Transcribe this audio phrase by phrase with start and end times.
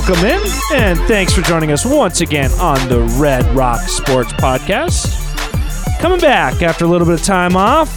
[0.00, 0.42] welcome in,
[0.72, 5.06] and thanks for joining us once again on the Red Rock Sports Podcast.
[6.00, 7.96] Coming back after a little bit of time off.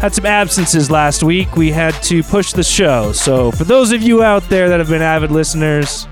[0.00, 1.54] Had some absences last week.
[1.54, 3.12] We had to push the show.
[3.12, 6.08] So, for those of you out there that have been avid listeners,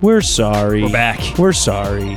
[0.00, 0.84] we're sorry.
[0.84, 1.38] We're back.
[1.38, 2.16] We're sorry.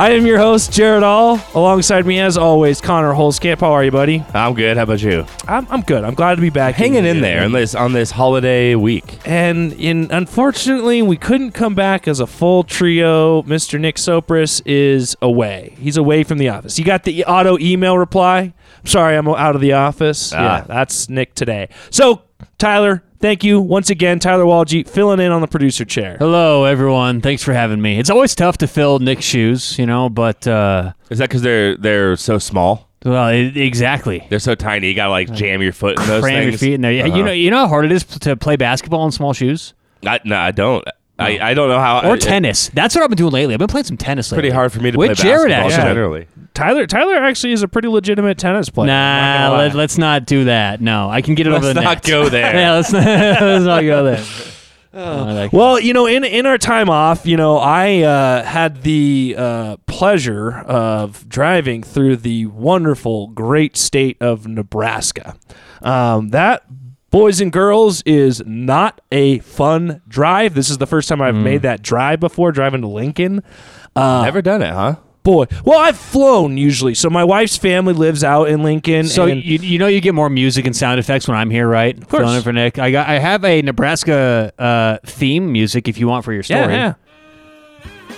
[0.00, 1.38] I am your host, Jared All.
[1.54, 3.60] Alongside me, as always, Connor Holskamp.
[3.60, 4.24] How are you, buddy?
[4.32, 4.78] I'm good.
[4.78, 5.26] How about you?
[5.46, 6.04] I'm, I'm good.
[6.04, 6.74] I'm glad to be back.
[6.74, 7.20] Hanging in here.
[7.20, 9.18] there on this on this holiday week.
[9.26, 13.42] And in unfortunately, we couldn't come back as a full trio.
[13.42, 13.78] Mr.
[13.78, 15.76] Nick Sopris is away.
[15.78, 16.78] He's away from the office.
[16.78, 18.54] You got the auto email reply.
[18.78, 20.32] I'm sorry, I'm out of the office.
[20.32, 20.36] Ah.
[20.38, 21.68] Yeah, that's Nick today.
[21.90, 22.22] So,
[22.60, 24.18] Tyler, thank you once again.
[24.18, 26.18] Tyler Walgie filling in on the producer chair.
[26.18, 27.22] Hello, everyone.
[27.22, 27.98] Thanks for having me.
[27.98, 31.74] It's always tough to fill Nick's shoes, you know, but uh, Is that because they're
[31.78, 32.90] they're so small?
[33.02, 34.26] well, it, exactly.
[34.28, 34.88] They're so tiny.
[34.88, 36.92] You gotta like jam your foot in those Cram your feet in there.
[36.92, 37.16] Yeah, Uh-huh.
[37.16, 39.72] You know, you know how hard it is to play basketball in small shoes
[40.06, 40.84] I, no, I don't.
[41.20, 42.08] I, I don't know how.
[42.08, 42.68] or it- tennis.
[42.70, 43.54] That's what I've been doing lately.
[43.54, 44.30] I've been playing some tennis.
[44.32, 44.42] Lately.
[44.42, 45.48] Pretty hard for me to with play Jared.
[45.50, 46.26] basketball Actually, generally.
[46.54, 48.90] Tyler Tyler actually is a pretty legitimate tennis player.
[48.90, 49.58] I'm not nah.
[49.58, 50.80] Let, let's not do that.
[50.80, 52.02] No, I can get it Let's over the not net.
[52.04, 52.54] go there.
[52.54, 54.24] yeah, let's not, let's not go there.
[54.92, 58.82] Oh, like- Well, you know, in in our time off, you know, I uh, had
[58.82, 65.36] the uh, pleasure of driving through the wonderful, great state of Nebraska.
[65.80, 66.64] Um, that,
[67.10, 70.54] boys and girls, is not a fun drive.
[70.54, 71.42] This is the first time I've Mm.
[71.42, 73.42] made that drive before, driving to Lincoln.
[73.96, 74.96] Uh, Never done it, huh?
[75.22, 76.94] boy, well, I've flown usually.
[76.94, 79.04] So my wife's family lives out in Lincoln.
[79.06, 81.68] So and you, you know you get more music and sound effects when I'm here,
[81.68, 81.96] right?
[81.96, 82.22] Of course.
[82.22, 82.78] Filling in for Nick.
[82.78, 86.60] I got I have a Nebraska uh, theme music if you want for your story.
[86.72, 86.94] Yeah, yeah.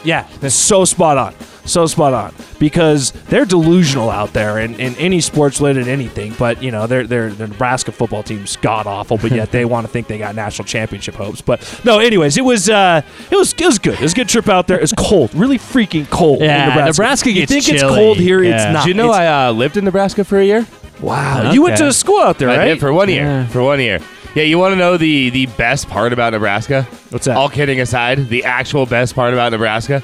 [0.05, 1.35] Yeah, that's so spot on.
[1.65, 2.35] So spot on.
[2.59, 7.07] Because they're delusional out there in, in any sports related anything, but you know, their
[7.07, 10.35] their the Nebraska football team's god awful, but yet they want to think they got
[10.35, 11.41] national championship hopes.
[11.41, 13.95] But no, anyways, it was uh it was it was good.
[13.95, 14.81] It was a good trip out there.
[14.81, 16.91] It's cold, really freaking cold Yeah, in Nebraska.
[17.03, 18.55] Nebraska you gets think it's cold here, Yeah.
[18.57, 18.85] it's not.
[18.85, 20.67] Did you know It's- I uh, lived in Nebraska for a year?
[21.01, 21.53] Wow.
[21.53, 21.85] You went Okay.
[21.86, 22.65] to school out there, I right?
[22.67, 23.23] did for one year.
[23.23, 23.47] Yeah.
[23.48, 23.98] For one year.
[24.35, 26.85] Yeah, you want to know the the best part about Nebraska?
[27.11, 27.36] What's that?
[27.36, 30.03] All kidding aside, the actual best part about Nebraska,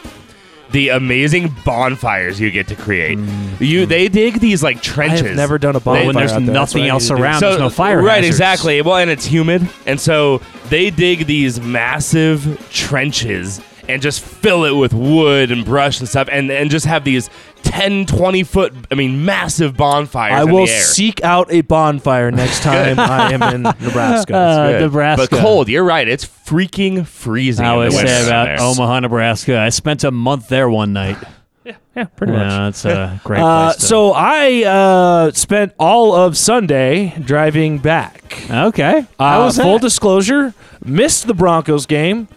[0.70, 3.18] the amazing bonfires you get to create.
[3.18, 3.60] Mm.
[3.60, 3.88] You mm.
[3.88, 5.20] they dig these like I trenches.
[5.22, 6.06] have never done a bonfire.
[6.06, 6.52] when there's out there.
[6.54, 7.22] That's what I nothing else to do.
[7.22, 7.40] around.
[7.40, 8.36] there's no fire Right, hazards.
[8.36, 8.82] exactly.
[8.82, 14.72] Well, and it's humid, and so they dig these massive trenches and just fill it
[14.72, 17.30] with wood and brush and stuff, and and just have these
[17.62, 20.32] 10, 20 foot, I mean, massive bonfires.
[20.34, 20.82] I in will the air.
[20.82, 24.36] seek out a bonfire next time I am in Nebraska.
[24.36, 25.26] Uh, Nebraska.
[25.30, 25.68] but cold.
[25.68, 26.06] You're right.
[26.06, 27.64] It's freaking freezing.
[27.66, 28.60] I in the always say about there.
[28.60, 29.58] Omaha, Nebraska.
[29.58, 31.16] I spent a month there one night.
[31.64, 32.50] yeah, pretty much.
[32.50, 38.40] Yeah, it's a great Uh, to- so I uh, spent all of Sunday driving back.
[38.50, 39.82] okay, how Uh, was full that?
[39.82, 42.28] disclosure: missed the Broncos game,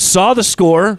[0.00, 0.98] saw the score,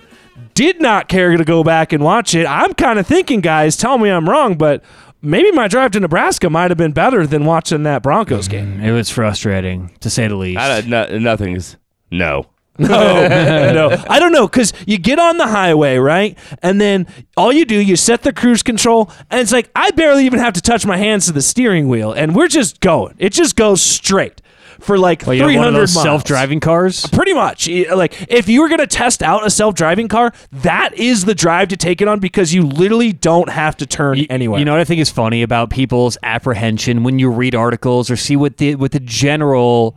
[0.53, 2.45] did not care to go back and watch it.
[2.45, 4.83] I'm kind of thinking, guys, tell me I'm wrong, but
[5.21, 8.79] maybe my drive to Nebraska might have been better than watching that Broncos mm-hmm.
[8.79, 8.83] game.
[8.83, 10.59] it was frustrating to say the least.
[10.59, 11.77] I don't- no, nothing's
[12.09, 12.47] no.
[12.79, 13.27] No,
[13.73, 17.05] no, I don't know because you get on the highway, right, and then
[17.37, 20.53] all you do you set the cruise control, and it's like I barely even have
[20.53, 23.13] to touch my hands to the steering wheel, and we're just going.
[23.19, 24.40] It just goes straight
[24.81, 26.03] for like well, you have three one of hundred those miles.
[26.03, 27.05] self-driving cars.
[27.07, 31.35] Pretty much, like if you were gonna test out a self-driving car, that is the
[31.35, 34.59] drive to take it on because you literally don't have to turn You- anywhere.
[34.59, 38.15] You know what I think is funny about people's apprehension when you read articles or
[38.15, 39.95] see what the what the general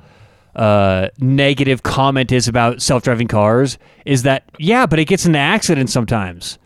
[0.54, 5.92] uh, negative comment is about self-driving cars is that yeah, but it gets into accidents
[5.92, 6.58] sometimes.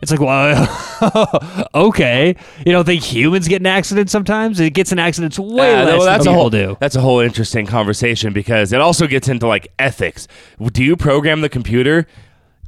[0.00, 4.60] It's like, well, okay, you don't think humans get in accidents sometimes.
[4.60, 6.76] It gets in accidents way Uh, less well, that's than a people whole do.
[6.78, 10.28] that's a whole interesting conversation because it also gets into like ethics.
[10.72, 12.06] Do you program the computer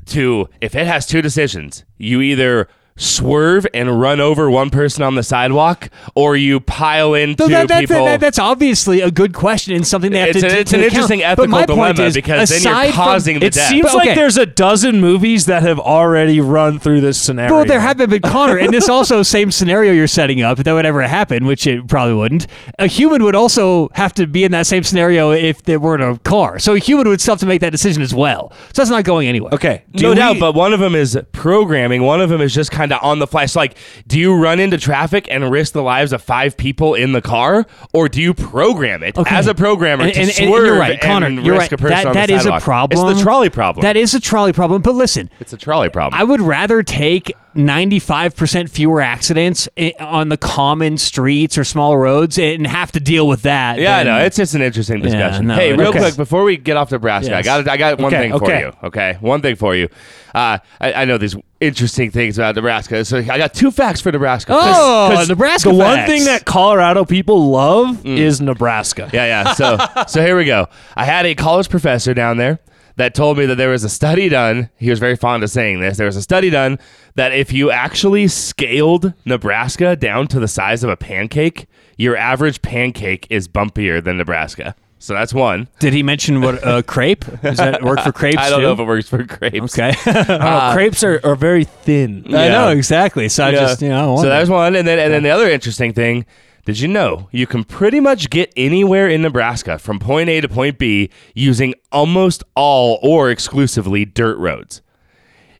[0.07, 5.15] to if it has two decisions, you either swerve and run over one person on
[5.15, 8.05] the sidewalk, or you pile into So that, that's, people?
[8.05, 10.71] that- that's obviously a good question and something they have it's to an, to- it's
[10.71, 10.93] to an account.
[10.93, 13.67] interesting But ethical my point dilemma is, because then you're from- causing the it death.
[13.71, 17.55] It seems But, like there's a dozen movies that have already run through this scenario.
[17.55, 20.65] Well, there have been, but Connor, and this also same scenario you're setting up, if
[20.65, 22.47] that would ever happen, which it probably wouldn't.
[22.79, 26.19] A human would also have to be in that same scenario if there weren't a
[26.29, 26.59] car.
[26.59, 28.53] So a human would still have to make that decision as well.
[28.75, 29.55] So that's not going anywhere.
[29.55, 32.03] Okay, no do doubt, but one of them is programming.
[32.03, 33.47] One of them is just kind of on the fly.
[33.47, 37.13] So, like, do you run into traffic and risk the lives of five people in
[37.13, 39.35] the car, or do you program it Okay.
[39.37, 41.27] as a programmer And- to and- and swerve you're right, Connor.
[41.27, 41.81] and you're risk right.
[41.81, 43.09] a person that that is a problem.
[43.09, 43.83] It's the trolley problem.
[43.83, 44.83] That is a trolley problem.
[44.83, 46.19] But listen, it's a trolley problem.
[46.21, 49.69] I would rather take 95% fewer accidents
[49.99, 53.79] on the common streets or small roads and have to deal with that.
[53.79, 54.25] Yeah, I then- know.
[54.25, 55.47] It's just an interesting discussion.
[55.49, 55.97] no, hey, real is.
[56.01, 58.61] quick before we get off Nebraska, I got I got one Okay, thing for okay.
[58.61, 58.73] you.
[58.85, 59.89] Okay, one thing for you.
[60.35, 64.11] Uh, I, I know these interesting things about Nebraska, so I got two facts for
[64.11, 64.53] Nebraska.
[64.55, 66.11] Oh, 'Cause Nebraska The one facts.
[66.11, 68.17] thing that Colorado people love mm.
[68.19, 69.11] is Nebraska.
[69.13, 69.53] Yeah, yeah.
[69.53, 69.79] So,
[70.09, 70.69] so here we go.
[70.97, 72.61] I had a college professor down there
[72.97, 74.69] that told me that there was a study done.
[74.77, 75.97] He was very fond of saying this.
[75.97, 76.79] There was a study done
[77.15, 81.67] that if you actually scaled Nebraska down to the size of a pancake,
[81.97, 84.75] your average pancake is bumpier than Nebraska.
[85.03, 85.67] So that's one.
[85.79, 87.25] Did he mention what uh, crepe?
[87.43, 88.67] Does that work for crepes I don't too?
[88.67, 89.79] know if it works for crepes.
[89.79, 89.93] Okay.
[90.05, 92.27] Don't crepes are, are very thin.
[92.29, 93.29] I know exactly.
[93.31, 93.61] So I Yeah.
[93.61, 94.19] just you know.
[94.19, 96.27] I so there's one, and then and then the other interesting thing.
[96.67, 100.49] Did you know you can pretty much get anywhere in Nebraska from point A to
[100.49, 104.83] point B using almost all or exclusively dirt roads?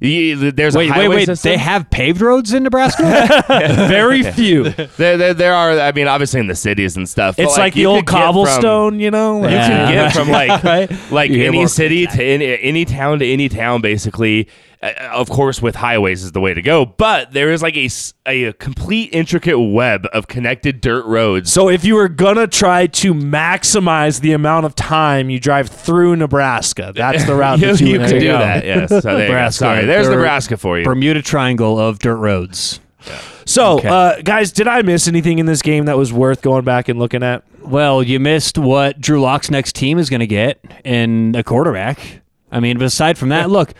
[0.01, 1.27] You- There's wait, a wait, wait.
[1.27, 1.51] system.
[1.53, 3.03] They have paved roads in Nebraska.
[3.89, 4.71] very few.
[4.97, 5.79] there, there, there are.
[5.79, 7.39] I mean, obviously in the cities and stuff.
[7.39, 9.43] It's like, the old get from- cobblestone, you know?
[9.45, 9.69] You Yeah.
[9.69, 10.91] can get from like Right.
[11.13, 14.49] like You any city to any, any town to any town, basically.
[14.83, 17.89] Uh, of course, with highways is the way to go, but there is like a,
[18.25, 21.53] a complete intricate web of connected dirt roads.
[21.53, 26.17] So if you were gonna try to maximize the amount of time you drive through
[26.17, 28.39] Nebraska, that's the route you, that you, you would could do go.
[28.39, 28.65] that.
[28.65, 28.89] Yes.
[28.89, 29.29] So there.
[29.29, 30.85] Nebraska, Sorry, there's dirt- Nebraska for you.
[30.85, 32.81] Bermuda Triangle of dirt roads.
[33.47, 33.89] So, Okay.
[33.89, 36.99] uh, guys, did I miss anything in this game that was worth going back and
[36.99, 37.43] looking at?
[37.63, 41.99] Well, you missed what Drew Lock's next team is going to get in a quarterback.
[42.53, 43.75] I mean, but aside from that, look.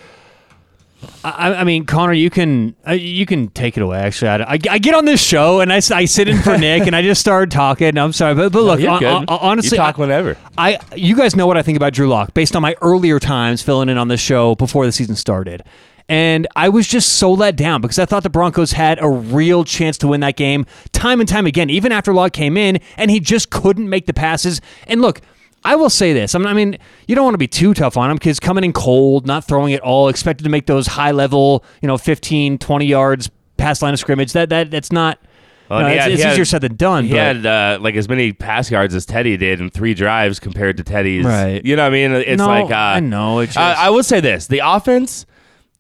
[1.25, 3.99] I, I mean, Connor, you can uh, you can take it away.
[3.99, 6.87] Actually, I, I, I get on this show and I, I sit in for Nick
[6.87, 7.97] and I just started talking.
[7.99, 9.25] I'm sorry, but, but look, hon- good.
[9.29, 10.37] honestly, you talk whenever.
[10.57, 13.63] I you guys know what I think about Drew Lock based on my earlier times
[13.63, 15.63] filling in on this show before the season started.
[16.09, 19.63] And I was just so let down because I thought the Broncos had a real
[19.63, 23.13] chance to win that game time and time again, even after Lock came in and
[23.13, 24.61] he just couldn't make the passes.
[24.89, 25.21] And look,
[25.65, 26.35] I will say this.
[26.35, 28.65] I mean, I mean you don't want to be too tough on him because coming
[28.65, 32.59] in cold, not throwing it all, expected to make those high level, you know, 15,
[32.59, 34.33] 20 yards past line of scrimmage.
[34.33, 35.19] That that that's not.
[35.69, 37.05] Well, you know, and he it's had- it's he had- easier said than done.
[37.05, 40.41] He but- had uh, like as many pass yards as Teddy did in three drives
[40.41, 41.25] compared to Teddy's.
[41.25, 41.65] Right.
[41.65, 42.13] You know what I mean?
[42.13, 45.27] It's No, like uh, I know, it uh, I will say this: the offense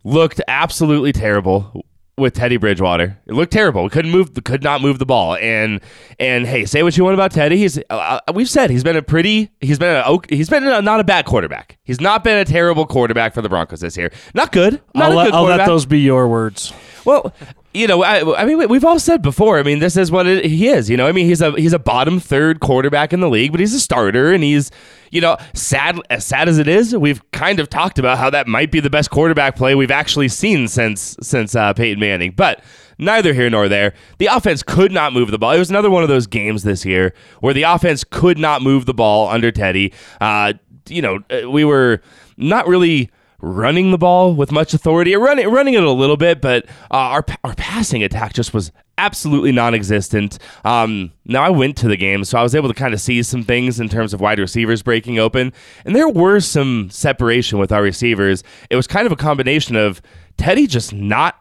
[0.04, 1.84] looked absolutely terrible
[2.18, 3.18] with Teddy Bridgewater.
[3.26, 3.82] It looked terrible.
[3.82, 5.36] We couldn't move, could not move the ball.
[5.36, 5.80] And
[6.18, 7.56] and hey, say what you want about Teddy.
[7.56, 11.00] He's uh, we've said he's been a pretty, he's been a he's been a, not
[11.00, 11.78] a bad quarterback.
[11.82, 14.12] He's not been a terrible quarterback for the Broncos this year.
[14.34, 14.80] Not good.
[14.94, 16.72] Not I'll, a let, good I'll let those be your words.
[17.04, 17.32] Well,
[17.72, 19.58] you know, I, I mean, we- we've all said before.
[19.58, 20.90] I mean, this is what it, he is.
[20.90, 23.60] You know, I mean, he's a he's a bottom third quarterback in the league, but
[23.60, 24.70] he's a starter, and he's,
[25.10, 26.96] you know, sad as sad as it is.
[26.96, 30.28] We've kind of talked about how that might be the best quarterback play we've actually
[30.28, 32.62] seen since since uh, Peyton Manning, but.
[33.02, 33.94] Neither here nor there.
[34.18, 35.52] The offense could not move the ball.
[35.52, 38.84] It was another one of those games this year where the offense could not move
[38.84, 39.94] the ball under Teddy.
[40.20, 40.52] Uh,
[40.86, 42.02] you know, uh, we were
[42.36, 43.08] not really
[43.40, 47.24] running the ball with much authority, running running it a little bit, but uh, our
[47.44, 50.38] our passing attack just was absolutely non-existent.
[50.64, 53.22] Um, now I went to the game, so I was able to kind of see
[53.22, 55.52] some things in terms of wide receivers breaking open,
[55.84, 58.44] and there were some separation with our receivers.
[58.68, 60.02] It was kind of a combination of
[60.36, 61.36] Teddy just not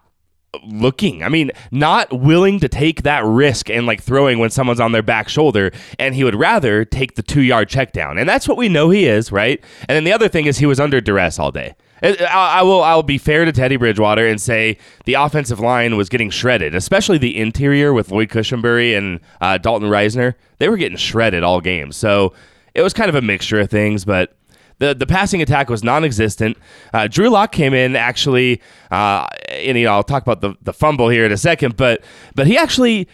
[0.63, 1.23] looking.
[1.23, 5.03] I mean, not willing to take that risk and like throwing when someone's on their
[5.03, 8.57] back shoulder, and he would rather take the two yard check down, and that's what
[8.57, 9.63] we know he is, right?
[9.87, 11.75] And then the other thing is he was under duress all day.
[12.01, 12.81] I, will.
[12.81, 17.17] I'll be fair to Teddy Bridgewater and say the offensive line was getting shredded, especially
[17.17, 20.35] the interior with Lloyd Cushenberry and uh, Dalton Risner.
[20.59, 21.91] They were getting shredded all game.
[21.91, 22.33] So
[22.73, 24.35] it was kind of a mixture of things, but
[24.79, 26.57] the the passing attack was non-existent.
[26.93, 30.73] Uh, Drew Lock came in actually, uh, and you know I'll talk about the, the
[30.73, 32.01] fumble here in a second, but
[32.33, 33.07] but he actually,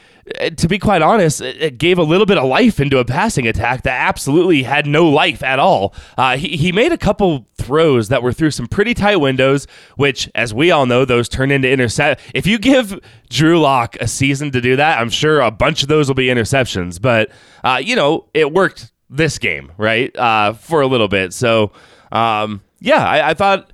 [0.57, 3.47] to be quite honest, it, it gave a little bit of life into a passing
[3.47, 5.93] attack that absolutely had no life at all.
[6.17, 9.67] Uh, he he made a couple throws that were through some pretty tight windows,
[9.97, 12.21] which, as we all know, those turn into intercept.
[12.33, 15.89] If you give Drew Lock a season to do that, I'm sure a bunch of
[15.89, 16.99] those will be interceptions.
[16.99, 17.29] But
[17.63, 20.15] uh, you know, it worked this game, right?
[20.17, 21.33] Uh, for a little bit.
[21.33, 21.71] So,
[22.11, 23.71] um, yeah, I, I thought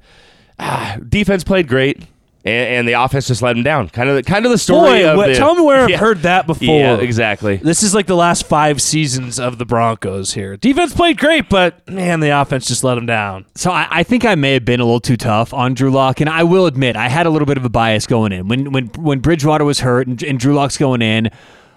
[0.59, 2.03] ah, defense played great,
[2.43, 3.89] and, and the offense just let him down.
[3.89, 5.95] Kind of, the, kind of the story Boy, of what- the- tell me where Yeah.
[5.95, 6.65] I've heard that before.
[6.65, 7.57] Yeah, exactly.
[7.57, 10.57] This is like the last five seasons of the Broncos here.
[10.57, 13.45] Defense played great, but man, the offense just let him down.
[13.55, 16.21] So I, I think I may have been a little too tough on Drew Lock,
[16.21, 18.71] and I will admit I had a little bit of a bias going in when
[18.71, 21.29] when when Bridgewater was hurt and, and Drew Lock's going in.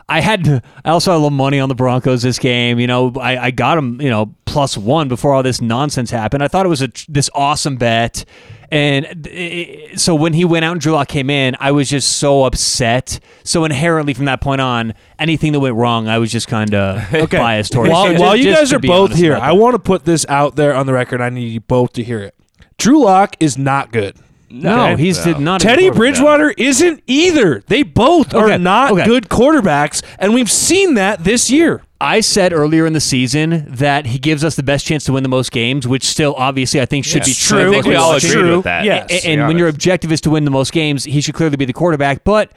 [0.07, 2.79] I had I also had a little money on the Broncos this game.
[2.79, 6.43] You know, I, I got them you know plus one before all this nonsense happened.
[6.43, 8.25] I thought it was a this awesome bet,
[8.71, 12.17] And uh, so when he went out and Drew Lock came in, I was just
[12.19, 13.21] so upset.
[13.45, 17.01] So inherently, from that point on, anything that went wrong, I was just kind of
[17.31, 17.91] biased towards.
[17.91, 20.75] While, Just- while you guys are both here, I want to put this out there
[20.75, 21.21] on the record.
[21.21, 22.35] I need you both to hear it.
[22.79, 24.17] Drew Lock is not good.
[24.51, 25.03] No, Okay.
[25.03, 25.39] he's No.
[25.39, 25.61] not.
[25.61, 25.97] Teddy quarterback.
[25.99, 27.63] Bridgewater isn't either.
[27.67, 29.05] They both Okay, are not okay.
[29.05, 31.83] good quarterbacks, and we've seen that this year.
[32.01, 35.23] I said earlier in the season that he gives us the best chance to win
[35.23, 37.29] the most games, which still obviously I think should Yes.
[37.29, 37.61] be True.
[37.63, 37.69] true.
[37.71, 38.57] I think we It's all true.
[38.57, 38.85] with that.
[38.85, 39.07] Yes.
[39.11, 41.35] A- to be and when your objective is to win the most games, he should
[41.35, 42.23] clearly be the quarterback.
[42.25, 42.51] But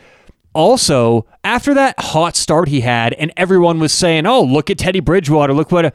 [0.53, 4.99] also, after that hot start he had, and everyone was saying, "Oh, look at Teddy
[4.99, 5.53] Bridgewater.
[5.53, 5.93] Look what." A,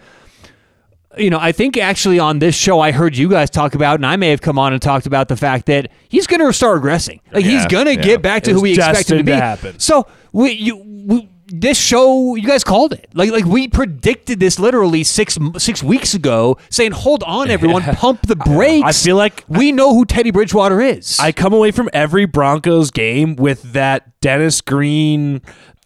[1.18, 4.06] you know, I think actually on this show I heard you guys talk about, and
[4.06, 6.82] I may have come on and talked about the fact that he's going to start
[6.82, 7.20] regressing.
[7.32, 8.02] Like he's going to yeah.
[8.02, 9.32] get back to It's who we expect him to be.
[9.32, 9.78] to happen.
[9.78, 13.10] So we, you, we, this show, you guys called it.
[13.12, 18.26] Like, like we predicted this literally six six weeks ago, saying, "Hold on, everyone, pump
[18.26, 21.18] the brakes." I feel like- we know who Teddy Bridgewater is.
[21.20, 25.42] I come away from every Broncos game with that Dennis Green,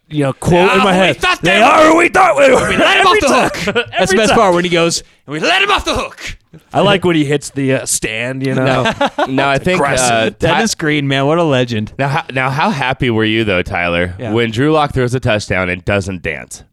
[0.09, 1.17] you know, quote in Ah, my head.
[1.17, 1.91] thought they they are.
[1.91, 2.69] who We thought we were.
[2.69, 3.29] we let him off the
[3.75, 3.87] hook.
[3.91, 4.39] That's the best time.
[4.39, 6.39] part when he goes, and we let him off the hook.
[6.73, 8.45] I like when he hits the uh, stand.
[8.47, 8.65] You know,
[9.19, 10.39] No, no, I think uh, aggressive.
[10.39, 11.93] Ty- Dennis Green, man, what a legend.
[11.99, 14.33] now, how, now, how happy were you though, Tyler, Yeah.
[14.33, 16.65] when Drew Lock throws a touchdown and doesn't dance?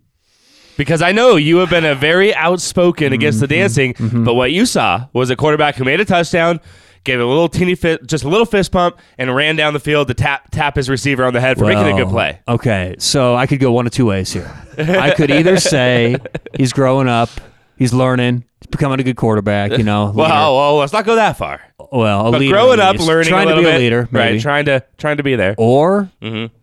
[0.78, 4.66] Because I know you have been a very outspoken against the dancing, but what you
[4.66, 6.60] saw was a quarterback who made a touchdown,
[7.04, 10.08] gave a little teeny fit, just a little fist pump, and ran down the field
[10.08, 12.40] to tap tap his receiver on the head for making a good play.
[12.48, 14.50] Okay, so I could go one of two ways here.
[14.78, 16.18] I could either say
[16.58, 17.30] he's growing up,
[17.78, 20.12] he's learning, he's becoming a good quarterback, you know.
[20.16, 21.62] Well, well, let's not go that far.
[21.92, 24.34] well, a But leader growing up, learning trying to be bit, a leader, maybe.
[24.34, 24.42] right?
[24.42, 25.56] Trying to trying to be there.
[25.58, 26.54] or mm-hmm.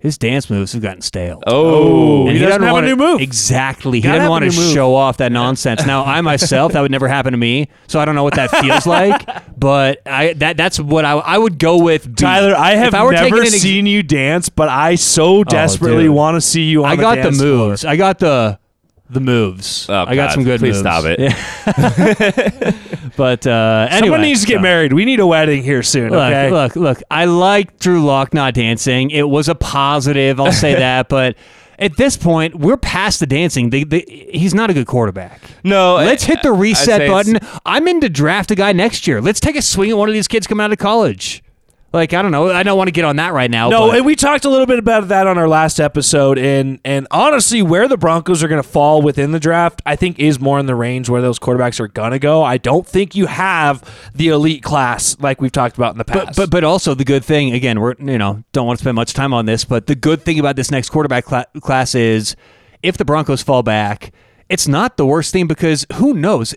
[0.00, 1.42] His dance moves have gotten stale.
[1.46, 2.26] Oh, oh.
[2.26, 3.20] and he doesn't have a wanna- new move.
[3.20, 3.98] Exactly.
[3.98, 4.72] He Gotta doesn't want to move.
[4.74, 5.84] show off that nonsense.
[5.86, 8.50] Now, I myself, that would never happen to me, so I don't know what that
[8.50, 9.28] feels like.
[9.58, 12.06] But I that that's what I, I would go with.
[12.08, 12.14] B.
[12.14, 16.04] Tyler, I have I never an ex- seen you dance, but I so oh, desperately
[16.04, 16.14] dude.
[16.16, 17.68] want to see you on I got the dance floor.
[17.68, 17.84] moves.
[17.84, 18.58] I got the
[19.10, 19.86] the moves.
[19.88, 20.32] Oh, I got God.
[20.32, 20.80] some good Please moves.
[20.80, 21.18] stop it.
[21.20, 23.10] Yeah.
[23.16, 24.92] but uh, anyway, Someone needs to get so- married.
[24.92, 26.10] We need a wedding here soon.
[26.10, 26.50] Look, okay.
[26.50, 27.02] look, look.
[27.10, 29.10] I like Drew Lock not dancing.
[29.10, 30.40] It was a positive.
[30.40, 31.08] I'll say that.
[31.08, 31.36] But
[31.78, 33.70] at this point, we're past the dancing.
[33.70, 35.40] The, the, he's not a good quarterback.
[35.64, 35.96] no.
[35.96, 37.38] Let's hit the reset button.
[37.66, 39.20] I'm in to draft a guy next year.
[39.20, 41.42] Let's take a swing at one of these kids coming out of college.
[41.92, 42.50] Like I don't know.
[42.50, 43.68] I don't want to get on that right now.
[43.68, 46.78] No, but and we talked a little bit about that on our last episode, and
[46.84, 50.38] and honestly, where the Broncos are going to fall within the draft, I think is
[50.38, 52.44] more in the range where those quarterbacks are going to go.
[52.44, 53.82] I don't think you have
[54.14, 56.36] the elite class like we've talked about in the past.
[56.36, 58.94] But, but but also the good thing again we're you know don't want to spend
[58.94, 62.36] much time on this but the good thing about this next quarterback cla- class is
[62.82, 64.12] if the Broncos fall back
[64.50, 66.54] it's not the worst thing because who knows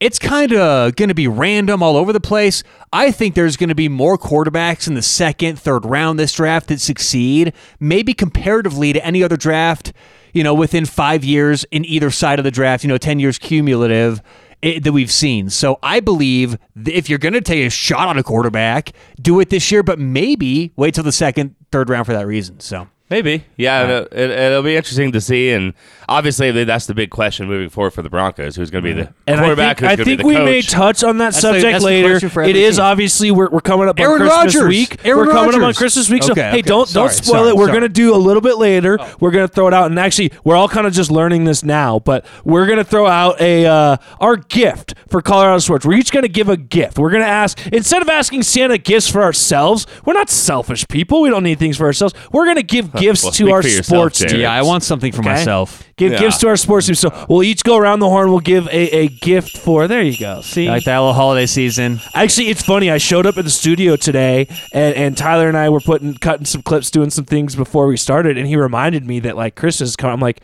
[0.00, 2.62] it's kind of going to be random all over the place
[2.92, 6.68] I think there's going to be more quarterbacks in the second third round this draft
[6.68, 9.92] that succeed maybe comparatively to any other draft
[10.34, 13.38] you know within 5 years in either side of the draft you know 10 years
[13.38, 14.20] cumulative
[14.62, 15.50] it, that we've seen.
[15.50, 19.50] So I believe if you're going to take a shot on a quarterback, do it
[19.50, 22.58] this year, but maybe wait till the second, third round for that reason.
[22.60, 23.84] So Maybe, yeah.
[23.84, 25.74] it'll, it, it'll be interesting to see, and
[26.08, 29.12] obviously that's the big question moving forward for the Broncos: who's going to be the
[29.26, 29.78] And I quarterback?
[29.80, 31.78] think, I who's going think to be we the may touch on that the- subject
[31.80, 32.08] the later.
[32.10, 32.84] question for It every is team.
[32.84, 34.68] obviously we're, we're coming up Aaron on Christmas Rodgers.
[34.68, 35.04] week.
[35.04, 36.22] Aaron we're coming up on Christmas week.
[36.22, 36.62] So Okay, hey, okay.
[36.62, 37.56] don't don't spoil sorry, it.
[37.56, 38.98] We're gonna do a little bit later.
[39.20, 41.98] We're gonna throw it out, and actually, we're all kind of just learning this now.
[42.00, 45.84] But we're gonna throw out a uh, our gift for Colorado Sports.
[45.86, 46.98] We're each gonna give a gift.
[46.98, 49.86] We're gonna ask instead of asking Santa gifts for ourselves.
[50.04, 51.20] We're not selfish people.
[51.22, 52.14] We don't need things for ourselves.
[52.32, 55.20] We're gonna give gifts Well, to our for yourself, sports yeah, I want something for
[55.20, 55.30] Okay.
[55.30, 55.82] myself.
[55.96, 56.18] Give Yeah.
[56.18, 56.94] gifts to our sports team.
[56.94, 58.28] So we'll each go around the horn.
[58.30, 59.88] We'll give a, a gift for.
[59.88, 60.42] There you go.
[60.42, 62.00] See, Like that little holiday season.
[62.14, 62.90] Actually, it's funny.
[62.90, 66.44] I showed up at the studio today, and, and Tyler and I were putting cutting
[66.44, 69.90] some clips, doing some things before we started, and he reminded me that like Christmas
[69.90, 70.12] is coming.
[70.14, 70.42] I'm like,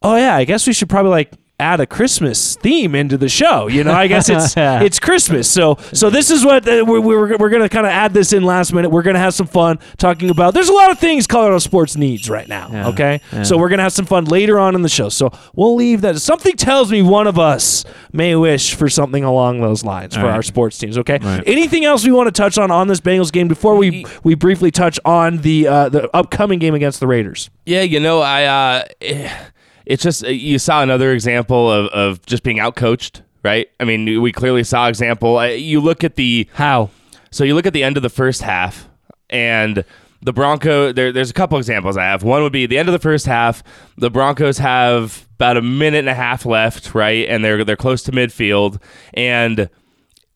[0.00, 3.66] oh yeah, I guess we should probably like add a Christmas theme into the show.
[3.66, 5.50] You know, I guess it's it's Christmas.
[5.50, 8.44] So so this is what uh, we're we're, we're gonna kind of add this in
[8.44, 8.90] last minute.
[8.90, 10.54] We're gonna have some fun talking about.
[10.54, 12.68] There's a lot of things Colorado sports needs right now.
[12.72, 12.88] Yeah.
[12.88, 13.42] Okay, Yeah.
[13.42, 15.08] so we're gonna have some fun later on in the show.
[15.08, 16.18] So we'll leave that.
[16.20, 20.26] Something tells me one of us may wish for something along those lines for All
[20.26, 20.34] right.
[20.34, 20.96] our sports teams.
[20.98, 21.18] Okay.
[21.20, 21.42] Right.
[21.46, 24.70] Anything else we want to touch on on this Bengals game before we we briefly
[24.70, 27.50] touch on the uh, the upcoming game against the Raiders?
[27.66, 29.30] Yeah, you know, I uh, eh,
[29.88, 33.68] it's just uh, you saw another example of, of just being outcoached, right?
[33.80, 35.44] I mean, we clearly saw example.
[35.48, 36.90] You look at the How?
[37.30, 38.88] so you look at the end of the first half,
[39.30, 39.84] and
[40.20, 40.92] the Bronco.
[40.92, 42.22] There, there's a couple examples I have.
[42.22, 43.64] One would be the end of the first half.
[43.96, 48.02] The Broncos have about a minute and a half left, right, and they're they're close
[48.04, 48.80] to midfield,
[49.14, 49.70] and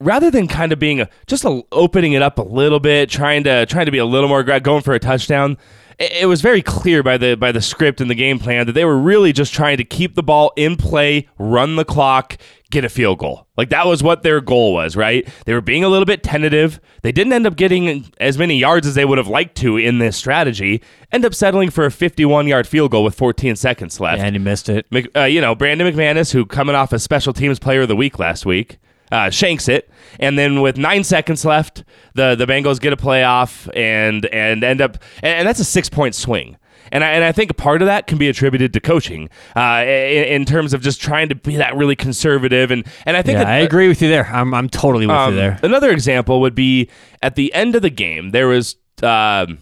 [0.01, 3.45] rather than kind of being a, just a, opening it up a little bit, trying
[3.45, 5.59] to trying to be a little more going for a touchdown,
[5.99, 8.85] it, was very clear by the by the script and the game plan that they
[8.85, 12.37] were really just trying to keep the ball in play, run the clock,
[12.71, 13.47] get a field goal.
[13.57, 15.29] Like that was what their goal was, right?
[15.45, 16.81] They were being a little bit tentative.
[17.03, 19.99] They didn't end up getting as many yards as they would have liked to in
[19.99, 20.83] this strategy.
[21.13, 24.23] End up settling for a 51-yard field goal with 14 seconds left.
[24.23, 24.87] and he missed it.
[25.15, 28.19] Uh, you know, Brandon McManus, who coming off as special teams player of the week
[28.19, 28.79] last week,
[29.13, 29.89] uh, shanks it,
[30.19, 34.81] and then with nine seconds left, the the Bengals get a playoff and and end
[34.81, 36.57] up, and, and that's a six point swing.
[36.91, 39.83] And I, and I think a part of that can be attributed to coaching, uh,
[39.87, 42.71] in, in terms of just trying to be that really conservative.
[42.71, 44.27] And, and I think Yeah, that- I agree with you there.
[44.27, 45.59] I'm, I'm totally with um, you there.
[45.63, 46.91] Another example would be
[47.23, 49.59] at the end of the game, there was um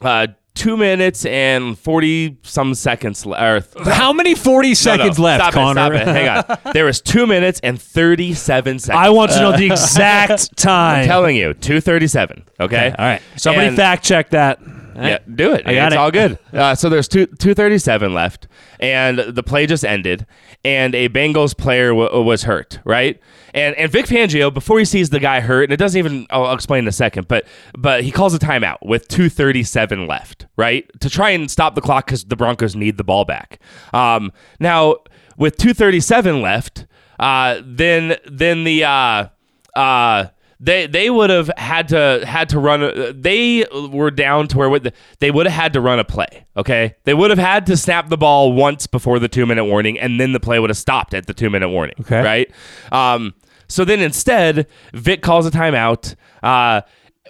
[0.00, 3.78] uh, two minutes and 40 some seconds left.
[3.84, 5.94] How many 40 seconds left, stop Connor?
[5.94, 6.08] It, it.
[6.08, 6.58] Hang on.
[6.72, 8.88] There was two minutes and 37 seconds.
[8.98, 11.00] I want to know the exact time.
[11.02, 12.44] I'm telling you, 237.
[12.60, 12.64] Okay.
[12.64, 13.22] Okay, all right.
[13.36, 14.60] Somebody And- fact check that.
[14.96, 15.66] Yeah, do it.
[15.66, 15.98] I got it's it.
[15.98, 16.38] all good.
[16.52, 18.46] Uh, so there's two two thirty seven left,
[18.78, 20.24] and the play just ended,
[20.64, 23.18] and a Bengals player w- was hurt, right?
[23.54, 26.52] And and Vic Fangio before he sees the guy hurt, and it doesn't even I'll,
[26.52, 27.46] explain in a second, but
[27.78, 31.74] but he calls a timeout with two thirty seven left, right, to try and stop
[31.76, 33.60] the clock because the Broncos need the ball back.
[33.92, 34.96] Um, now
[35.38, 36.86] with two thirty seven left,
[37.20, 39.28] uh, then then the uh,
[39.76, 40.26] uh,
[40.58, 42.82] they they would have had to had to run.
[42.82, 44.80] a- They were down to where
[45.20, 46.46] they would have had to run a play.
[46.56, 49.96] Okay, they would have had to snap the ball once before the two minute warning,
[49.98, 51.94] and then the play would have stopped at the two minute warning.
[52.00, 52.20] Okay.
[52.22, 52.50] right.
[52.90, 53.34] Um,
[53.74, 56.14] so then instead, Vic calls a timeout.
[56.42, 56.82] Uh,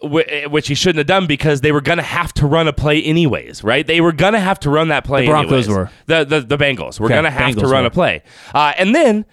[0.02, 3.02] which he shouldn't have done because they were going to have to run a play
[3.02, 3.86] anyways, right?
[3.86, 5.22] They were going to have to run that play.
[5.22, 5.68] The Broncos anyways.
[5.68, 5.90] were.
[6.06, 7.00] the the, the Bengals.
[7.00, 7.88] were Okay, going to have to run were.
[7.88, 8.22] a play,
[8.54, 9.24] uh, and then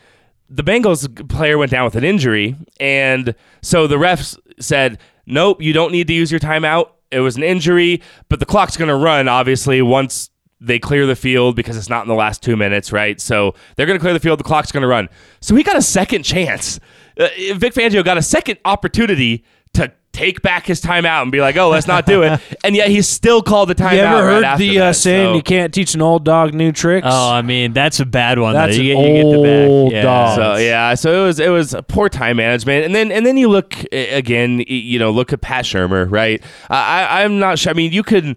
[0.50, 5.74] the Bengals player went down with an injury, and so the refs said, "Nope, you
[5.74, 6.92] don't need to use your timeout.
[7.12, 10.30] It was an injury, but the clock's going to run obviously once."
[10.64, 13.20] They clear the field because it's not in the last two minutes, right?
[13.20, 14.40] So they're going to clear the field.
[14.40, 15.10] The clock's going to run.
[15.42, 16.80] So he got a second chance.
[17.20, 21.56] Uh, Vic Fangio got a second opportunity to take back his timeout and be like,
[21.56, 23.94] "Oh, let's not do it," and yet he still called the timeout.
[23.94, 24.96] You ever right heard after the uh, that.
[24.98, 27.08] saying So- you can't teach an old dog new tricks?
[27.10, 28.54] Oh, I mean, that's a bad one.
[28.54, 28.84] That's though.
[28.84, 29.70] You, an get- you get the back.
[29.70, 30.02] old Yeah.
[30.04, 30.36] dog.
[30.36, 33.48] So yeah, so it was it was poor time management, and then and then you
[33.50, 36.44] look uh, again, you know, look at Pat Shurmur, right?
[36.70, 37.72] I, I I'm not sure.
[37.72, 38.36] I mean, you could.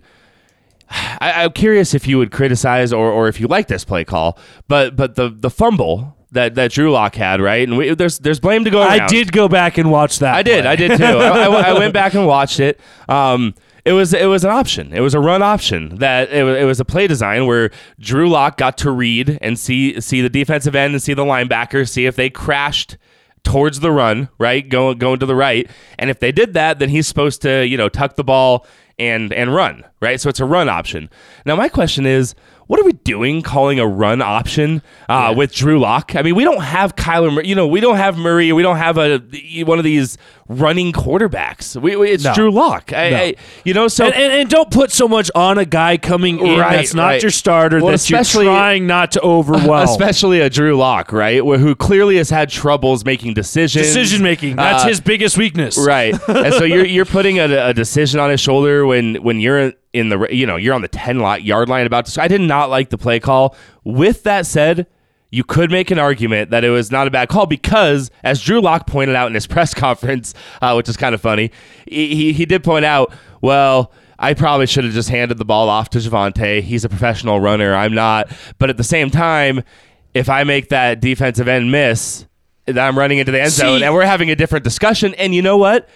[0.91, 4.39] I, I'm curious if you would criticize or, or if you like this play call,
[4.69, 7.67] but but the the fumble that that Drew Lock had, right?
[7.67, 9.01] And we, there's there's blame to go around.
[9.03, 10.35] I did go back and watch that.
[10.35, 10.67] I did.
[10.67, 11.05] I did too.
[11.05, 12.81] I, I- I went back and watched it.
[13.09, 14.93] Um, it was it was an option.
[14.93, 15.97] It was a run option.
[15.97, 17.71] That it was, it was a play design where
[18.01, 21.89] Drew Lock got to read and see see the defensive end and see the linebacker,
[21.89, 22.97] see if they crashed
[23.43, 26.89] towards the run, right, going going to the right, and if they did that, then
[26.89, 28.67] he's supposed to you know tuck the ball
[28.99, 30.21] and and run, right?
[30.21, 31.11] So it's a run option.
[31.45, 32.35] Now my question is.
[32.67, 36.17] What are we doing calling a run option uh, with Drew Lock?
[36.17, 38.79] I mean, we don't have Kyler, Mur- you know, we don't have Murray, we don't
[38.79, 39.19] have a
[39.67, 40.17] one of these
[40.49, 41.79] running quarterbacks.
[41.79, 42.33] We, we- it's No.
[42.33, 42.91] Drew Lock.
[42.95, 43.17] I, No.
[43.19, 43.35] I,
[43.67, 46.59] you know, so And, and, and don't put so much on a guy coming in
[46.59, 47.23] Right, that's not right.
[47.23, 49.85] your starter Well, that you're trying not to overwhelm.
[49.91, 54.57] especially a Drew Lock, right, who clearly has had troubles making decisions, Decision making.
[54.57, 55.77] That's Uh, his biggest weakness.
[55.77, 56.15] right?
[56.29, 60.11] and so you're you're putting a, a decision on his shoulder when when you're in
[60.11, 62.23] the you know you're on the ten lot yard line about to.
[62.23, 63.57] I did not like the play call.
[63.83, 64.87] With that said.
[65.31, 68.61] You could make an argument that it was not a bad call because, as Drew
[68.61, 71.51] Lock pointed out in his press conference, uh, which is kind of funny,
[71.89, 75.69] he, he, he did point out, well, I probably should have just handed the ball
[75.69, 76.63] off to Javonte.
[76.63, 77.75] He's a professional runner.
[77.75, 78.31] I'm not.
[78.61, 79.65] But at the same time,
[80.13, 82.27] if I make that defensive end miss,
[82.69, 85.15] I'm running into the end zone, and we're having a different discussion.
[85.15, 85.89] And you know what?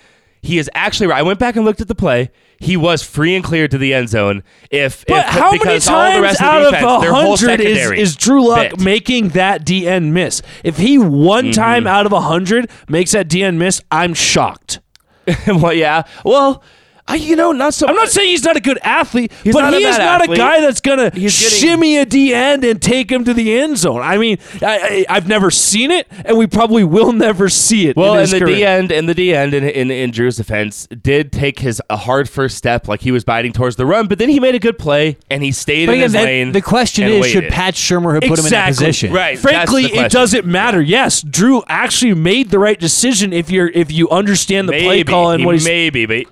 [0.43, 1.19] He is actually right.
[1.19, 2.31] I went back and looked at the play.
[2.61, 4.43] He was free and clear to the end zone.
[4.71, 7.91] If, But if how many because all the times rest out of a hundred is,
[7.93, 8.81] is Drew Lock bit.
[8.81, 10.43] making that DN miss?
[10.65, 11.51] If he one Mm-hmm.
[11.53, 14.81] time out of a hundred makes that DN miss, I'm shocked.
[15.47, 16.03] well, yeah.
[16.25, 16.63] Well,
[17.11, 17.87] I, you know, not so.
[17.89, 20.37] I'm not saying he's not a good athlete, He's but not he is not athlete.
[20.39, 23.59] a guy that's gonna He's getting- shimmy a D end and take him to the
[23.59, 24.03] end zone.
[24.03, 27.97] I mean, I, I, I've never seen it, and we probably will never see it.
[27.97, 28.57] Well, in and the career.
[28.57, 31.97] D end and the D end in, in in Drew's defense did take his a
[31.97, 34.59] hard first step, like he was biting towards the run, but then he made a
[34.59, 36.53] good play and he stayed But in again, his lane.
[36.53, 37.49] the question is, should.
[37.49, 39.13] Pat Shurmur have put him in that position?
[39.13, 39.39] Right.
[39.39, 40.83] Frankly, it doesn't matter.
[40.83, 45.31] Yes, Drew actually made the right decision if you're if you understand the play call
[45.31, 46.27] and what he's maybe, but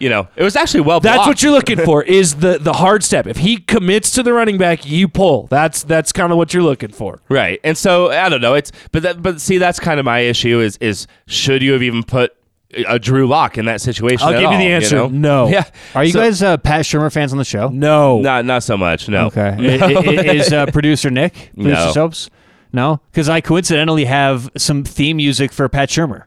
[0.00, 1.00] you know, it was actually well.
[1.00, 1.28] That's blocked.
[1.28, 3.26] what you're looking for is the the hard step.
[3.26, 5.46] If he commits to the running back, you pull.
[5.48, 7.20] That's that's kind of what you're looking for.
[7.28, 7.60] Right.
[7.64, 8.54] And so I don't know.
[8.54, 11.82] It's but that but see that's kind of my issue is is should you have
[11.82, 12.34] even put
[12.86, 14.26] a Drew Lock in that situation?
[14.28, 14.96] I'll at give you the all, answer.
[14.96, 15.08] know?
[15.08, 15.48] No.
[15.48, 15.64] Yeah.
[15.94, 17.68] Are you So- guys uh, Pat Shurmur fans on the show?
[17.68, 18.20] No.
[18.20, 19.08] Not not so much.
[19.08, 19.26] No.
[19.28, 19.78] Okay.
[19.82, 21.92] I- I- Is uh, producer Nick producer No.
[21.92, 22.30] Soaps?
[22.70, 26.24] No, because I coincidentally have some theme music for Pat Shurmur.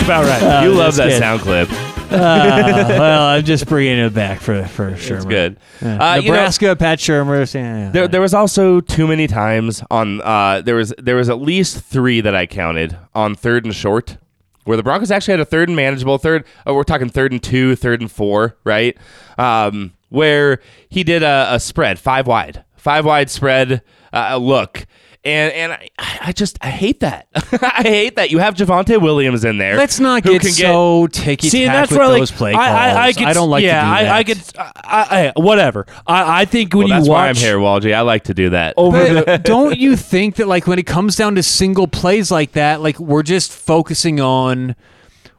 [0.07, 0.63] About right.
[0.63, 1.19] you love that good.
[1.19, 1.69] sound clip.
[1.69, 5.15] Uh, well, I'm just bringing it back for for Shurmur.
[5.17, 5.59] It's good.
[5.81, 5.97] Yeah.
[5.97, 7.53] Uh, you know, Nebraska, Pat Shurmur.
[7.53, 10.21] Yeah, There, there was also too many times on.
[10.21, 14.15] Uh, there was there was at least three that I counted on third and short,
[14.63, 16.45] where the Broncos actually had a third and manageable third.
[16.65, 18.97] Oh, we're talking third and two, third and four, right?
[19.37, 23.81] Um, where he did a, a spread five wide, five wide spread
[24.13, 24.85] uh, look.
[25.27, 25.89] And and I,
[26.21, 27.27] I just I hate that.
[27.35, 29.75] I hate that you have Javonte Williams in there.
[29.75, 32.53] Let's not who get can so ticky See, tack that's with where those like play
[32.53, 33.25] I, I, I, calls.
[33.25, 34.15] could, don't like yeah, to do I, that.
[34.15, 35.85] I could, I, I, whatever.
[36.07, 37.93] I, I think when Well, you that's watch why I'm here, Walgie.
[37.93, 38.73] I like to do that.
[38.77, 42.53] over the don't you think that like when it comes down to single plays like
[42.53, 44.75] that, like we're just focusing on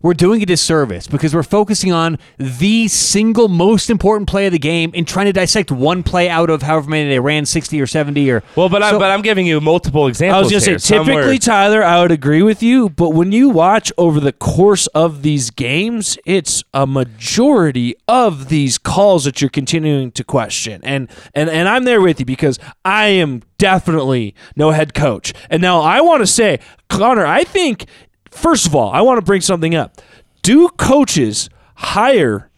[0.02, 4.58] we're doing a disservice because we're focusing on the single most important play of the
[4.58, 7.86] game and trying to dissect one play out of however many they ran, sixty or
[7.86, 10.52] seventy or well, but I'm but I'm giving you multiple examples.
[10.52, 13.10] I was going to say, Some were- typically, Tyler, I would agree with you, but
[13.10, 19.24] when you watch over the course of these games, it's a majority of these calls
[19.24, 20.80] that you're continuing to question.
[20.84, 25.34] And and and I'm there with you because I am definitely no head coach.
[25.50, 27.86] And now I want to say, Connor, I think
[28.30, 30.00] first of all, I want to bring something up.
[30.42, 32.50] Do coaches hire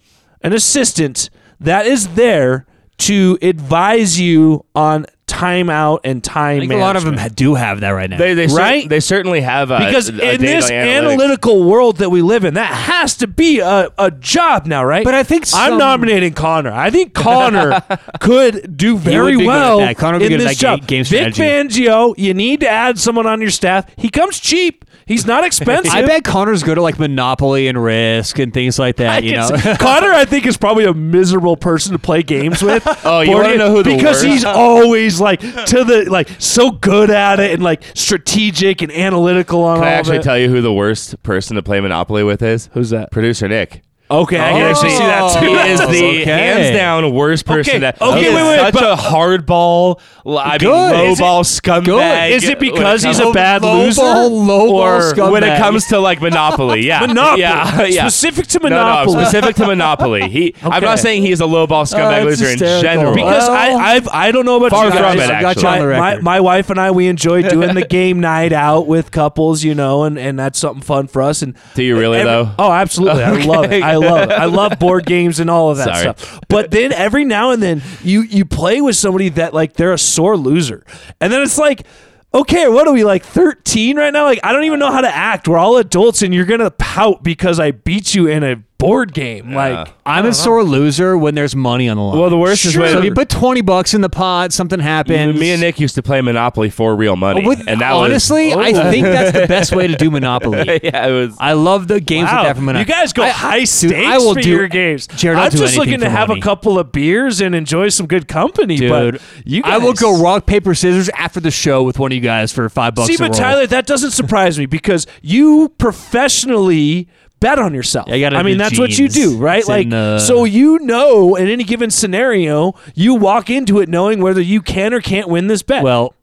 [0.42, 1.30] an assistant
[1.61, 2.66] that is there
[2.98, 5.06] to advise you on
[5.40, 8.18] timeout and time I think a lot of them ha- do have that right now.
[8.18, 8.88] They they cer- Right?
[8.88, 10.98] they certainly have a, because a in data this analytics.
[10.98, 15.05] analytical world that we live in, that has to be a, a job now, right?
[15.05, 16.72] But I think I'm nominating Connor.
[16.72, 17.81] I think Connor
[18.20, 19.96] could do very be good at well that.
[19.96, 20.87] Connor would be in good at this that ga- job.
[20.87, 21.85] game Vic strategy.
[21.85, 23.87] Fangio, you need to add someone on your staff.
[23.96, 24.85] He comes cheap.
[25.07, 25.92] He's not expensive.
[25.92, 29.24] I bet Connor's good at like Monopoly and Risk and things like that.
[29.24, 29.48] you know,
[29.81, 32.83] Connor, I think, is probably a miserable person to play games with.
[33.05, 36.70] Oh, you wanna know who the because worst- he's always like to the like so
[36.72, 40.24] good at it and like strategic and analytical on Can I actually of it.
[40.24, 42.68] tell you who the worst person to play Monopoly with is?
[42.72, 43.10] Who's that?
[43.12, 43.82] Producer Nick.
[44.10, 45.40] Okay, I can actually see that oh.
[45.40, 45.46] too.
[45.46, 46.24] He is the Okay.
[46.24, 47.70] hands down worst person.
[47.70, 50.68] Okay, that, okay, he is wait, wait, such but- a hardball, I mean, Good.
[50.68, 52.30] low Is it- ball scumbag.
[52.30, 54.00] Is it when because he's comes- a bad low loser?
[54.02, 55.32] ball, low ball or scumbag.
[55.32, 56.80] when it comes to like Monopoly?
[56.90, 57.40] Yeah, Monopoly.
[57.42, 58.08] Yeah, yeah.
[58.08, 59.14] Specific to Monopoly.
[59.14, 60.28] no, no, specific to Monopoly.
[60.28, 60.80] He, I'm Okay.
[60.86, 62.82] not saying he's a low ball oh, scumbag that's loser in hysterical.
[62.82, 63.14] general.
[63.14, 65.18] because Well- I I've, I don't know about Far you from guys.
[65.20, 65.82] it, I got you actually.
[65.82, 66.24] on the My, my, record.
[66.24, 70.02] my wife and I we enjoy doing the game night out with couples, you know,
[70.04, 71.42] and, and that's something fun for us.
[71.42, 72.52] And Do you really, though?
[72.58, 73.22] Oh, absolutely.
[73.22, 73.82] I love it.
[73.82, 74.32] I love it.
[74.32, 76.00] I love board games and all of that Sorry.
[76.00, 76.40] stuff.
[76.48, 79.98] But then every now and then you you play with somebody that like they're a
[79.98, 80.84] sore loser,
[81.20, 81.86] and then it's like.
[82.32, 84.22] Okay, what are we like 13 right now?
[84.22, 85.48] Like I don't even know how to act.
[85.48, 89.12] We're all adults and you're going to pout because I beat you in a board
[89.14, 89.52] game.
[89.54, 92.18] Like I'm a sore loser when there's money on the line.
[92.18, 95.38] Well, the worst is when- so you put twenty bucks in the pot, something happens.
[95.38, 98.74] Me and Nick used to play Monopoly for real money, With- and that honestly, was,
[98.76, 98.90] I oh.
[98.90, 100.80] think that's the best way to do Monopoly.
[100.82, 101.36] yeah, it was.
[101.38, 102.88] I love the games Wow, like that from Monopoly.
[102.94, 105.06] you guys go I- high stakes I will for do- your games.
[105.08, 106.40] Jared, I'll I'm do just anything looking to for have money.
[106.40, 108.76] a couple of beers and enjoy some good company.
[108.76, 112.10] Dude, but you guys, I will go rock paper scissors after the show with one
[112.12, 113.08] of you guys for five bucks.
[113.08, 113.38] See, a but roll.
[113.38, 117.08] Tyler, that doesn't surprise me because you professionally
[117.40, 118.09] bet on yourself.
[118.09, 119.61] Yeah, I got I mean, that's what you do, right?
[119.61, 123.88] It's like, in, uh, so you know, in any given scenario, you walk into it
[123.88, 125.83] knowing whether you can or can't win this bet.
[125.83, 126.14] Well,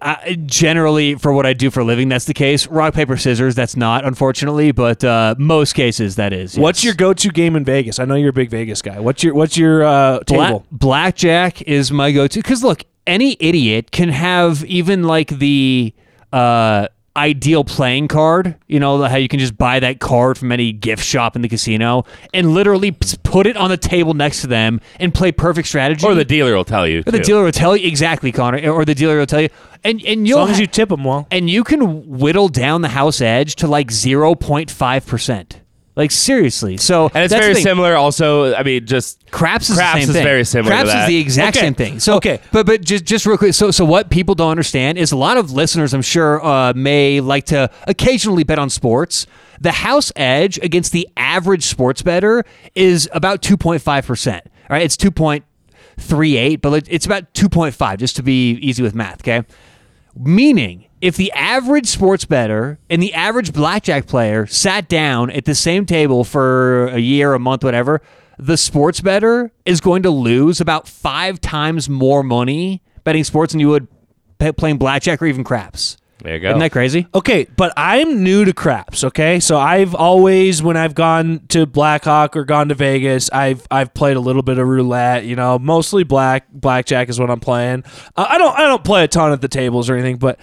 [0.00, 2.66] I, generally, for what I do for a living, that's the case.
[2.66, 6.58] Rock paper scissors, that's not, unfortunately, but uh, most cases that is.
[6.58, 7.98] what's your go-to game in Vegas?
[7.98, 9.00] I know you're a big Vegas guy.
[9.00, 10.66] What's your what's your uh, table?
[10.70, 15.94] blackjack is my go-to because look, any idiot can have even like the
[16.32, 18.56] uh, ideal playing card.
[18.66, 21.48] You know how you can just buy that card from any gift shop in the
[21.48, 26.06] casino and literally put it on the table next to them and play perfect strategy.
[26.06, 27.00] or the dealer will tell you.
[27.00, 27.24] Or the too.
[27.24, 29.48] dealer will tell you exactly, Connor, or the dealer will tell you,
[29.84, 31.26] and and you'll long as you tip them well.
[31.30, 35.59] and you can whittle down the house edge to like zero point five percent.
[36.00, 37.94] Like seriously, so and it's very similar.
[37.94, 40.24] Also, I mean, just Craps is Craps the same is thing.
[40.24, 41.66] very similar to Craps is the exact Okay.
[41.66, 42.00] same thing.
[42.00, 42.40] So Okay.
[42.52, 43.52] but but just just real quick.
[43.52, 47.20] So so what people don't understand is a lot of listeners, I'm sure, uh, may
[47.20, 49.26] like to occasionally bet on sports.
[49.60, 54.42] The house edge against the average sports better is about 2.5 percent.
[54.70, 59.20] All right, it's 2.38, but it's about 2.5 just to be easy with math.
[59.20, 59.44] Okay.
[60.14, 65.54] Meaning, if the average sports better and the average blackjack player sat down at the
[65.54, 68.02] same table for a year, a month, whatever,
[68.38, 73.60] the sports better is going to lose about five times more money betting sports than
[73.60, 73.86] you would
[74.56, 75.96] playing blackjack or even craps.
[76.22, 76.48] There you go.
[76.50, 77.06] Isn't that crazy?
[77.14, 79.04] Okay, but I'm new to craps.
[79.04, 83.94] Okay, so I've always, when I've gone to Blackhawk or gone to Vegas, I've I've
[83.94, 85.24] played a little bit of roulette.
[85.24, 87.84] You know, mostly black blackjack is what I'm playing.
[88.16, 90.38] Uh, I don't I don't play a ton at the tables or anything, but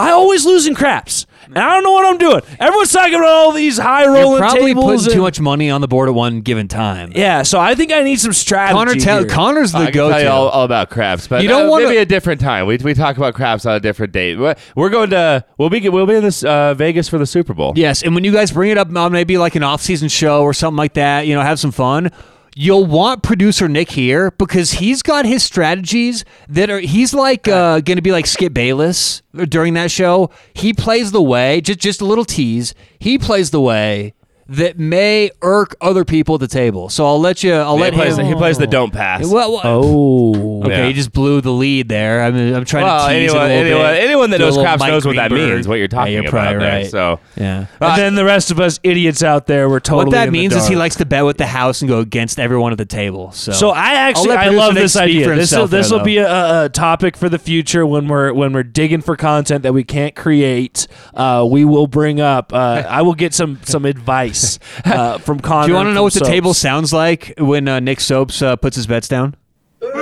[0.00, 2.40] I always lose in craps, and I don't know what I'm doing.
[2.58, 5.04] Everyone's talking about all these high You're probably tables.
[5.04, 7.12] putting too much money on the board at one given time.
[7.14, 8.74] Yeah, so I think I need some strategy.
[8.74, 9.28] Connor, tell, here.
[9.28, 10.14] Connor's the I can go-to.
[10.14, 12.66] tell you all, all about craps, but You don't uh, wanna- maybe a different time.
[12.66, 14.36] We, we talk about craps on a different date.
[14.38, 17.54] We're- We're going to we'll be we'll be in this uh, Vegas for the Super
[17.54, 17.72] Bowl.
[17.76, 20.52] Yes, and when you guys bring it up on maybe like an off-season show or
[20.54, 22.10] something like that, you know, have some fun.
[22.56, 26.80] You'll want producer Nick here because he's got his strategies that are.
[26.80, 30.30] He's like uh, going to be like Skip Bayless during that show.
[30.54, 32.74] He plays the way, just just a little tease.
[32.98, 34.14] He plays the way
[34.50, 36.88] that may irk other people at the table.
[36.88, 37.52] So I'll let you.
[37.54, 38.26] I'll he let plays him.
[38.26, 39.24] he plays the don't pass.
[39.26, 40.86] Well, well, Oh, okay, Yeah.
[40.88, 42.22] he just blew the lead there.
[42.22, 44.04] I mean, I'm trying well, to tease anyone, it a little anyone, bit.
[44.04, 45.68] anyone that knows little craps Mike knows what that means.
[45.68, 46.80] What you're talking yeah, you're about probably there.
[46.82, 46.90] right.
[46.90, 47.66] So yeah.
[47.80, 50.06] and then the rest of us idiots out there were totally.
[50.06, 52.00] what that in the means is he likes to bet with the house and go
[52.00, 53.30] against everyone at the table.
[53.30, 55.32] So, So I actually I love this idea.
[55.34, 58.64] This will this will be a, a topic for the future when we're when we're
[58.64, 60.88] digging for content that we can't create.
[61.14, 62.52] Uh, we will bring up.
[62.52, 64.39] Uh, I will get some some advice
[64.84, 65.66] uh, from Connor.
[65.66, 68.42] do you want to know from what the table sounds like when uh, Nick Soaps
[68.42, 69.36] uh, puts his bets down?
[69.80, 69.96] pretty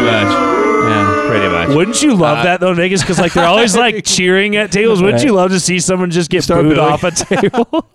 [0.00, 0.32] much,
[0.88, 1.24] Yeah.
[1.28, 1.68] pretty much.
[1.76, 3.00] Wouldn't you love Uh, that though, Vegas?
[3.02, 5.02] Because like they're always like cheering at tables.
[5.02, 6.88] Wouldn't you love to see someone just get Start booed booing.
[6.88, 7.10] off a
[7.50, 7.86] table?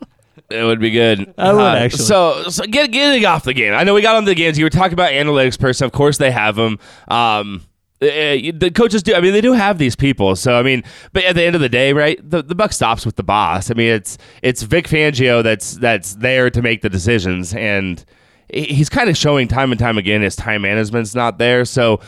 [0.50, 1.30] It would be good.
[1.38, 2.06] Uh, I would, actually.
[2.06, 3.74] So, so get, getting off the game.
[3.74, 4.58] I know we got on the games.
[4.58, 5.86] You were talking about analytics person.
[5.86, 6.80] Of course, they have them.
[7.08, 7.62] Um,
[8.00, 9.14] the coaches do.
[9.14, 10.36] I mean, they do have these people.
[10.36, 12.18] So, I mean, but at the end of the day, right?
[12.28, 13.70] The, the buck stops with the boss.
[13.70, 18.04] I mean, it's it's Vic Fangio that's that's there to make the decisions, and
[18.52, 21.66] he's kind of showing time and time again his time management's not there.
[21.66, 22.00] So,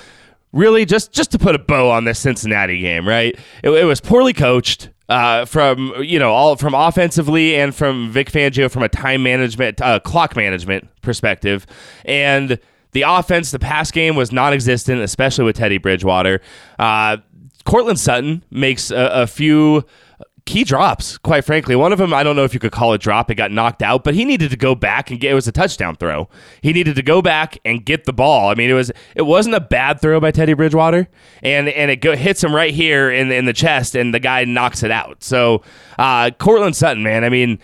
[0.53, 3.37] really, just just to put a bow on this Cincinnati game, right?
[3.63, 8.31] It, it was poorly coached uh, from you know all from offensively and from Vic
[8.31, 11.67] Fangio from a time management, uh, clock management perspective,
[12.05, 12.59] and
[12.91, 16.41] the offense, the pass game was non-existent, especially with Teddy Bridgewater.
[16.77, 17.17] Uh,
[17.65, 19.85] Courtland Sutton makes a, a few
[20.45, 21.75] key drops, quite frankly.
[21.75, 23.29] One of them, I don't know if you could call it drop.
[23.29, 25.31] It got knocked out, but he needed to go back and get.
[25.31, 26.29] It was a touchdown throw.
[26.61, 28.49] He needed to go back and get the ball.
[28.49, 31.07] I mean, it was it wasn't a bad throw by Teddy Bridgewater,
[31.43, 34.43] and and it go, hits him right here in in the chest, and the guy
[34.43, 35.23] knocks it out.
[35.23, 35.63] So,
[35.99, 37.59] uh, Courtland Sutton, man, I mean.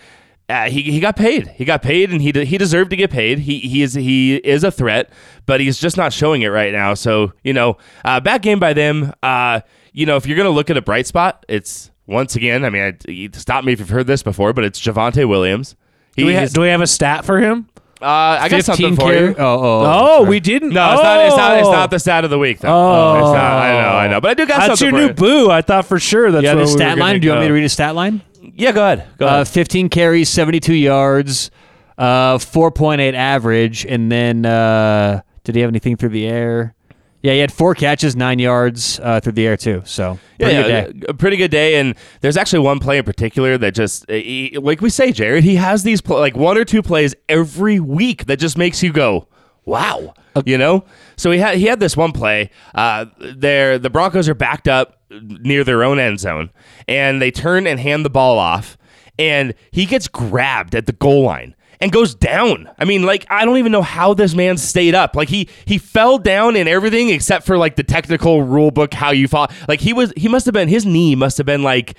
[0.48, 1.46] Uh, he, he got paid.
[1.48, 3.40] He got paid, and he de- he deserved to get paid.
[3.40, 5.10] He he is he is a threat,
[5.44, 6.94] but he's just not showing it right now.
[6.94, 9.12] So you know, uh, bad game by them.
[9.22, 9.60] Uh,
[9.92, 12.64] you know, if you're gonna look at a bright spot, it's once again.
[12.64, 15.76] I mean, I, you- stop me if you've heard this before, but it's Javonte Williams.
[16.16, 17.68] He, do we ha- do we have a stat for him?
[18.00, 19.34] uh, I got something for carry- you.
[19.36, 20.70] Oh, oh, Oh, we didn't.
[20.70, 21.26] No, it's not.
[21.26, 21.58] It's not.
[21.58, 21.72] It's Oh.
[21.72, 22.68] not the stat of the week, though.
[22.74, 23.16] Oh.
[23.18, 23.88] It's not, I know.
[23.98, 24.20] I know.
[24.22, 24.68] But I do got some.
[24.68, 25.44] That's something your for new you.
[25.46, 25.50] boo.
[25.50, 27.20] I thought for sure that's Yeah, where the we were stat gonna line.
[27.20, 28.22] Do you want me to read a stat line?
[28.58, 29.06] Yeah, go ahead.
[29.18, 31.50] Go Uh, 15 carries, 72 yards,
[31.96, 36.74] uh, 4.8 average, and then uh, did he have anything through the air?
[37.22, 39.82] Yeah, he had four catches, nine yards uh, through the air too.
[39.84, 41.06] So pretty yeah, good yeah, day.
[41.08, 41.80] a pretty good day.
[41.80, 45.42] And there's actually one play in particular that just, uh, he- like we say, Jared,
[45.44, 49.26] he has these like one or two plays every week that just makes you go,
[49.64, 50.14] wow,
[50.46, 50.84] you know.
[51.16, 52.50] So he had he had this one play.
[52.74, 56.50] Uh, there, the Broncos are backed up near their own end zone,
[56.86, 58.76] and they turn and hand the ball off,
[59.18, 62.68] and he gets grabbed at the goal line and goes down.
[62.78, 65.14] I mean, like I don't even know how this man stayed up.
[65.16, 69.10] Like he he fell down in everything except for like the technical rule book how
[69.10, 69.48] you fall.
[69.68, 71.96] Like he was he must have been his knee must have been like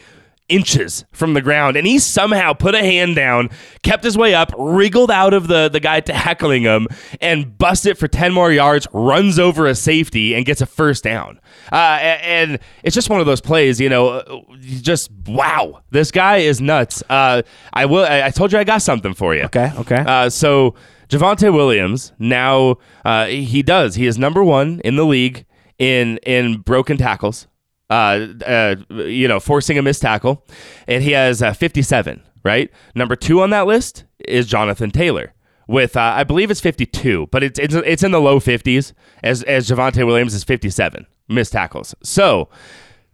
[0.50, 3.50] inches from the ground and he somehow put a hand down
[3.84, 6.88] kept his way up wriggled out of the the guy tackling him
[7.22, 11.40] and busted for 10 more yards runs over a safety and gets a first down
[11.72, 14.40] uh, and it's just one of those plays you know uh,
[14.82, 17.42] just wow this guy is nuts uh,
[17.74, 19.72] i will I, I told you i got something for you Okay.
[19.78, 20.04] Okay.
[20.06, 20.76] uh, so
[21.10, 25.46] Javonte Williams now uh, he does he is number one in the league
[25.78, 27.48] in in broken tackles.
[27.90, 30.46] Uh, uh, you know, forcing a missed tackle,
[30.88, 32.22] and he has uh, 57.
[32.44, 35.34] Right, number two on that list is Jonathan Taylor
[35.70, 39.44] with uh, I believe it's 52, but it's it's it's in the low 50s as
[39.44, 41.94] as Javonte Williams is 57 missed tackles.
[42.02, 42.50] So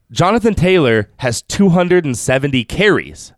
[0.10, 3.34] Jonathan Taylor has 270 carries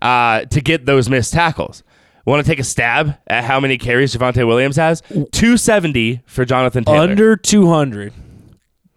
[0.00, 1.82] uh, to get those missed tackles.
[2.24, 5.00] Want to take a stab at how many carries Javonte Williams has?
[5.32, 6.98] 270 for Jonathan Taylor.
[7.00, 8.12] Under 200.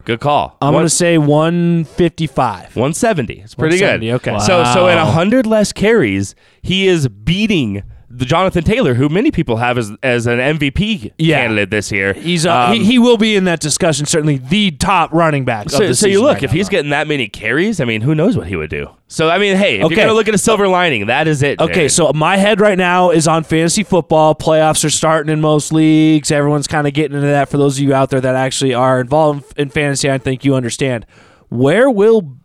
[0.06, 0.56] Good call.
[0.62, 2.76] I'm One- going to say 155.
[2.76, 3.42] 170.
[3.42, 4.14] It's pretty 170, good.
[4.16, 4.40] okay.
[4.46, 9.58] So so in 100 less carries, he is beating the Jonathan Taylor, who many people
[9.58, 11.42] have as as an MVP Yeah.
[11.42, 12.14] candidate this year.
[12.14, 14.06] He's uh, Um, he, he will be in that discussion.
[14.06, 15.66] Certainly the top running back.
[15.68, 16.72] of so, so you look, right if now, he's though.
[16.72, 18.88] getting that many carries, I mean, who knows what he would do?
[19.08, 19.96] So I mean, hey, if Okay.
[19.96, 21.60] you're gonna look at a silver lining, that is it.
[21.60, 21.92] Okay, Jared.
[21.92, 24.36] so my head right now is on fantasy football.
[24.36, 26.32] Playoffs are starting in most leagues.
[26.32, 27.50] Everyone's kind of getting into that.
[27.50, 30.56] For those of you out there that actually are involved in fantasy, I think you
[30.56, 31.06] understand.
[31.50, 32.38] Where will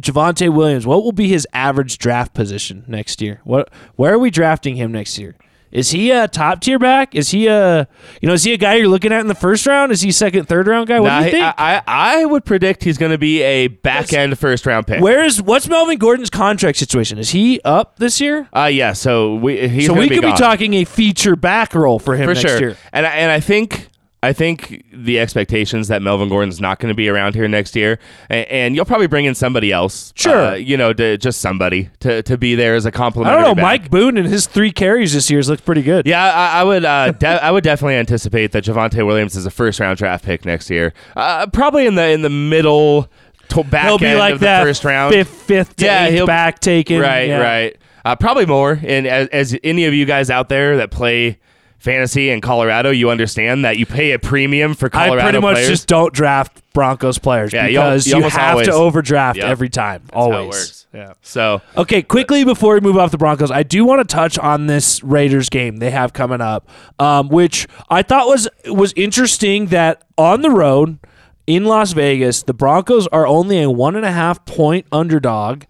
[0.00, 0.86] Javonte Williams?
[0.86, 3.40] What will be his average draft position next year?
[3.44, 3.70] What?
[3.96, 5.36] Where are we drafting him next year?
[5.72, 7.14] Is he a top tier back?
[7.14, 7.88] Is he a
[8.22, 9.90] you know is he a guy you're looking at in the first round?
[9.92, 11.00] Is he second, third round guy?
[11.00, 11.44] What Nah, do you think?
[11.44, 15.02] I, I I would predict he's going to be a back end first round pick.
[15.02, 17.18] Where is what's Melvin Gordon's contract situation?
[17.18, 18.48] Is he up this year?
[18.54, 20.32] Uh yeah, so we so we be could gone.
[20.34, 22.58] be talking a feature back role for him for next sure.
[22.58, 22.76] year.
[22.92, 23.88] And I, and I think
[24.26, 27.98] I think the expectations that Melvin Gordon's not going to be around here next year,
[28.28, 30.12] and, and you'll probably bring in somebody else.
[30.16, 30.36] Sure.
[30.48, 33.38] uh, you know, to, just somebody to, to be there as a complimentary.
[33.38, 33.54] I don't know.
[33.54, 33.82] back.
[33.82, 36.06] Mike Boone and his three carries this year has looked pretty good.
[36.06, 36.84] Yeah, I, I would.
[36.84, 40.44] Uh, de- I would definitely anticipate that Javonte Williams is a first round draft pick
[40.44, 40.92] next year.
[41.14, 43.08] Uh, probably in the in the middle
[43.50, 45.14] to back he'll be end like of the that first round.
[45.14, 47.00] fifth, fifth to Yeah, he'll- back taken.
[47.00, 47.38] Right, Yeah.
[47.38, 47.76] right.
[48.04, 48.78] Uh, probably more.
[48.84, 51.38] And as, as any of you guys out there that play
[51.78, 55.54] fantasy in Colorado, you understand that you pay a premium for I Colorado pretty much
[55.54, 55.68] players.
[55.68, 59.46] just don't draft Broncos players Yeah, because you you, almost have always- to overdraft Yep.
[59.48, 60.02] every time.
[60.12, 60.46] how it always.
[60.48, 60.86] works.
[60.94, 61.12] Yeah.
[61.20, 64.66] so Okay, quickly before we move off the Broncos, I do want to touch on
[64.66, 69.66] this Raiders game they have coming up, um, which I thought was was interesting.
[69.66, 70.98] That on the road
[71.46, 75.64] in Las Vegas, the Broncos are only a one and a half point underdog,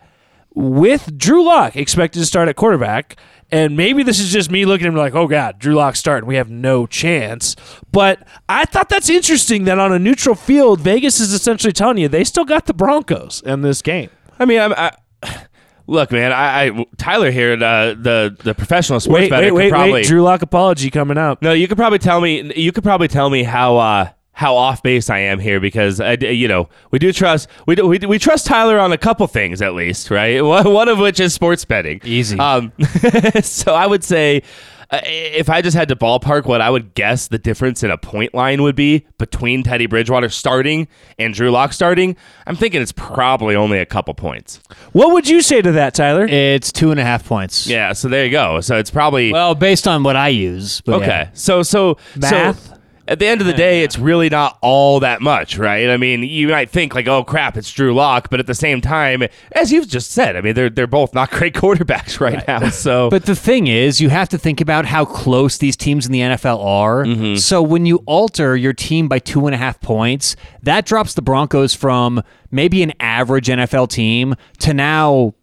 [0.55, 3.17] with Drew Lock expected to start at quarterback.
[3.51, 6.27] And maybe this is just me looking at him like, oh God, Drew Lock's starting.
[6.27, 7.55] We have no chance.
[7.93, 12.09] But I thought that's interesting that on a neutral field, Vegas is essentially telling you
[12.09, 14.11] they still got the Broncos in this game.
[14.39, 14.93] I mean, I'm, I,
[15.87, 16.33] look, man.
[16.33, 20.07] I, I Tyler here, uh, the the professional sports Wait, bettor, wait, wait, probably, wait.
[20.07, 21.41] Drew Lock apology coming up.
[21.41, 22.53] No, you could probably tell me.
[22.57, 26.15] You could probably tell me how uh, how off base I am here because I,
[26.17, 28.99] d- you know, we do trust we do, we, do- we trust Tyler on a
[28.99, 30.41] couple things at least, right?
[30.45, 32.01] One one of which is sports betting.
[32.05, 32.39] Easy.
[32.39, 32.71] Um,
[33.43, 34.43] so I would say.
[34.89, 37.99] Uh, if I just had to ballpark what I would guess the difference in a
[37.99, 40.87] point line would be between Teddy Bridgewater starting
[41.19, 42.15] and Drew Lock starting,
[42.47, 44.61] I'm thinking it's probably only a couple points.
[44.93, 46.25] What would you say to that, Tyler?
[46.27, 47.67] It's two and a half points.
[47.67, 48.61] Yeah, so there you go.
[48.61, 50.81] So it's probably Well, based on what I use.
[50.83, 51.07] But Okay.
[51.09, 51.31] yeah.
[51.33, 52.65] So so Math?
[52.69, 52.76] So
[53.09, 55.89] at the end of the day, it's really not all that much, right?
[55.89, 58.81] I mean, you might think like, "Oh crap, it's Drew Lock," but at the same
[58.81, 62.69] time, as you've just said, I mean, they're they're both not great quarterbacks right, now.
[62.71, 66.13] So But the thing is, you have to think about how close these teams in
[66.13, 67.05] the NFL are.
[67.05, 67.37] Mm-hmm.
[67.37, 71.23] So when you alter your team by two and a half points, that drops the
[71.23, 75.35] Broncos from maybe an average NFL team to now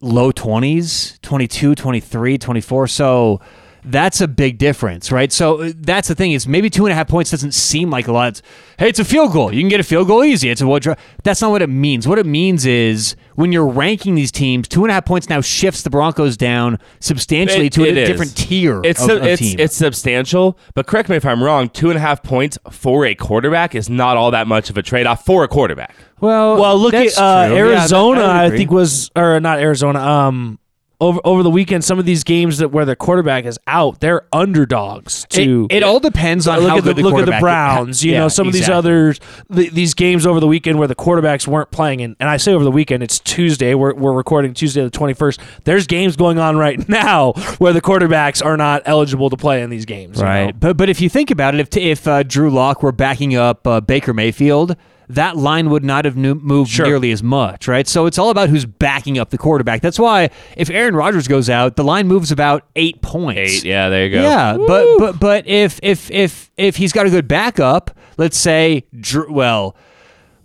[0.00, 2.86] low 20s, 22, 23, 24.
[2.88, 3.40] So
[3.84, 5.32] that's a big difference, right?
[5.32, 8.08] So uh, that's the thing is maybe two and a half points doesn't seem like
[8.08, 8.28] a lot.
[8.28, 8.42] It's,
[8.78, 9.52] hey, it's a field goal.
[9.52, 10.50] You can get a field goal easy.
[10.50, 10.86] It's a what?
[11.24, 12.06] That's not what it means.
[12.06, 15.40] What it means is when you're ranking these teams, two and a half points now
[15.40, 18.08] shifts the Broncos down substantially It- to a it is.
[18.08, 19.56] different tier it's of, su- of it's team.
[19.58, 20.58] it's substantial.
[20.74, 21.68] But correct me if I'm wrong.
[21.68, 24.82] Two and a half points for a quarterback is not all that much of a
[24.82, 25.94] trade off for a quarterback.
[26.20, 27.56] well, Well, look at uh, true.
[27.56, 28.20] Yeah, Arizona.
[28.20, 29.98] I I think was or not Arizona.
[30.00, 30.58] Um,
[31.00, 34.26] over over the weekend, some of these games that where the quarterback is out, they're
[34.32, 35.66] underdogs to.
[35.70, 38.04] it, it all depends on look how at the the look at the Browns.
[38.04, 38.76] You Yeah, know, some of these exactly.
[38.78, 42.36] others, the, these games over the weekend where the quarterbacks weren't playing, and, and I
[42.36, 43.74] say over the weekend, it's Tuesday.
[43.74, 45.40] We're we're recording Tuesday the twenty first.
[45.64, 49.70] There's games going on right now where the quarterbacks are not eligible to play in
[49.70, 50.18] these games.
[50.18, 50.46] you Right.
[50.46, 50.52] know?
[50.58, 53.66] But but if you think about it, if if uh, Drew Lock were backing up
[53.66, 54.76] uh, Baker Mayfield,
[55.14, 56.86] that line would not have moved Sure.
[56.86, 57.86] nearly as much, right?
[57.86, 59.80] So it's all about who's backing up the quarterback.
[59.80, 63.38] That's why if Aaron Rodgers goes out, the line moves about eight points.
[63.40, 63.64] Eight.
[63.64, 64.22] Yeah, there you go.
[64.22, 68.84] Yeah, but but but if if if if he's got a good backup, let's say
[69.28, 69.76] well,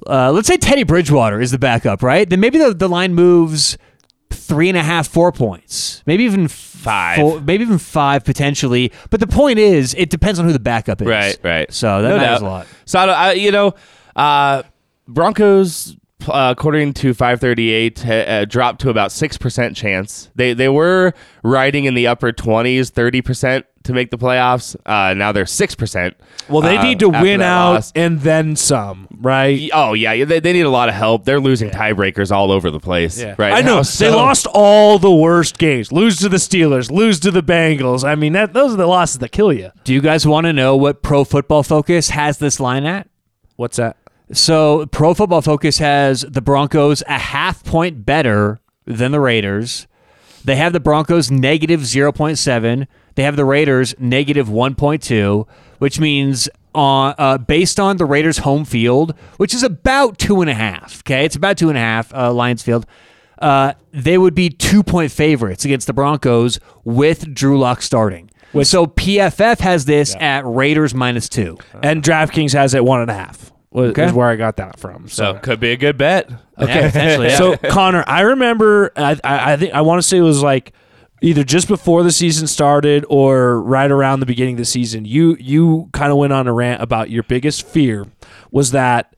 [0.07, 2.29] uh, let's say Teddy Bridgewater is the backup, right?
[2.29, 3.77] Then maybe the, the line moves
[4.29, 7.17] three and a half, four points, maybe even Five.
[7.19, 8.91] four- maybe even five potentially.
[9.09, 11.07] But the point is, it depends on who the backup is.
[11.07, 11.73] Right, right.
[11.73, 12.47] So that No matters doubt.
[12.47, 12.67] a lot.
[12.85, 13.73] So I, don't- I, you know,
[14.15, 14.63] uh,
[15.07, 15.95] Broncos,
[16.27, 20.29] uh, according to 538, uh, uh, dropped to about six percent chance.
[20.35, 21.13] They they were
[21.43, 24.75] riding in the upper 20s, 30 percent to make the playoffs.
[24.85, 26.15] Uh, now they're six percent.
[26.49, 27.91] Well, they need to win out Loss.
[27.95, 29.69] and then some, right?
[29.73, 31.25] Oh yeah, they, they need a lot of help.
[31.25, 33.23] They're losing tiebreakers all over the place.
[33.23, 35.91] Right, I know now, they lost all the worst games.
[35.91, 38.03] Lose to the Steelers, lose to the Bengals.
[38.03, 39.71] I mean, that those are the losses that kill you.
[39.83, 43.07] Do you guys want to know what Pro Football Focus has this line at?
[43.55, 43.97] What's that?
[44.31, 49.87] So Pro Football Focus has the Broncos a half point better than the Raiders.
[50.43, 52.87] They have the Broncos negative 0.7.
[53.15, 55.47] They have the Raiders negative 1.2,
[55.79, 60.49] which means on uh, based on the Raiders' home field, which is about two and
[60.49, 60.99] a half.
[61.01, 62.13] Okay, it's about two and a half.
[62.13, 62.85] Uh, Lions Field.
[63.39, 68.29] Uh, they would be two point favorites against the Broncos with Drew Lock starting.
[68.63, 71.57] so PFF has this at Raiders minus two.
[71.81, 73.51] And DraftKings has it one and a half.
[73.75, 74.05] Was, Okay.
[74.05, 75.07] is where I got that from.
[75.09, 76.29] So So, could be a good bet.
[76.57, 77.27] Okay, potentially.
[77.27, 77.37] Yeah.
[77.37, 78.91] so Connor, I remember.
[78.95, 80.71] I, I, I think I want to say it was like
[81.21, 85.05] either just before the season started or right around the beginning of the season.
[85.05, 88.07] You you kind of went on a rant about your biggest fear
[88.51, 89.15] was that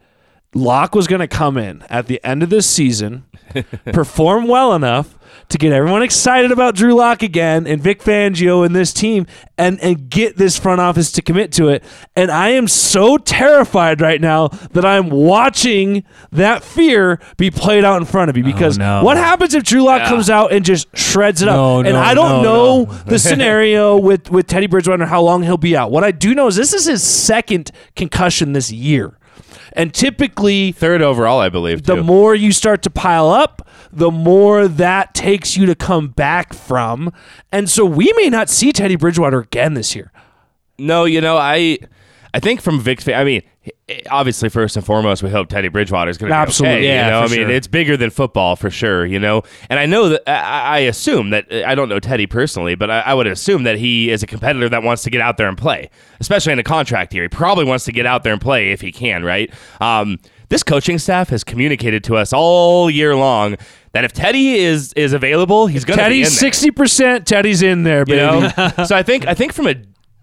[0.54, 3.26] Lock was going to come in at the end of this season,
[3.94, 5.17] perform well enough
[5.50, 9.26] to get everyone excited about Drew Lock again and Vic Fangio and this team
[9.58, 11.84] and and get this front office to commit to it.
[12.16, 17.98] And I am so terrified right now that I'm watching that fear be played out
[17.98, 19.04] in front of me oh, because no.
[19.04, 20.10] what happens if Drew Lock Yeah.
[20.10, 21.56] comes out and just shreds it up?
[21.56, 25.44] No, and no, I don't no, know the scenario with with Teddy Bridgewater how long
[25.44, 25.92] he'll be out.
[25.92, 29.17] What I do know is this is his second concussion this year.
[29.74, 31.84] And typically Third overall, I believe.
[31.84, 32.04] the too.
[32.04, 37.12] more you start to pile up, the more that takes you to come back from.
[37.52, 40.12] And so we may not see Teddy Bridgewater again this year.
[40.78, 41.80] No, you know, I
[42.34, 43.42] I think from Vic's I mean,
[44.10, 46.78] obviously first and foremost, we hope Teddy Bridgewater is going to be Absolutely.
[46.80, 46.88] okay.
[46.88, 47.50] Yeah, you know, I mean, sure.
[47.50, 49.06] it's bigger than football for sure.
[49.06, 52.76] You know, and I know that I, I assume that I don't know Teddy personally,
[52.76, 55.38] but I, I would assume that he is a competitor that wants to get out
[55.38, 55.90] there and play,
[56.20, 57.24] especially in a contract year.
[57.24, 59.54] He probably wants to get out there and play if he can, right?
[59.80, 63.58] Um, this coaching staff has communicated to us all year long
[63.92, 66.24] that if Teddy is is available, he's going to be in there.
[66.26, 67.26] Teddy's sixty percent.
[67.28, 68.54] Teddy's in there, You baby.
[68.58, 69.76] know, so I think I think from a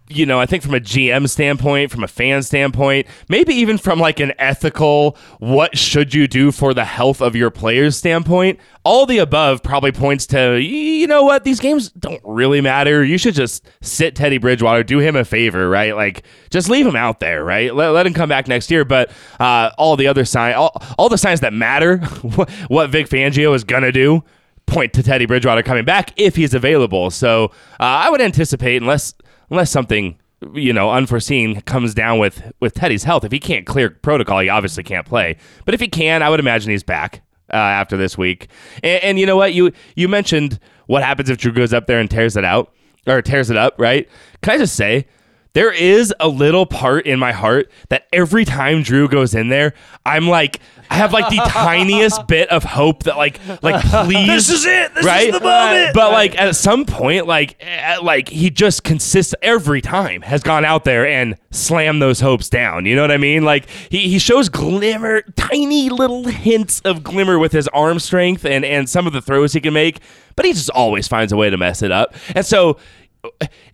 [0.09, 3.98] you know I think from a GM standpoint, from a fan standpoint, maybe even from
[3.98, 9.07] like an ethical, what should you do for the health of your players standpoint, all
[9.07, 13.02] the above probably points to you know what these games don't really matter.
[13.02, 15.96] You should just sit Teddy Bridgewater, do him a favor, right?
[15.96, 17.74] Like just leave him out there, right?
[17.74, 18.84] Let, let him come back next year.
[18.84, 21.98] But uh, all the other sign, all, all the signs that matter,
[22.68, 24.22] what, Vic Fangio is gonna do
[24.66, 27.11] point to Teddy Bridgewater coming back if he's available.
[27.11, 27.46] So
[27.80, 29.14] uh, I would anticipate, unless
[29.51, 30.18] unless something
[30.53, 34.49] you know unforeseen comes down with with Teddy's health, if he can't clear protocol, he
[34.49, 35.36] obviously can't play.
[35.64, 37.22] But if he can, I would imagine he's back.
[37.53, 38.49] Uh, after this week,
[38.82, 42.01] and, and you know what you you mentioned what happens if Drew goes up there
[42.01, 42.72] and tears it out
[43.07, 44.09] or tears it up, right?
[44.42, 45.07] Can I just say
[45.55, 49.74] there is a little part in my heart that every time Drew goes in there,
[50.05, 54.50] I'm like, I have like the tiniest bit of hope that like, like please, This
[54.50, 54.94] is it.
[54.94, 55.32] This is right?
[55.32, 55.94] the moment.
[55.94, 60.64] But like at some point, like, eh, like he just consists every time has gone
[60.64, 62.84] out there and slammed those hopes down.
[62.84, 63.44] You know what I mean?
[63.44, 68.64] Like he he shows glimmer, tiny little hints of glimmer with his arm strength and
[68.64, 70.00] and some of the throws he can make,
[70.34, 72.12] but he just always finds a way to mess it up.
[72.34, 72.78] And so,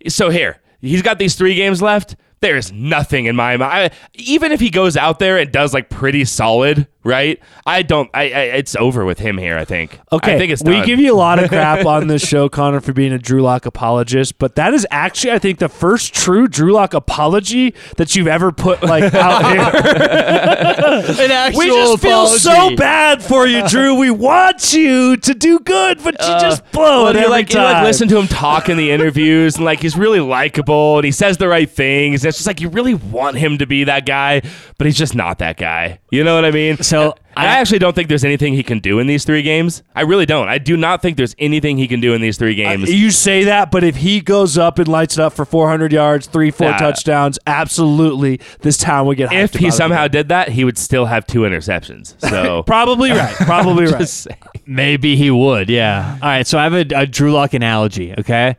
[0.07, 2.15] so here he's got these three games left.
[2.41, 3.71] There's nothing in my mind.
[3.71, 7.39] I, even if he goes out there and does like pretty solid, right?
[7.65, 8.09] I don't.
[8.13, 9.57] I, I it's over with him here.
[9.57, 9.99] I think.
[10.11, 12.81] Okay, I think it's we give you a lot of crap on this show, Connor,
[12.81, 16.47] for being a Drew Lock apologist, but that is actually, I think, the first true
[16.47, 19.61] Drew Lock apology that you've ever put like out here.
[21.25, 23.95] An actual we just feel so bad for you, Drew.
[23.95, 27.53] We want you to do good, but you uh, just blow Well, it every like
[27.53, 31.05] you like listen to him talk in the interviews, and like he's really likable, and
[31.05, 32.23] he says the right things.
[32.23, 34.41] And it's just like you really want him to be that guy,
[34.77, 35.99] but he's just not that guy.
[36.11, 36.81] You know what I mean?
[36.91, 39.41] So, And I- I actually don't think there's anything he can do in these three
[39.41, 39.81] games.
[39.95, 40.49] I really don't.
[40.49, 42.91] I do not think there's anything he can do in these three games.
[42.93, 46.27] You say that, but if he goes up and lights it up for 400 yards,
[46.27, 46.77] three, four Yeah.
[46.77, 49.29] touchdowns, absolutely, this town would get.
[49.29, 50.11] hyped if he about somehow again.
[50.11, 52.15] did that, he would still have two interceptions.
[52.31, 54.07] So probably right, probably right.
[54.07, 54.37] Saying.
[54.65, 56.17] Maybe he would, yeah.
[56.21, 58.55] All right, so I have a, a Drew Lock analogy, okay?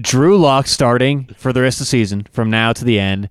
[0.00, 3.28] Drew Lock starting for the rest of the season from now to the end.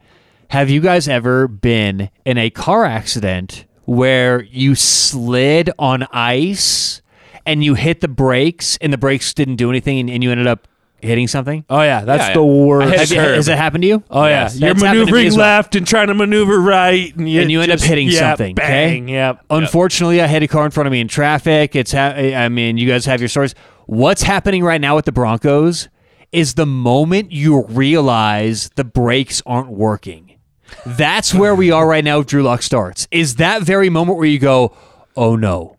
[0.49, 7.01] Have you guys ever been in a car accident where you slid on ice
[7.45, 10.47] and you hit the brakes and the brakes didn't do anything and, and you ended
[10.47, 10.67] up
[11.01, 11.63] hitting something?
[11.69, 12.65] Oh yeah, that's Yeah, the yeah.
[12.65, 12.87] worst.
[12.87, 13.35] I hit Have you- curb.
[13.35, 14.03] has that happened to you?
[14.09, 14.59] Oh yeah, Yes.
[14.59, 15.45] you're That's happened to me maneuvering as well.
[15.57, 18.19] left and trying to maneuver right, and you, And you end up just- hitting yeah,
[18.31, 19.11] something, Bang, okay?
[19.13, 19.45] yep.
[19.51, 21.75] Unfortunately, I hit a car in front of me in traffic.
[21.75, 23.53] It's ha- I mean, you guys have your stories.
[23.85, 25.89] What's happening right now with the Broncos
[26.31, 30.24] is the moment you realize the brakes aren't working.
[30.85, 32.19] That's where we are right now.
[32.19, 34.75] If Drew Lock starts is that very moment where you go,
[35.15, 35.77] "Oh no."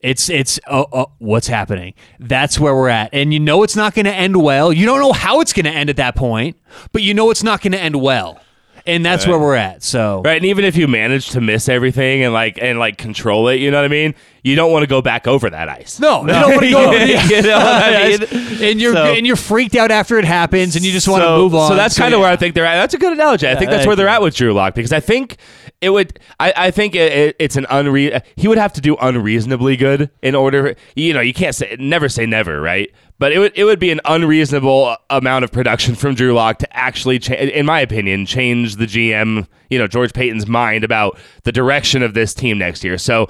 [0.00, 1.94] It's it's uh, uh, what's happening.
[2.20, 4.72] That's where we're at, and you know it's not going to end well.
[4.72, 6.56] You don't know how it's going to end at that point,
[6.92, 8.40] but you know it's not going to end well.
[8.86, 9.82] And that's where we're at.
[9.82, 13.48] So Right, and even if you manage to miss everything and like and like control
[13.48, 14.14] it, you know what I mean.
[14.44, 15.98] You don't want to go back over that ice.
[16.00, 16.92] no, you don't want to go.
[17.36, 18.62] you know what I mean?
[18.62, 21.36] and you're So- and you're freaked out after it happens, and you just want to
[21.36, 21.68] move on.
[21.68, 22.24] So that's kind of yeah.
[22.24, 22.76] where I think they're at.
[22.76, 23.48] That's a good analogy.
[23.48, 25.36] I think that's where they're at with Drew Lock because I think
[25.80, 26.18] it would.
[26.40, 28.22] I, I think it, it, it's an unre.
[28.36, 30.76] He would have to do unreasonably good in order.
[30.94, 32.90] You know, you can't say never say never, right?
[33.18, 36.58] But it would it would be an unreasonable uh, amount of production from Drew Lock
[36.58, 39.46] to actually, cha- in my opinion, change the GM.
[39.70, 42.98] You know, George Paton's mind about the direction of this team next year.
[42.98, 43.28] So.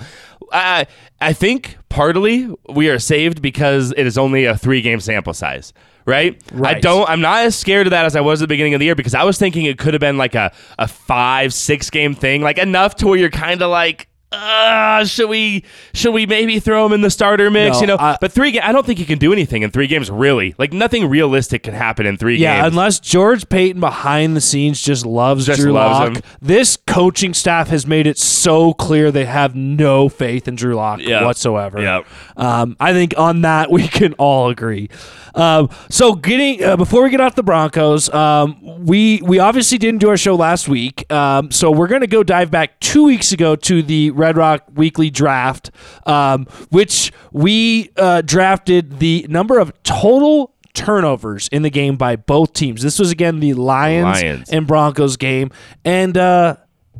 [0.52, 0.86] I
[1.20, 5.72] I think partly we are saved because it is only a three game sample size,
[6.06, 6.40] right?
[6.52, 6.76] right?
[6.76, 7.08] I don't.
[7.08, 8.94] I'm not as scared of that as I was at the beginning of the year
[8.94, 12.42] because I was thinking it could have been like a a five six game thing,
[12.42, 14.08] like enough to where you're kind of like.
[14.30, 15.64] Uh, should we
[15.94, 17.76] should we maybe throw him in the starter mix?
[17.76, 18.50] No, you know, I- but three.
[18.52, 20.10] Ga- I don't think he can do anything in three games.
[20.10, 22.72] Really, like nothing realistic can happen in three Yeah, games.
[22.74, 26.18] unless George Paton behind the scenes just loves Just Drew Lock.
[26.42, 31.00] This coaching staff has made it so clear they have no faith in Drew Lock
[31.00, 31.22] Yep.
[31.24, 31.80] whatsoever.
[31.80, 32.04] Yep.
[32.36, 34.90] Um, I think on that we can all agree.
[35.34, 40.00] Um, so getting uh, before we get off the Broncos, um, we we obviously didn't
[40.00, 43.30] do our show last week, um, so we're going to go dive back two weeks
[43.32, 45.70] ago to the Red Rock Weekly Draft,
[46.06, 52.52] um, which we uh, drafted the number of total turnovers in the game by both
[52.52, 52.82] teams.
[52.82, 54.50] This was again the Lions, Lions.
[54.50, 55.50] and Broncos game,
[55.84, 56.56] and uh,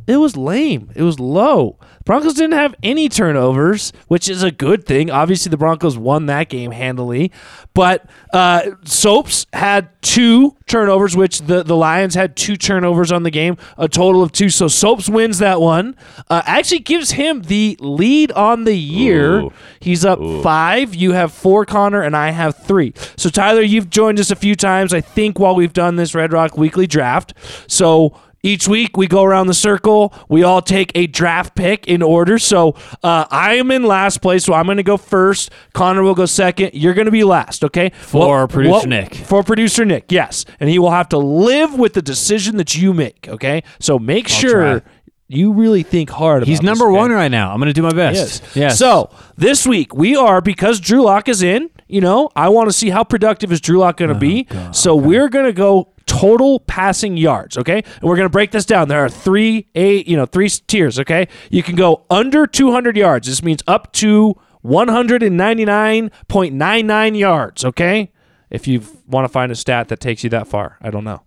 [0.09, 0.91] it was lame.
[0.97, 1.79] It was low.
[2.07, 5.11] Broncos didn't have any turnovers, which is a good thing.
[5.11, 7.31] Obviously, the Broncos won that game handily,
[7.75, 13.31] but uh, Soaps had two turnovers, which the, the Lions had two turnovers on the
[13.31, 14.49] game, a total of two.
[14.49, 15.95] So Soaps wins that one.
[16.31, 19.41] Uh, actually, gives him the lead on the year.
[19.41, 19.53] Ooh.
[19.79, 20.95] He's up five.
[20.95, 22.95] You have four, Connor, and I have three.
[23.19, 24.95] So Tyler, you've joined us a few times.
[24.95, 27.35] I think while we've done this Red Rock Weekly Draft.
[27.67, 28.19] So
[28.49, 30.13] each week we go around the circle.
[30.29, 32.39] We all take a draft pick in order.
[32.39, 35.51] So uh, I am in last place, so I'm going to go first.
[35.75, 36.71] Connor will go second.
[36.73, 37.91] You're going to be last, okay?
[38.01, 39.15] For producer Nick.
[39.15, 42.95] For producer Nick, yes, and he will have to live with the decision that you
[42.95, 43.29] make.
[43.29, 44.81] Okay, so make sure.
[44.81, 44.91] try.
[45.31, 46.45] You really think hard.
[46.47, 46.97] He's this, number okay?
[46.97, 47.53] one right now.
[47.53, 48.43] I'm going to do my best.
[48.43, 48.57] Yes.
[48.57, 48.79] Yes.
[48.79, 51.69] So this week we are because Drew Lock is in.
[51.87, 54.47] You know, I want to see how productive is Drew Lock going to Oh, be.
[54.73, 57.57] so we're going to go total passing yards.
[57.57, 58.89] Okay, and we're to break this down.
[58.89, 60.99] There are three, eight, you know, three tiers.
[60.99, 63.29] Okay, you can go under 200 yards.
[63.29, 67.65] This means up to 199.99 yards.
[67.65, 68.13] Okay,
[68.51, 71.23] if you want to find a stat that takes you that far, I don't know.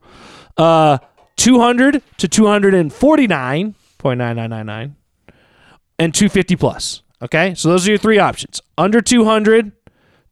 [0.58, 0.98] Uh,
[1.38, 4.96] 200 to 249.9999
[6.00, 7.02] and 250 plus.
[7.22, 9.72] Okay, so those are your three options: under 200,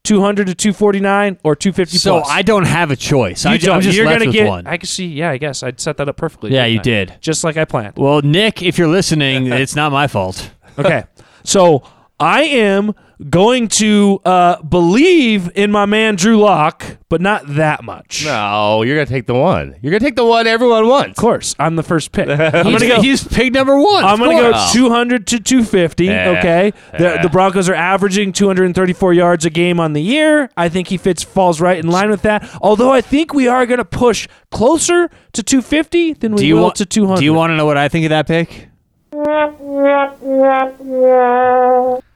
[0.06, 2.28] 200 to 249, or 250 So plus.
[2.32, 3.45] I don't have a choice.
[3.45, 3.82] I, You am don't.
[3.82, 4.47] just You're left gonna with get.
[4.47, 4.66] one.
[4.68, 5.08] I can see.
[5.08, 6.52] Yeah, I guess I'd set that up perfectly.
[6.54, 6.84] Yeah, didn't you I?
[7.06, 7.18] did.
[7.22, 7.95] just like I planned.
[7.97, 10.52] well, Nick, if you're listening, it's not my fault.
[10.78, 11.04] Okay,
[11.43, 11.84] so
[12.20, 12.93] I am
[13.28, 18.24] going to uh, believe in my man Drew Lock, but not that much.
[18.26, 19.76] no, you're gonna take the one.
[19.82, 21.17] You're gonna take the one everyone wants.
[21.17, 22.30] Of course, I'm the first pick.
[22.30, 23.01] I'm gonna go.
[23.01, 24.05] he's pick number one.
[24.05, 26.05] I'm going to go 200 to 250.
[26.05, 26.30] Yeah.
[26.38, 26.74] Okay.
[26.97, 27.22] The, Yeah.
[27.22, 30.49] the Broncos are averaging 234 yards a game on the year.
[30.55, 32.47] I think he fits falls right in line with that.
[32.61, 36.55] Although I think we are going to push closer to 250 than we Do you
[36.55, 37.20] will want to 200.
[37.20, 38.67] Do you want to know what I think of that pick?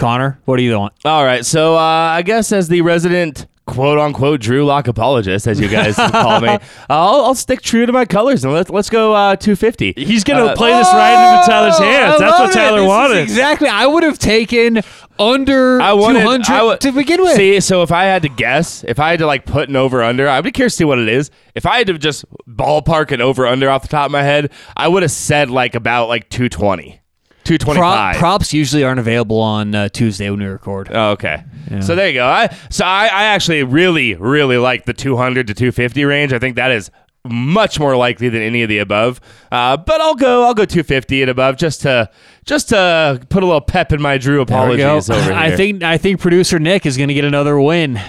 [0.00, 0.94] Connor, what do you want?
[1.04, 5.60] All right, so uh, I guess as the resident quote unquote Drew Lock apologist, as
[5.60, 6.48] you guys call me,
[6.88, 9.92] I'll, I'll stick true to my colors and let's let's go uh, 250.
[9.96, 12.14] He's going to Uh, play this right into Tyler's hands.
[12.14, 12.52] I That's what.
[12.52, 13.18] Tyler wanted.
[13.18, 13.68] exactly.
[13.68, 14.80] I would have taken
[15.20, 17.36] under I wanted 200 I would- to begin with.
[17.36, 20.02] See, so if I had to guess, if I had to like put an over
[20.02, 21.30] under, I'd be curious to see what it is.
[21.54, 24.50] If I had to just ballpark an over under off the top of my head,
[24.76, 27.00] I would have said like about like 220,
[27.44, 28.16] Pro- 225.
[28.16, 30.88] props usually aren't available on uh, Tuesday when we record.
[30.92, 31.42] Oh, okay.
[31.82, 32.26] So there you go.
[32.26, 36.32] I so I, I actually really really like the 200 to 250 range.
[36.32, 36.90] I think that is
[37.24, 39.20] much more likely than any of the above.
[39.52, 42.10] Uh, but I'll go I'll go 250 and above just to
[42.44, 44.96] just to put a little pep in my Drew There we go.
[44.96, 45.32] apologies over here.
[45.32, 48.00] I think I think producer Nick is going to get another win.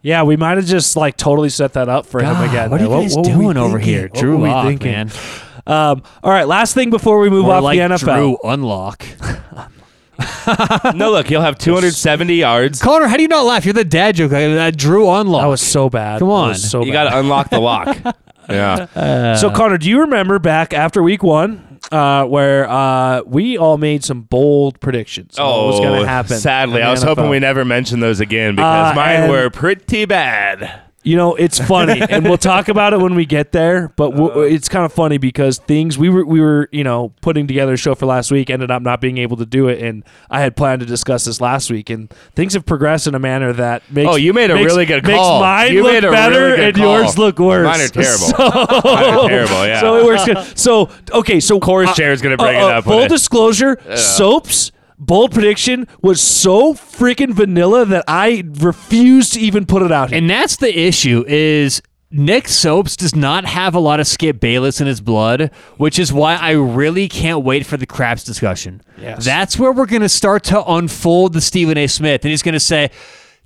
[0.00, 2.70] Yeah, we might have just like totally set that up for him again.
[2.70, 3.94] what are you guys were we doing over thinking?
[3.94, 4.08] here?
[4.08, 4.90] What Drew were we Lock, thinking?
[4.92, 5.10] man.
[5.66, 8.16] Um, all right, last thing before we move Or off like the NFL.
[8.16, 9.04] Drew Unlock.
[10.94, 12.80] no, look, he'll have 270 yards.
[12.80, 13.64] Connor, how do you not laugh?
[13.64, 14.32] You're the dad joke.
[14.32, 15.42] Uh, That Drew Unlock.
[15.42, 16.20] That was so bad.
[16.20, 16.54] Come on.
[16.54, 17.96] so You got to unlock the lock.
[18.48, 19.34] yeah.
[19.36, 24.04] So Connor, do you remember back after week one, uh, where uh, we all made
[24.04, 25.36] some bold predictions?
[25.38, 26.34] Oh, what was going to happen?
[26.34, 30.04] Oh, Sadly, I was hoping we never mentioned those again because Uh, mine were pretty
[30.04, 30.80] bad.
[31.04, 33.88] You know, it's funny, and we'll talk about it when we get there.
[33.96, 34.44] But w- uh.
[34.44, 37.76] it's kind of funny because things we were we were you know putting together a
[37.76, 40.54] show for last week, ended up not being able to do it, and I had
[40.56, 44.08] planned to discuss this last week, and things have progressed in a manner that makes
[44.10, 45.40] Oh, you made a makes- really good makes call.
[45.40, 47.00] mine You look better really and call.
[47.00, 47.64] yours look worse.
[47.66, 48.26] Mine are terrible.
[48.26, 49.80] So, Mine are terrible, yeah.
[49.80, 50.58] So it works good.
[50.58, 53.76] So okay, so Of uh, chair is gonna bring uh, it up when Full disclosure,
[53.96, 54.70] soaps.
[55.04, 60.18] Bold prediction was so freaking vanilla that I refuse to even put it out here.
[60.18, 64.80] And that's the issue is Nick Soaps does not have a lot of Skip Bayless
[64.80, 68.80] in his blood, which is why I really can't wait for the craps discussion.
[68.96, 69.24] Yes.
[69.24, 71.86] That's where we're going to start to unfold the Stephen A.
[71.88, 72.90] Smith, and he's going to say,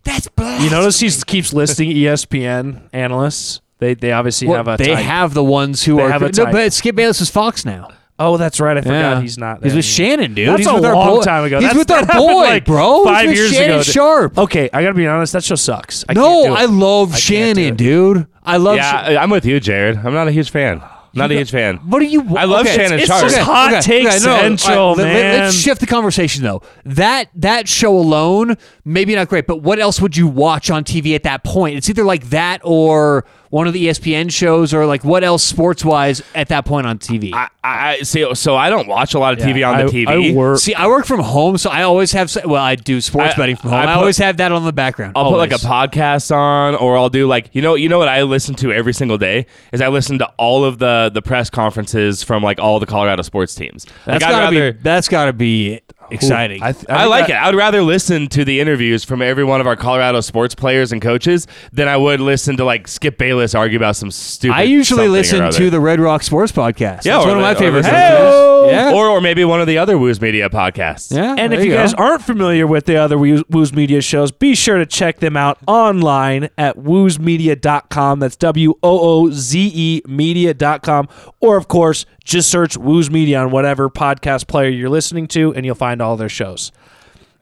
[0.04, 3.61] "That's blasphemy." You notice he keeps listing ESPN analysts.
[3.78, 5.04] They they obviously Well, have a they type.
[5.04, 6.52] have the ones who They are have a no, type.
[6.52, 7.88] but Skip Bayless is Fox now.
[8.18, 8.76] Oh, that's right.
[8.78, 9.20] I forgot Yeah.
[9.20, 9.62] he's not.
[9.62, 10.16] He's there with anymore.
[10.16, 10.48] Shannon, dude.
[10.48, 11.22] That's he's a with our long boy.
[11.22, 11.56] time ago.
[11.60, 13.04] He's That's- with our that happened, boy, like, bro.
[13.04, 13.82] He's Five with years Shannon ago.
[13.82, 14.38] Sharpe.
[14.38, 15.32] Okay, I gotta be honest.
[15.34, 16.04] That show sucks.
[16.08, 16.56] I can't no, do it.
[16.56, 17.76] I love can't do Shannon, it.
[17.76, 18.26] dude.
[18.42, 18.76] I love.
[18.76, 19.98] Yeah, Sha- I- I'm with you, Jared.
[20.02, 20.80] I'm not a huge fan.
[21.12, 21.76] Not a huge fan.
[21.78, 22.36] What do you?
[22.36, 23.22] I love Shannon it's Sharpe.
[23.22, 25.40] just hot take central, all right, let- man.
[25.44, 26.60] Let's shift the conversation though.
[26.84, 31.14] That that show alone, maybe not great, but what else would you watch on TV
[31.14, 31.76] at that point?
[31.76, 35.84] It's either like that or one of the ESPN shows, or like what else sports
[35.84, 37.32] wise at that point on TV.
[37.34, 38.34] I, I see.
[38.34, 40.32] So I don't watch a lot of TV Yeah, on the I- TV.
[40.32, 40.59] I work.
[40.59, 42.34] See, I work from home, so I always have.
[42.44, 43.80] Well, I do sports I- betting from home.
[43.80, 45.12] I I, always have that on the background.
[45.16, 48.09] I'll put like a podcast on, or I'll do like you know you know what
[48.09, 51.51] I listen to every single day is I listen to all of the the press
[51.51, 53.84] conferences from like all the Colorado sports teams.
[54.05, 54.78] That's like, gotta rather- be.
[54.82, 55.80] That's gotta be
[56.11, 56.62] exciting.
[56.62, 57.36] I, th- I, think like that- it.
[57.42, 60.92] I would rather listen to the interviews from every one of our Colorado sports players
[60.92, 64.54] and coaches than I would listen to like Skip Bayless argue about some stupid.
[64.57, 65.57] I usually something or listen other.
[65.59, 67.04] to the Red Rock Sports Podcast.
[67.04, 67.82] Yeah, That's or one of my or favorite.
[67.82, 68.92] the- Yeah.
[68.94, 71.14] or or maybe one of the other Woos Media podcasts.
[71.14, 71.34] yeah.
[71.38, 71.76] And if you go.
[71.76, 75.36] guys aren't familiar with the other Woo- Woo's Media shows, be sure to check them
[75.36, 78.18] out online at woozmedia.com.
[78.20, 81.09] That's W O O Z E media.com.
[81.40, 85.64] Or, of course, just search Woo's Media on whatever podcast player you're listening to, and
[85.64, 86.72] you'll find all their shows.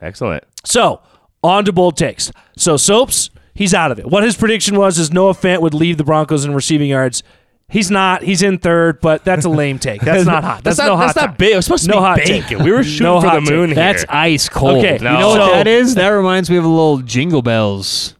[0.01, 0.43] Excellent.
[0.63, 1.01] So,
[1.43, 2.31] on to bold takes.
[2.57, 4.05] So, Soaps, he's out of it.
[4.07, 7.23] What his prediction was is Noah Fant would lead the Broncos in receiving yards.
[7.67, 8.21] He's not.
[8.21, 10.01] He's in third, but that's a lame take.
[10.01, 10.63] That's not hot.
[10.63, 11.05] That's, That's no not- hot.
[11.07, 11.37] that's not take.
[11.39, 11.53] big.
[11.53, 12.43] It was supposed to no be hot bacon.
[12.43, 12.59] take.
[12.59, 13.77] We were shooting No for hot the moon take.
[13.77, 13.93] here.
[13.93, 14.77] That's ice cold.
[14.77, 15.95] Okay, You know what So- that is?
[15.95, 18.13] That reminds me of a little jingle bells.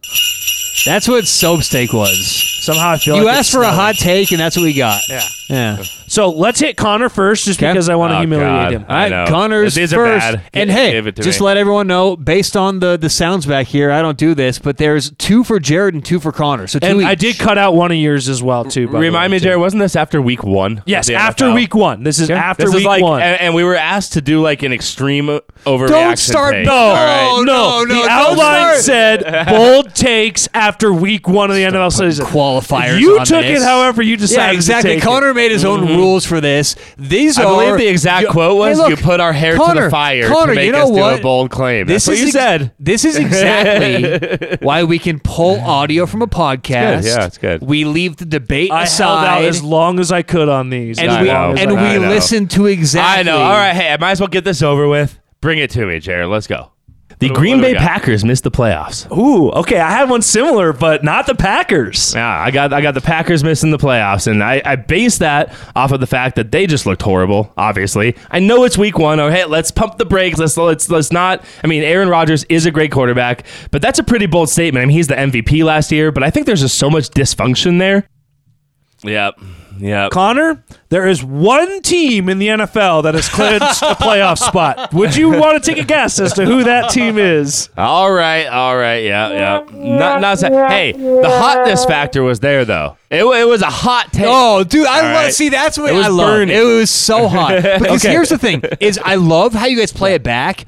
[0.84, 2.26] That's what soap steak was.
[2.60, 4.74] Somehow I feel You like asked it's for a hot take, and that's what we
[4.74, 5.00] got.
[5.08, 5.28] Yeah.
[5.48, 5.82] Yeah.
[6.08, 7.72] So let's hit Connor first, just Okay.
[7.72, 8.72] because I want to Oh, humiliate God.
[8.72, 8.84] him.
[8.88, 9.26] All I know.
[9.26, 10.24] Connor's These are first.
[10.26, 10.40] bad.
[10.54, 11.46] And Gi- hey, give it to just me.
[11.46, 14.76] let everyone know, based on the the sounds back here, I don't do this, but
[14.76, 16.66] there's two for Jared and two for Connor.
[16.66, 17.06] So two And each.
[17.06, 18.88] I did cut out one of yours as well too.
[18.88, 19.44] by Remind way, me, too.
[19.44, 20.82] Jared, wasn't this after week one?
[20.86, 21.54] Yes, after NFL?
[21.54, 22.02] week one.
[22.04, 22.38] This is Okay.
[22.38, 23.20] after This week is like, one.
[23.22, 25.88] and, and we were asked to do like an extreme overreaction.
[25.88, 26.66] Don't start- take.
[26.66, 26.72] no.
[26.72, 27.42] All right.
[27.44, 28.78] no, no, the don't outline start.
[28.78, 32.26] said bold takes after week one of the NFL season.
[32.26, 33.00] qualifiers.
[33.00, 33.60] You on took this.
[33.60, 34.52] it however you decided.
[34.52, 34.90] Yeah, exactly.
[34.90, 35.34] To take Connor it.
[35.34, 35.95] made his own mm-hmm.
[35.96, 36.76] Rules for this.
[36.98, 39.56] These I are believe the exact you- quote was, Hey, look, "You put our hair
[39.56, 41.18] to the fire Connor, to make you know us do what?
[41.18, 42.72] a bold claim." This That's is what you ex- said.
[42.78, 47.02] This is exactly why we can pull audio from a podcast.
[47.02, 47.04] good.
[47.06, 47.62] Yeah, it's good.
[47.62, 50.98] We leave the debate I held out aside, as long as I could on these.
[50.98, 51.54] and I we know.
[51.56, 53.20] and we listen to exactly.
[53.20, 53.40] I know.
[53.42, 55.18] All right, hey, I might as well get this over with.
[55.40, 56.28] Bring it to me, Jared.
[56.28, 56.70] Let's go.
[57.18, 57.74] The What Green Bay?
[57.74, 59.10] Packers missed the playoffs.
[59.16, 59.80] Ooh, okay.
[59.80, 62.14] I had one similar, but not the Packers.
[62.14, 65.54] Yeah, I got I got the Packers missing the playoffs, and I, I base that
[65.74, 67.52] off of the fact that they just looked horrible.
[67.56, 69.18] Obviously, I know it's week one.
[69.18, 70.38] Oh, hey, let's pump the brakes.
[70.38, 71.42] Let's let's let's not.
[71.64, 74.82] I mean, Aaron Rodgers is a great quarterback, but that's a pretty bold statement.
[74.82, 77.78] I mean, he's the MVP last year, but I think there's just so much dysfunction
[77.78, 78.06] there.
[79.02, 79.38] Yep.
[79.78, 80.10] Yep.
[80.10, 84.94] Connor, there is one team in the NFL that has clinched a playoff spot.
[84.94, 87.68] Would you want to take a guess as to who that team is?
[87.76, 89.64] All right, all right, yeah, yeah.
[89.98, 92.96] Not, not sa- hey, the hotness factor was there though.
[93.10, 94.24] It, wa- it was a hot take.
[94.26, 95.14] Oh, dude, I All love.
[95.24, 95.32] right.
[95.34, 96.26] See, that's what It was I love.
[96.26, 96.56] burning.
[96.56, 97.56] It was so hot.
[97.78, 98.12] Because Okay.
[98.14, 100.64] here's the thing: is I love how you guys play it back.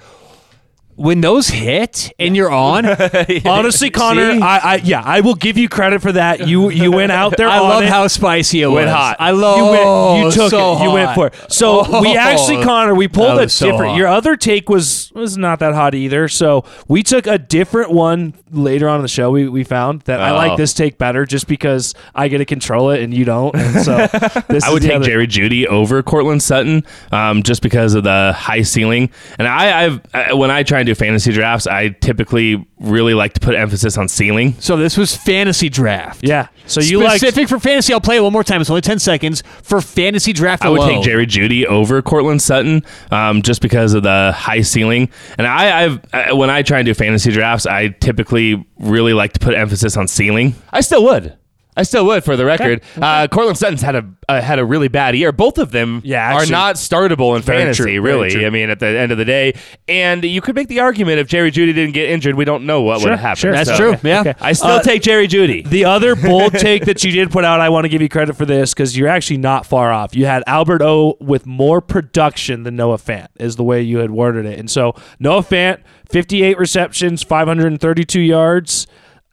[0.99, 2.84] When those hit and you're on,
[3.46, 4.40] Honestly, Connor, See?
[4.40, 6.49] I, I yeah, I will give you credit for that.
[6.49, 7.49] You you went out there.
[7.49, 7.88] I on love it.
[7.88, 8.94] how spicy it Went was.
[8.96, 9.16] hot.
[9.20, 9.59] I love.
[9.59, 10.82] you went, you took so it.
[10.82, 11.14] You went hot.
[11.14, 11.53] for it.
[11.53, 13.90] So we Oh, actually, Connor, we pulled that a was so different.
[13.92, 13.96] hot.
[13.99, 16.26] Your other take was was not that hot either.
[16.26, 19.30] So we took a different one later on in the show.
[19.30, 20.34] We, we found that I Oh.
[20.34, 23.55] like this take better just because I get to control it and you don't.
[23.55, 23.96] And so
[24.49, 26.82] this I is would the take other- Jerry Jeudy over Courtland Sutton,
[27.12, 29.11] um, just because of the high ceiling.
[29.38, 33.34] And I, I've I, when I try and do fantasy drafts, I typically really like
[33.34, 34.55] to put emphasis on ceiling.
[34.61, 36.20] So this was fantasy draft.
[36.22, 36.49] Yeah.
[36.66, 37.93] So you like specific for fantasy.
[37.93, 38.61] I'll play it one more time.
[38.61, 40.64] It's only ten seconds for fantasy draft.
[40.64, 40.95] I would alone.
[40.97, 45.09] take Jerry Jeudy over Courtland Sutton, um, just because of the high ceiling.
[45.39, 49.32] And I, I've I, when I try and do fantasy drafts, I typically really like
[49.34, 50.55] to put emphasis on ceiling.
[50.70, 51.36] I still would.
[51.79, 52.83] I still would, for the record.
[53.01, 55.33] Uh, Courtland Sutton's had a uh, had a really bad year.
[55.33, 58.45] Both of them Yeah, are not startable in fantasy, true, really.
[58.45, 59.55] I mean, at the end of the day,
[59.89, 62.83] and you could make the argument if Jerry Jeudy didn't get injured, we don't know
[62.83, 63.39] what Sure, would have happened.
[63.39, 63.53] sure.
[63.53, 63.97] That's So, true.
[64.03, 64.20] Yeah.
[64.20, 64.35] Okay.
[64.41, 65.66] I still Uh, take Jerry Jeudy.
[65.66, 68.37] The other bold take that you did put out, I want to give you credit
[68.37, 70.14] for this because you're actually not far off.
[70.14, 74.11] You had Albert O with more production than Noah Fant, is the way you had
[74.11, 74.59] worded it.
[74.59, 75.79] And so Noah Fant,
[76.11, 78.87] 58 receptions, 532 yards.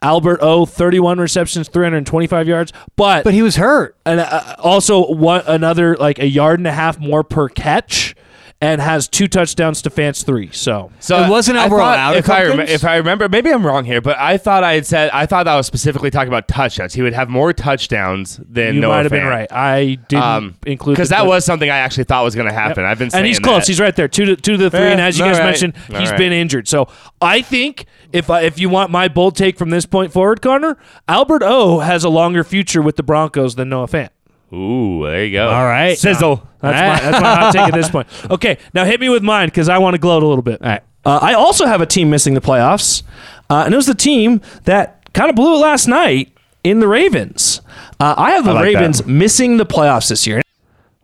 [0.06, 2.72] Albert O, 31 receptions, 325 yards.
[2.96, 3.98] But, But he was hurt.
[4.06, 8.16] and uh, also one another like a yard and a half more per catch,
[8.62, 10.50] and has two touchdowns to Fant's three.
[10.52, 13.52] So So It wasn't I overall thought- out if I, rem- if I remember, maybe
[13.52, 16.30] I'm wrong here, but I thought I had said I thought I was specifically talking
[16.30, 16.94] about touchdowns.
[16.94, 19.52] He would have more touchdowns than you Noah might have been right.
[19.52, 21.28] I didn't Um, include because that clip.
[21.30, 22.86] was something I actually thought was going to happen.
[22.86, 23.64] I've been saying and he's close.
[23.64, 23.68] that.
[23.68, 24.80] He's right there, two to two to the three.
[24.80, 25.46] Yeah, and as you guys right.
[25.46, 26.18] mentioned, All he's right.
[26.18, 26.68] been injured.
[26.70, 26.88] So
[27.22, 30.78] I think if I, if you want my bold take from this point forward, Connor,
[31.10, 34.10] Albert O has a longer future with the Broncos than Noah Fant.
[34.56, 35.50] Ooh, there you go.
[35.50, 35.98] All right.
[35.98, 36.48] sizzle.
[36.62, 38.08] That's my that's my hot take at this point.
[38.32, 40.62] Okay, now hit me with mine because I want to gloat a little bit.
[40.62, 40.82] All right.
[41.06, 43.04] Uh, I also have a team missing the playoffs,
[43.50, 46.88] uh, and it was the team that kind of blew it last night in the
[46.88, 47.62] Ravens.
[48.00, 48.80] Uh, I have the like that.
[48.80, 50.42] Ravens missing the playoffs this year.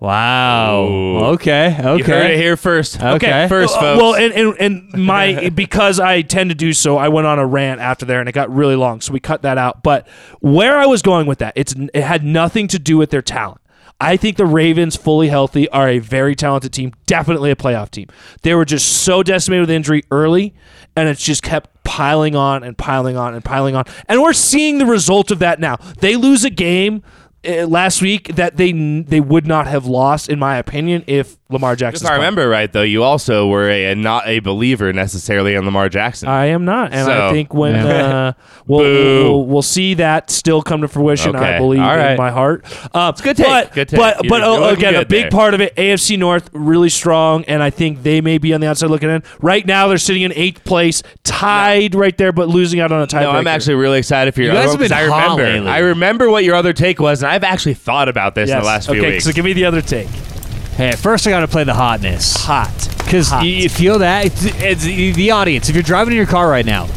[0.01, 0.87] Wow.
[0.87, 1.17] Ooh.
[1.33, 1.77] Okay.
[1.79, 1.97] Okay.
[1.97, 2.99] You heard it here first.
[2.99, 3.47] Okay.
[3.47, 4.01] first, Uh, folks.
[4.01, 7.45] Well, and, and, and my because I tend to do so, I went on a
[7.45, 9.83] rant after there, and it got really long, so we cut that out.
[9.83, 10.07] But
[10.39, 13.61] where I was going with that, it's it had nothing to do with their talent.
[13.99, 18.07] I think the Ravens, fully healthy, are a very talented team, definitely a playoff team.
[18.41, 20.55] They were just so decimated with injury early,
[20.95, 24.79] and it's just kept piling on and piling on and piling on, and we're seeing
[24.79, 25.75] the result of that now.
[25.99, 27.03] They lose a game.
[27.47, 31.75] Uh, Last week, that they they would not have lost, in my opinion, if Lamar
[31.75, 32.05] Jackson.
[32.05, 35.89] if I remember right, though, you also were a, not a believer necessarily in Lamar
[35.89, 36.29] Jackson.
[36.29, 38.33] I am not, and I think when uh,
[38.67, 39.23] we'll, Boo.
[39.23, 41.35] we'll we'll see that still come to fruition.
[41.35, 42.63] I believe All in my heart.
[42.93, 43.45] Uh, good take.
[43.47, 43.99] But Good take.
[43.99, 45.31] but but you're oh, again, a big there.
[45.31, 48.67] part of it, AFC North really strong, and I think they may be on the
[48.67, 49.23] outside looking in.
[49.41, 53.07] Right now, they're sitting in eighth place, tied right there, but losing out on a
[53.07, 53.23] tie.
[53.23, 55.43] No, I'm actually really excited for your You guys other have been 'cause I remember.
[55.43, 55.67] lately.
[55.69, 58.65] I remember what your other take was, and I've actually thought about this in the
[58.65, 59.23] last few okay, weeks.
[59.25, 60.07] so give me the other take.
[60.77, 62.35] Hey, first I got to play the hotness.
[62.45, 63.45] Hot, Because Hot.
[63.45, 65.69] you feel that it's, it's the the audience.
[65.69, 66.87] If you're driving in your car right now,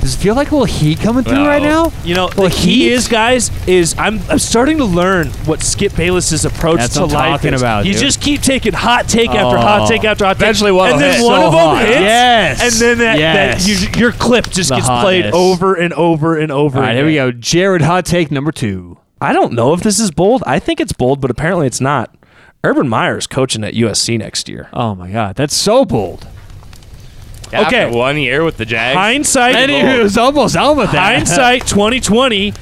[0.00, 1.46] does it feel like a little heat coming through No.
[1.48, 1.92] right now?
[2.04, 5.62] You know, Well, the key heat- is, guys, is I'm, I'm starting to learn what
[5.62, 7.62] Skip Bayless's approach That's to what I'm life talking is.
[7.62, 8.02] about, You dude.
[8.02, 9.60] just keep taking hot take after Oh.
[9.60, 10.42] hot take after hot take.
[10.42, 11.26] Eventually one and will then hit.
[11.26, 11.86] one So of them hot.
[11.86, 12.00] hits.
[12.00, 12.62] Yes.
[12.62, 13.64] And then that, Yes.
[13.66, 15.34] that you, your clip just The gets played hotness.
[15.34, 16.78] over and over and over.
[16.78, 17.30] All right, here we again.
[17.32, 17.38] go.
[17.40, 18.98] Jared, hot take number two.
[19.20, 20.42] I don't know if this is bold.
[20.46, 22.14] I think it's bold, but apparently it's not.
[22.64, 24.68] Urban Meyer's coaching at USC next year.
[24.72, 26.26] Oh my God, that's so bold.
[27.52, 27.82] Yeah, okay.
[27.84, 28.96] after one year with the Jags.
[28.98, 29.54] Hindsight.
[29.54, 31.14] And he was almost out with that.
[31.14, 32.52] hindsight 2020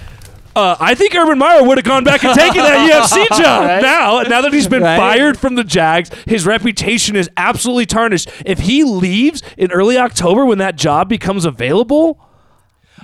[0.57, 3.83] uh, I think Urban Meyer would have gone back and taken that USC job Right.
[3.83, 4.21] now.
[4.23, 4.97] Now that he's been Right.
[4.97, 8.31] fired from the Jags, his reputation is absolutely tarnished.
[8.47, 12.21] If he leaves in early October when that job becomes available,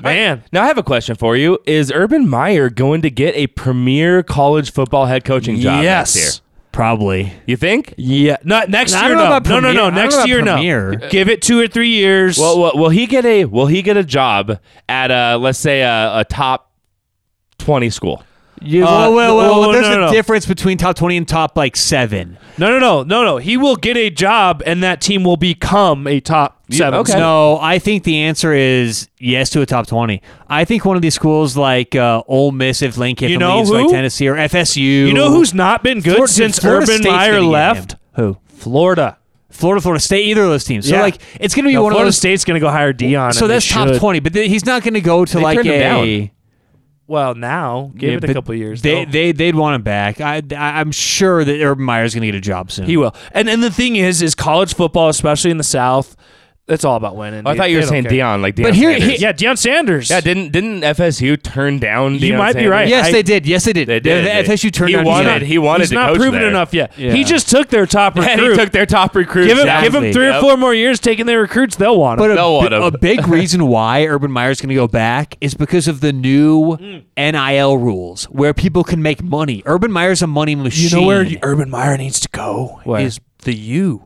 [0.02, 3.46] man, Now I have a question for you: Is Urban Meyer going to get a
[3.48, 6.46] premier college football head coaching job yes, next year?
[6.72, 7.32] Probably.
[7.46, 7.94] You think?
[7.96, 9.16] yeah, not next I year.
[9.16, 9.68] don't No, no, no, no.
[9.70, 10.92] I don't know Next year, premier.
[10.92, 11.08] no.
[11.08, 12.38] Give it two or three years.
[12.38, 15.82] Well, will, will he get a Will he get a job at a let's say
[15.82, 16.72] a, a top
[17.58, 18.22] twenty school?
[18.62, 20.12] You, Uh, well, well, well, no, there's no, a no.
[20.12, 22.36] difference between top 20 and top like seven.
[22.58, 23.36] no, no, no, no, no.
[23.38, 27.00] He will get a job, and that team will become a top seven.
[27.00, 27.18] okay.
[27.18, 30.20] No, I think the answer is yes to a top 20.
[30.48, 33.58] I think one of these schools like uh, Ole Miss, if Lane Kiffin You know
[33.58, 33.76] leaves, who?
[33.82, 34.76] like Tennessee or FSU.
[34.82, 37.96] You know who's not been good Florida- since Florida Urban State's Meyer left?
[38.16, 38.36] Who?
[38.48, 39.16] Florida.
[39.48, 40.86] Florida, Florida State, either of those teams.
[40.88, 41.02] So Yeah.
[41.02, 42.18] like it's going to be No, one Florida of those.
[42.18, 43.34] State's going to go hire Deion.
[43.34, 45.66] so that's top 20, but th- he's not going to go to They like turned
[45.68, 45.78] him a.
[46.20, 46.30] down.
[47.10, 48.82] Well, now give Yeah, it a couple years.
[48.82, 49.10] They though.
[49.10, 50.20] they they'd want him back.
[50.20, 52.86] I, I I'm sure that Urban Meyer's going to get a job soon.
[52.86, 53.14] he will.
[53.32, 56.14] And and the thing is, is college football, especially in the South,
[56.70, 57.42] it's all about winning.
[57.44, 58.12] Oh, I They- thought you they were don't saying care.
[58.12, 58.62] Deion, like Deion.
[58.62, 59.08] But here- Sanders.
[59.10, 60.10] here- Yeah, Deion Sanders.
[60.10, 60.20] yeah.
[60.20, 62.14] Didn't didn't FSU turn down?
[62.14, 62.70] You Deion might be Sanders?
[62.70, 62.88] right.
[62.88, 63.46] yes, I- they did.
[63.46, 63.88] Yes, they did.
[63.88, 64.24] They did.
[64.24, 65.46] The FSU turned He down wanted- Deion.
[65.46, 66.48] he wanted He's to not coach proven there.
[66.48, 66.92] enough yet.
[66.96, 67.12] Yeah.
[67.12, 68.50] He just took their top And recruit.
[68.52, 69.48] he took their top recruits.
[69.48, 69.82] give him, down.
[69.82, 70.12] give him Exactly.
[70.12, 70.40] three or Yep.
[70.40, 71.76] four more years taking their recruits.
[71.76, 72.24] They'll want him.
[72.26, 72.82] But a, They'll want bi- him.
[72.82, 76.76] a big reason why Urban Meyer's going to go back is because of the new
[76.76, 77.02] Mm.
[77.16, 79.62] NIL rules where people can make money.
[79.66, 80.88] Urban Meyer's a money machine.
[80.90, 83.00] you know where Urban Meyer needs to go Where?
[83.00, 84.04] is the U.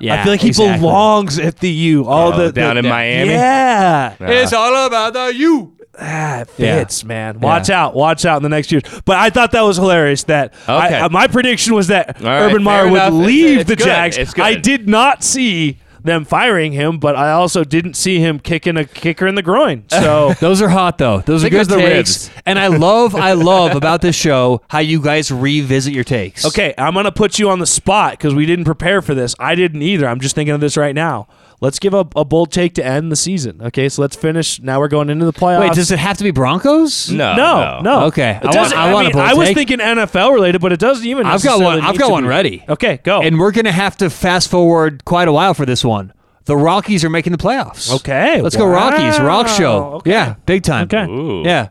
[0.00, 0.80] Yeah, I feel like he exactly.
[0.80, 2.06] belongs at the U.
[2.06, 3.30] All Oh, the down the- in the- Miami?
[3.30, 5.72] Yeah, It's all about the U.
[6.00, 6.78] Ah, it Yeah.
[6.78, 7.38] fits, man.
[7.38, 8.82] Watch out, watch out in the next years.
[9.04, 10.24] But I thought that was hilarious.
[10.24, 10.98] That I- Okay.
[10.98, 13.12] uh, my prediction was that All right, Urban Meyer would enough.
[13.12, 13.84] Leave it's the good.
[13.86, 14.34] Jags.
[14.40, 18.84] I did not see them firing him, but I also didn't see him kicking a
[18.84, 19.84] kicker in the groin.
[19.90, 21.20] So Those are hot though.
[21.20, 22.30] Those are good the takes.
[22.46, 26.44] And I love, I love about this show how you guys revisit your takes.
[26.44, 29.34] okay, I'm gonna put you on the spot because we didn't prepare for this.
[29.38, 30.06] I didn't either.
[30.06, 31.26] I'm just thinking of this right now.
[31.60, 33.60] Let's give a, a bold take to end the season.
[33.62, 34.60] Okay, so let's finish.
[34.60, 35.60] Now we're going into the playoffs.
[35.60, 37.10] Wait, does it have to be Broncos?
[37.10, 38.00] No, No, no.
[38.06, 39.56] Okay, It I want- doesn't- I want a mean, bold I was take.
[39.56, 41.26] thinking NFL related, but it doesn't even.
[41.26, 41.80] I've got one.
[41.80, 42.28] I've got one be.
[42.28, 42.64] ready.
[42.68, 43.22] Okay, go.
[43.22, 46.12] And we're gonna have to fast forward quite a while for this one.
[46.46, 47.90] The Rockies are making the playoffs.
[47.96, 49.18] Okay, let's go Rockies.
[49.18, 49.94] Rock show.
[49.94, 50.10] okay.
[50.10, 50.84] Yeah, big time.
[50.84, 51.04] Okay.
[51.10, 51.42] Ooh.
[51.44, 51.68] Yeah.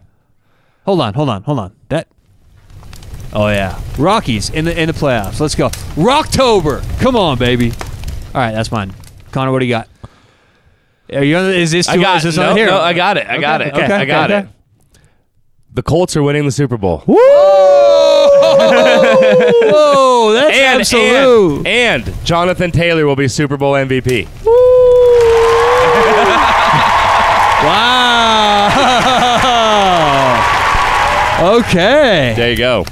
[0.86, 1.74] Hold on, hold on, hold on.
[1.90, 2.08] That.
[3.34, 5.40] Oh yeah, Rockies in the in the playoffs.
[5.40, 5.70] Let's go.
[5.96, 6.82] Rocktober.
[7.00, 7.72] Come on, baby.
[8.34, 8.94] All right, that's mine.
[9.34, 9.90] Connor, what do you got?
[11.12, 11.38] Are you?
[11.38, 11.90] Is this?
[11.90, 12.68] I too- got is this no, on here?
[12.68, 13.28] no, I got it.
[13.28, 13.74] I got it.
[13.74, 14.48] okay, I got okay.
[14.48, 14.54] it.
[15.74, 17.00] The Colts are winning the Super Bowl.
[17.08, 17.18] Whoa,
[20.34, 21.66] that's And, absolute.
[21.68, 24.28] and and Jonathan Taylor will be Super Bowl MVP.
[31.44, 31.60] wow.
[31.60, 32.34] okay.
[32.38, 32.86] There you go.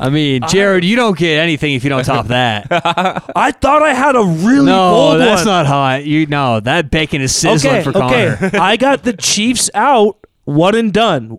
[0.00, 2.66] I mean, Jared, you don't get anything if you don't top that.
[3.36, 5.46] I thought I had a really no, bold that's one.
[5.46, 6.04] not hot.
[6.04, 7.84] You know that bacon is sizzling okay.
[7.84, 8.38] for Connor.
[8.40, 11.38] okay, I got the Chiefs out, one and done.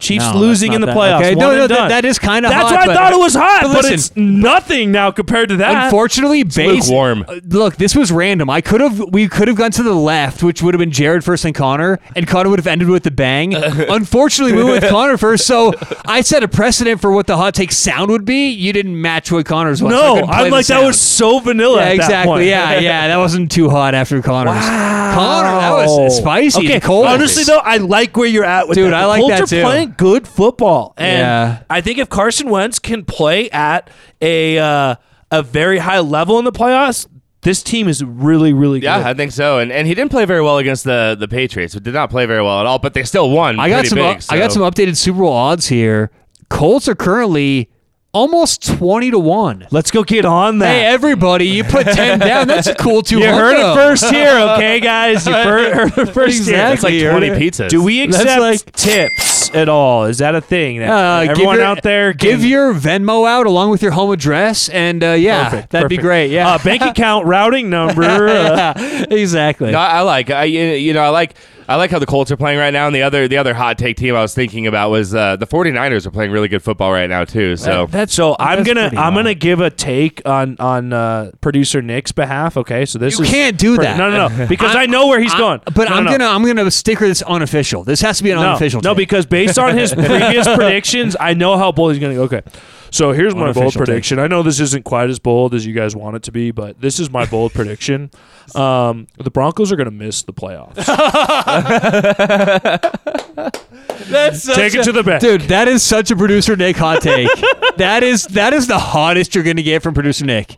[0.00, 1.20] Chiefs No, losing in the playoffs.
[1.20, 3.60] Okay, no, no, that- that is kinda That's hot, why I thought it was hot,
[3.62, 5.84] but but, listen- it's nothing now compared to that.
[5.84, 7.24] Unfortunately, base lukewarm.
[7.28, 8.48] uh, Look, this was random.
[8.50, 11.22] I could have we could have gone to the left, which would have been Jared
[11.24, 13.54] first and Connor, and Connor would have ended with the bang.
[13.88, 15.72] Unfortunately, we went with Connor first, so
[16.06, 18.48] I set a precedent for what the hot take sound would be.
[18.50, 19.92] You didn't match what Connor's was.
[19.92, 21.80] no, couldn't I'm like that was so vanilla.
[21.80, 22.48] Yeah, exactly.
[22.48, 24.56] Yeah, yeah, that wasn't too hot after Connor's.
[24.56, 25.14] Wow.
[25.14, 25.72] Connor, that
[26.02, 26.66] was spicy.
[26.66, 27.06] Okay, cold.
[27.06, 28.94] honestly though, I like where you're at with Dude, that.
[29.02, 29.62] I like that too.
[29.62, 31.62] playing good football, and Yeah.
[31.70, 34.94] I think if Carson Wentz can play at a uh,
[35.30, 37.06] a very high level in the playoffs,
[37.42, 38.86] this team is really, really good.
[38.86, 39.58] Yeah, I think so.
[39.58, 41.74] And and he didn't play very well against the the Patriots.
[41.74, 42.78] Did not play very well at all.
[42.78, 43.58] But they still won.
[43.58, 43.96] I got some.
[43.98, 46.10] Big, I got some updated Super Bowl odds here.
[46.48, 47.70] Colts are currently
[48.12, 49.66] almost twenty to one.
[49.70, 50.66] Let's go get on that.
[50.66, 52.48] Hey, everybody, you put 10 down.
[52.48, 53.20] That's a cool two.
[53.20, 55.24] you heard it first here, okay, guys?
[55.28, 56.72] You heard it first here.
[56.72, 56.96] Exactly.
[56.98, 57.68] It's like 20 pizzas.
[57.68, 60.04] Do we accept like- tips at all?
[60.04, 60.78] Is that a thing?
[60.80, 64.10] That Uh, give everyone your- out there, Give your Venmo out along with your home
[64.12, 66.30] address, and uh, yeah, Perfect, that'd be great.
[66.30, 68.02] Yeah, uh, bank account, routing number.
[68.28, 69.72] uh, yeah, exactly.
[69.72, 70.30] No, I I like.
[70.30, 71.34] I you you know I like.
[71.68, 73.78] I like how the Colts are playing right now, and the other the other hot
[73.78, 76.90] take team I was thinking about was uh, the 49ers are playing really good football
[76.90, 77.56] right now too.
[77.56, 79.14] So That's so I'm that's gonna I'm wild.
[79.14, 82.56] gonna give a take on on uh, producer Nick's behalf.
[82.56, 83.98] Okay, so this You is can't do per- that.
[83.98, 85.60] No, no, no, because i I'm- know where he's I'm- going.
[85.72, 87.84] But No, I'm no, gonna I'm gonna sticker this unofficial.
[87.84, 88.80] This has to be an no, unofficial.
[88.82, 88.96] no, take.
[88.96, 92.22] because based on his previous predictions, I know how bold he's gonna go.
[92.22, 92.42] Okay,
[92.90, 93.84] so here's my bold take.
[93.84, 94.18] prediction.
[94.18, 96.80] I know this isn't quite as bold as you guys want it to be, but
[96.80, 98.10] this is my bold prediction.
[98.52, 100.74] Um, the Broncos are gonna miss the playoffs.
[104.10, 105.20] that's Take it to the bank.
[105.20, 105.42] dude.
[105.42, 107.28] That is such a producer Nick hot take.
[107.76, 110.56] that is that is the hottest you're gonna get from producer Nick.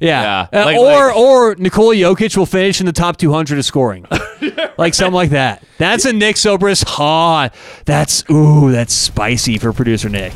[0.00, 3.58] Yeah, Yeah, Uh, like- or like- or Nikola Jokic will finish in the top 200
[3.58, 4.06] of scoring,
[4.78, 5.62] like something like that.
[5.78, 7.52] That's a Nick Sobrist hot.
[7.84, 10.32] That's ooh, that's spicy for producer Nick.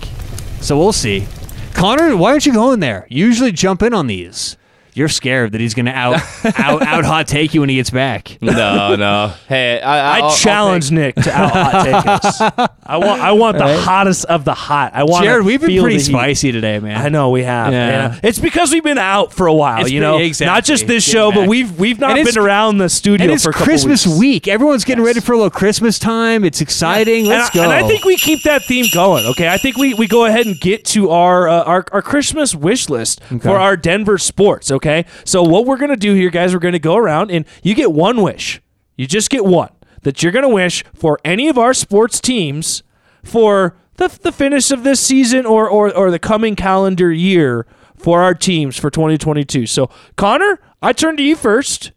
[0.60, 1.26] So we'll see.
[1.74, 3.06] Connor, why aren't you going there?
[3.08, 4.56] You usually jump in on these.
[4.94, 6.16] You're scared that he's gonna out
[6.58, 8.36] out out hot take you when he gets back.
[8.42, 9.32] no, no.
[9.48, 12.40] Hey, I, I I'll- I'll challenge Nick to out hot take us.
[12.84, 14.92] I want I want the hottest of the hot.
[14.94, 17.00] I want Jared, we've been pretty spicy today, man.
[17.00, 17.72] I know we have.
[17.72, 17.88] Yeah.
[17.88, 18.20] Yeah.
[18.22, 20.18] It's because we've been out for a while, It's you know.
[20.18, 20.52] exactly.
[20.52, 21.40] Not just this Getting show, back.
[21.40, 24.18] but we've we've not And been around the studio And it's for a Christmas weeks.
[24.18, 24.48] week.
[24.48, 26.44] Everyone's getting ready for a little Christmas time.
[26.44, 27.24] It's exciting.
[27.26, 27.70] Let's and, go.
[27.70, 29.24] I, and I think we keep that theme going.
[29.26, 32.54] Okay, I think we, we go ahead and get to our uh, our, our Christmas
[32.54, 34.70] wish list for our Denver sports.
[34.70, 34.81] Okay,
[35.24, 38.22] so what we're gonna do here, guys, we're gonna go around and you get one
[38.22, 38.60] wish.
[38.96, 39.70] You just get one
[40.02, 42.82] that you're gonna wish for any of our sports teams
[43.22, 47.66] for the the finish of this season or or or the coming calendar year
[47.96, 49.66] for our teams for 2022.
[49.66, 51.92] So Connor, I turn to you first.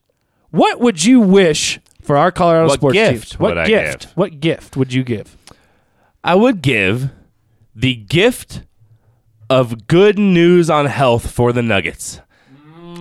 [0.51, 3.39] What would you wish for our Colorado What sports gift teams?
[3.39, 4.01] What gift?
[4.01, 4.11] give?
[4.17, 5.35] What gift would you give?
[6.23, 7.09] I would give
[7.75, 8.61] the gift
[9.49, 12.21] of good news on health for the Nuggets,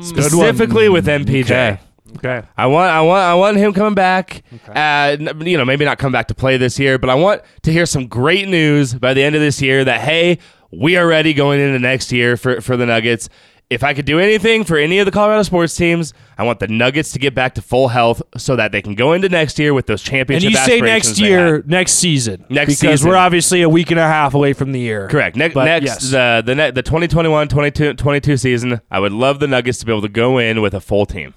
[0.05, 1.44] specifically with MPJ.
[1.44, 1.80] Okay.
[2.18, 2.42] Okay.
[2.57, 4.44] I want, I want, I want him coming back.
[4.68, 7.72] Uh, you know, maybe not come back to play this year, but I want to
[7.72, 10.38] hear some great news by the end of this year that hey,
[10.70, 13.28] we are ready going into next year for for the Nuggets.
[13.71, 16.69] If I could do anything for any of the Colorado sports teams, I want the
[16.69, 19.73] Nuggets to get back to full health so that they can go into next year
[19.75, 20.47] with those championship.
[20.49, 23.11] And you say next year, next season, Next because season.
[23.11, 25.09] we're obviously a week and a half away from the year.
[25.09, 25.35] Correct.
[25.37, 26.11] Ne- But next, yes.
[26.11, 29.93] the the ne- the 2021 22, 22 season, I would love the Nuggets to be
[29.93, 31.35] able to go in with a full team.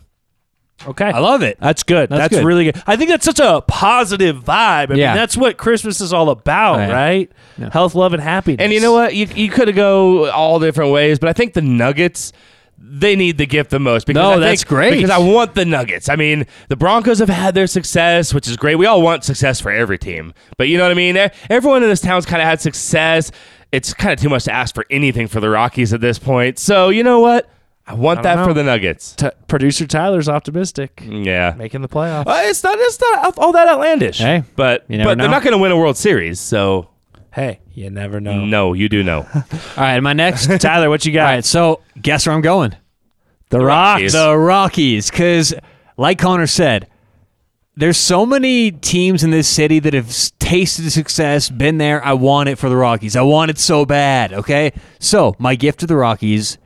[0.86, 1.58] Okay, I love it.
[1.60, 2.10] That's good.
[2.10, 2.46] That's That's, good.
[2.46, 2.82] really good.
[2.86, 4.92] I think that's such a positive vibe.
[4.92, 5.08] I Yeah.
[5.08, 6.92] mean, that's what Christmas is all about, oh, Right.
[6.92, 7.32] right?
[7.58, 7.70] Yeah.
[7.72, 8.64] Health, love, and happiness.
[8.64, 9.16] And you know what?
[9.16, 12.32] You you could go all different ways, but I think the Nuggets
[12.80, 14.92] they need the gift the most because No, I that's think- great.
[14.92, 16.10] because I want the Nuggets.
[16.10, 18.76] I mean, the Broncos have had their success, which is great.
[18.76, 21.18] We all want success for every team, but you know what I mean.
[21.50, 23.32] Everyone in this town's kind of had success.
[23.72, 26.60] It's kind of too much to ask for anything for the Rockies at this point.
[26.60, 27.50] So you know what?
[27.88, 29.16] I want I that don't for the Nuggets.
[29.16, 31.54] T- producer Tyler's optimistic, Yeah.
[31.58, 32.28] making the playoffs.
[32.28, 32.78] Uh, it's not.
[32.78, 34.18] It's not all that outlandish.
[34.20, 36.40] Hey, but you never but they're not going to win a World Series.
[36.40, 36.90] So
[37.34, 38.44] hey, you never know.
[38.46, 39.20] no, you do know.
[39.34, 39.44] All
[39.78, 40.48] right, my next.
[40.60, 41.24] Tyler, what you got?
[41.26, 42.76] right, so guess where I'm going?
[43.50, 44.12] the Rockies.
[44.14, 45.54] The Rockies, because
[45.96, 46.88] like Connor said,
[47.78, 52.04] there's so many teams in this city that have tasted success, been there.
[52.04, 53.16] I want it for the Rockies.
[53.16, 54.34] I want it so bad.
[54.34, 56.58] Okay, so my gift to the Rockies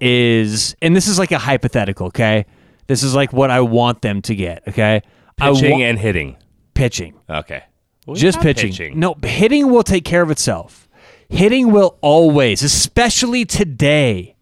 [0.00, 2.08] is, and this is like a hypothetical.
[2.08, 2.46] Okay,
[2.86, 4.66] this is like what I want them to get.
[4.68, 5.02] Okay,
[5.36, 6.36] Pitching wa- and hitting.
[6.74, 7.14] pitching.
[7.28, 7.62] Okay.
[8.06, 8.98] Well, just not pitching.
[8.98, 10.88] No, hitting will take care of itself.
[11.28, 14.34] Hitting will always, especially today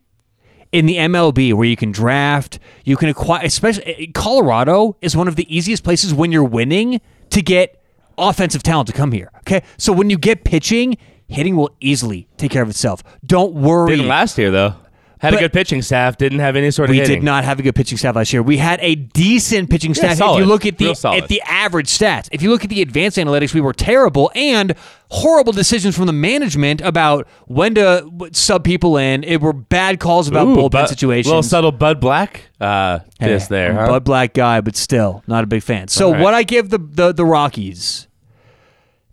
[0.71, 5.27] in the MLB where you can draft, you can acquire, especially eh, Colorado is one
[5.27, 7.01] of the easiest places when you're winning
[7.31, 7.83] to get
[8.19, 9.31] offensive talent to come here.
[9.39, 9.63] Okay.
[9.79, 10.97] So when you get pitching,
[11.27, 13.03] hitting will easily take care of itself.
[13.25, 13.91] Don't worry.
[13.97, 14.75] Didn't last year though.
[15.19, 16.19] Had a good pitching staff.
[16.19, 17.21] Didn't have any sort of We hitting.
[17.21, 18.43] did not have a good pitching staff last year.
[18.43, 20.21] We had a decent pitching staff.
[20.21, 23.17] if you look at the at the average stats, if you look at the advanced
[23.17, 24.75] analytics, we were terrible and
[25.11, 29.25] horrible decisions from the management about when to sub people in.
[29.25, 31.29] It were bad calls about Ooh, bullpen Bud- situations.
[31.29, 32.43] Little subtle Bud Black.
[32.61, 33.73] Uh, Hey, this there.
[33.73, 33.87] Huh?
[33.87, 35.89] Bud Black guy, but still not a big fan.
[35.89, 36.21] So right.
[36.21, 38.07] what I give the, the the Rockies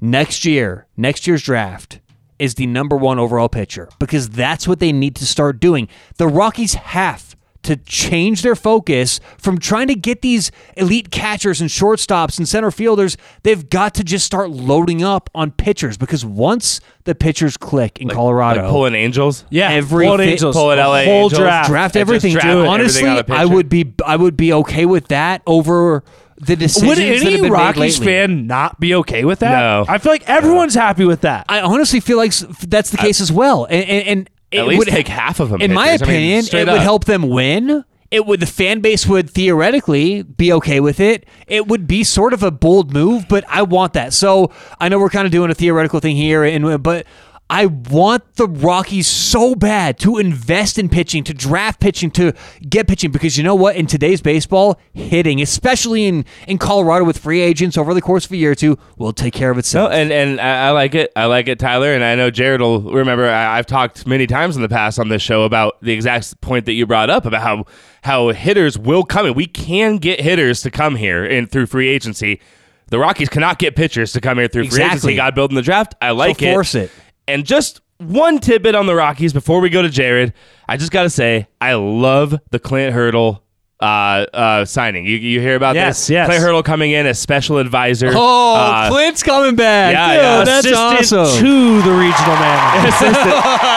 [0.01, 1.99] next year, next year's draft
[2.39, 5.87] is the number one overall pitcher because that's what they need to start doing.
[6.17, 11.69] The Rockies have to change their focus from trying to get these elite catchers and
[11.69, 13.15] shortstops and center fielders.
[13.43, 18.09] They've got to just start loading up on pitchers because once the pitchers click in
[18.09, 19.45] Colorado, Like pulling angels.
[19.49, 21.39] yeah, every Pull fi- Angels, pull LA whole Angels.
[21.39, 21.69] draft.
[21.69, 22.33] draft everything.
[22.33, 22.73] draft Dude, everything
[23.07, 23.31] honestly, on.
[23.31, 26.03] I would be I would be okay with that over
[26.37, 28.05] the decisions Would that have any been Rockies made lately.
[28.05, 29.59] fan not be okay with that?
[29.59, 29.85] No.
[29.87, 31.45] I feel like everyone's happy with that.
[31.49, 34.67] I honestly feel like s- that's the case as well, and and, and it At
[34.67, 35.61] least would take half of them.
[35.61, 36.01] In my pitchers.
[36.01, 36.83] I mean, opinion, straight it would up.
[36.83, 37.83] help them win.
[38.11, 41.25] It would the fan base would theoretically be okay with it.
[41.47, 44.13] It would be sort of a bold move, but I want that.
[44.13, 47.07] So I know we're kind of doing a theoretical thing here, and but
[47.55, 52.33] I want the Rockies so bad to invest in pitching, to draft pitching, to
[52.67, 53.75] get pitching because you know what?
[53.75, 58.31] In today's baseball, hitting, especially in in Colorado with free agents over the course of
[58.31, 59.91] a year or two, will take care of No, itself.
[59.91, 61.11] and and I, I like it.
[61.15, 61.93] I like it, Tyler.
[61.93, 63.29] And I know Jared will remember.
[63.29, 66.65] I, I've talked many times in the past on this show about the exact point
[66.65, 67.65] that you brought up about how
[68.01, 69.35] how hitters will come in.
[69.35, 72.41] We can get hitters to come here and through free agency.
[72.87, 75.13] The Rockies cannot get pitchers to come here through free Exactly.
[75.13, 75.15] agency.
[75.15, 75.95] God building the draft.
[76.01, 76.51] I like it.
[76.51, 76.91] force it.
[77.27, 80.33] And just one tidbit on the Rockies before we go to Jared.
[80.67, 83.43] I just got to say, I love the Clint Hurdle
[83.79, 83.85] uh,
[84.33, 85.05] uh, signing.
[85.05, 86.09] You, you hear about Yes, this?
[86.11, 86.27] yes.
[86.27, 88.11] Clint Hurdle coming in as special advisor.
[88.13, 89.93] Oh, Uh, Clint's coming back.
[89.93, 90.43] yeah, yeah.
[90.43, 91.43] that's Assistant awesome.
[91.45, 93.19] to the regional manager.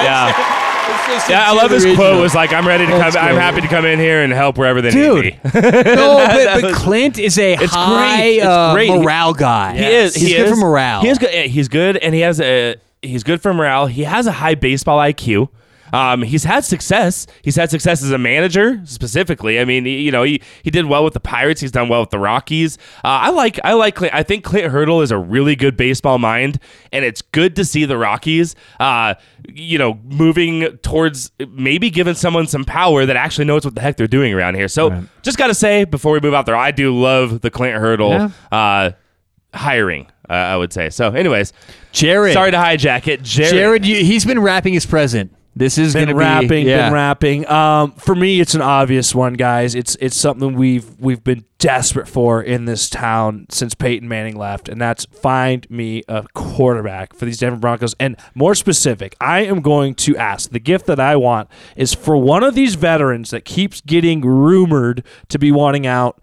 [0.05, 0.63] yeah.
[1.29, 2.21] Yeah, I love his quote.
[2.21, 3.01] Was like, "I'm ready to come.
[3.01, 5.25] That's I'm happy to come in here and help wherever they Dude.
[5.25, 8.37] need me." no, but, but Clint is a It's high great.
[8.39, 8.91] It's uh, great.
[8.91, 9.77] morale guy.
[9.77, 10.15] He is.
[10.15, 10.51] He's he good is.
[10.51, 11.01] for morale.
[11.03, 11.31] He is good.
[11.51, 12.77] He's good, and he has a.
[13.07, 13.87] He's good for morale.
[13.87, 15.49] He has a high baseball IQ.
[15.93, 17.27] Um, he's had success.
[17.43, 19.61] He's had success as a manager, specifically.
[19.61, 21.61] I mean, he, you know, he, he did well with the Pirates.
[21.61, 22.77] He's done well with the Rockies.
[23.05, 24.15] Uh, I like I like Clint.
[24.15, 26.59] I think Clint Hurdle is a really good baseball mind,
[26.93, 29.15] and it's good to see the Rockies, uh,
[29.49, 33.97] you know, moving towards maybe giving someone some power that actually knows what the heck
[33.97, 34.69] they're doing around here.
[34.69, 37.79] So, just got to say before we move out there, I do love the Clint
[37.79, 38.11] Hurdle.
[38.11, 38.31] Yeah.
[38.51, 38.91] Uh,
[39.55, 40.91] hiring, uh, I would say.
[40.91, 41.53] So, anyways,
[41.93, 42.35] Jared.
[42.35, 43.23] sorry to hijack it.
[43.23, 45.33] Jared, Jared, you, he's been wrapping his present.
[45.59, 46.85] This is going been to be rapping, yeah.
[46.85, 47.49] been rapping.
[47.49, 49.75] Um, for me, it's an obvious one, guys.
[49.75, 54.69] It's it's something we've we've been desperate for in this town since Peyton Manning left,
[54.69, 57.95] and that's find me a quarterback for these Denver Broncos.
[57.99, 60.51] And more specific, I am going to ask.
[60.51, 65.05] The gift that I want is for one of these veterans that keeps getting rumored
[65.31, 66.23] to be wanting out.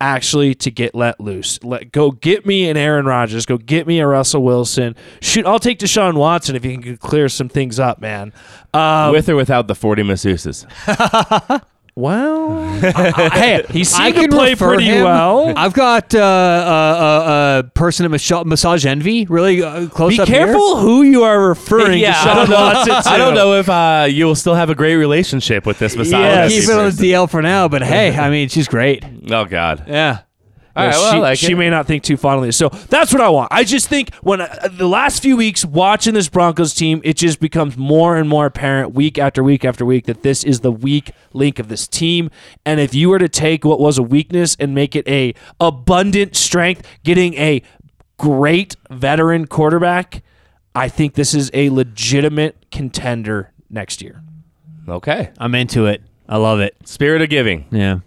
[0.00, 1.62] Actually to get let loose.
[1.62, 3.46] Let go get me an Aaron Rodgers.
[3.46, 4.96] Go get me a Russell Wilson.
[5.20, 8.32] Shoot, I'll take Deshaun Watson if you can clear some things up, man.
[8.72, 10.66] Um, With or without the 40 masseuses.
[11.96, 15.04] well, hey, he I to can play pretty him.
[15.04, 15.52] well.
[15.56, 20.20] I've got uh, uh, uh, a person at Massage, Massage Envy, really uh, close be
[20.20, 20.46] up here.
[20.46, 22.84] careful who you are referring yeah, I don't know.
[22.84, 23.02] To.
[23.10, 26.12] I don't know if uh, you will still have a great relationship with this massage.
[26.12, 26.52] Yes.
[26.52, 29.04] Keep it on the DL for now, but hey, I mean, she's great.
[29.30, 29.84] Oh God.
[29.86, 30.20] Yeah.
[30.76, 31.56] All right, well, she, I like she it.
[31.56, 32.52] may not think too fondly.
[32.52, 33.48] So that's what I want.
[33.52, 37.40] I just think when uh, the last few weeks watching this Broncos team, it just
[37.40, 41.10] becomes more and more apparent week after week after week that this is the weak
[41.32, 42.30] link of this team.
[42.64, 46.36] And if you were to take what was a weakness and make it a abundant
[46.36, 47.62] strength, getting a
[48.16, 50.22] great veteran quarterback,
[50.74, 54.22] I think this is a legitimate contender next year.
[54.88, 55.30] Okay.
[55.38, 56.02] I'm into it.
[56.28, 56.76] I love it.
[56.86, 57.66] Spirit of giving.
[57.72, 58.00] Yeah.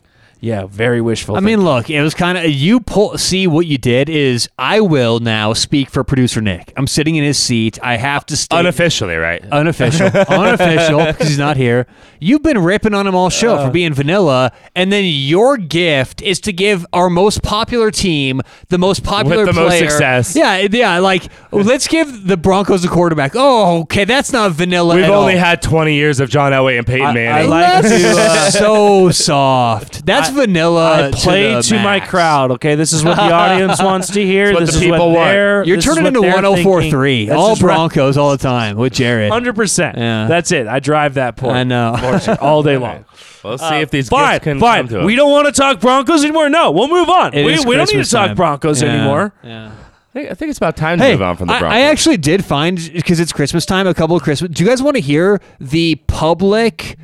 [0.44, 1.38] Yeah, very wishful.
[1.38, 3.18] I mean, look, it was kind of you pull.
[3.18, 6.74] See what you did is I will now speak for producer Nick.
[6.76, 7.80] I'm sitting in his seat.
[7.82, 9.42] I have to stay Unofficially, right?
[9.54, 11.88] unofficial, unofficial because he's not here.
[12.20, 13.68] You've been ripping on him all show Uh.
[13.68, 18.78] for being vanilla, and then your gift is to give our most popular team the
[18.78, 20.36] most popular the most success.
[20.36, 21.00] Yeah, yeah.
[21.00, 21.24] Like
[21.54, 23.32] let's give the Broncos a quarterback.
[23.36, 24.96] Oh, okay, that's not vanilla.
[24.96, 25.40] We've at only all.
[25.40, 27.50] had 20 years of John Elway and Peyton I- I Manning.
[27.50, 30.06] like to, uh, so soft.
[30.06, 31.08] That's vanilla.
[31.08, 32.52] I play to, to, the my crowd.
[32.52, 34.54] Okay, this is what the audience wants to hear.
[34.54, 35.30] What this the is people what want.
[35.30, 37.30] they're- You're turning into 1043.
[37.30, 37.68] All That's right.
[37.68, 39.32] Broncos all the time with Jared.
[39.32, 39.98] Hundred percent.
[39.98, 40.28] Yeah.
[40.28, 40.68] That's it.
[40.68, 41.56] I drive that point.
[41.56, 41.96] I know.
[42.42, 43.06] all day long.
[43.44, 44.88] We'll see if uh, these Fine, gifts can fine.
[44.88, 45.18] come to We us.
[45.18, 46.50] don't want to talk Broncos anymore.
[46.50, 47.34] No, we'll move on.
[47.34, 48.36] It we is we don't need to talk time.
[48.36, 48.90] Broncos Yeah.
[48.94, 49.34] anymore.
[49.44, 49.72] Yeah.
[50.16, 51.76] I think- it's about time to Hey, move on from the I, Broncos.
[51.78, 53.86] I actually did find because it's Christmas time.
[53.88, 54.52] A couple of Christmas.
[54.52, 56.98] Do you guys want to hear the public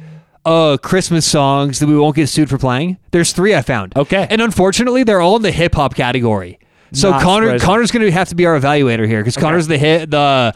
[0.49, 2.97] uh, Christmas songs that we won't get sued for playing?
[3.11, 3.95] There's three I found.
[3.95, 4.27] Okay.
[4.29, 6.59] and unfortunately, they're all in the hip hop category.
[6.91, 7.65] So Not Connor, surprising.
[7.67, 10.09] Connor's going to have to be our evaluator here because Connor's the hit.
[10.09, 10.55] The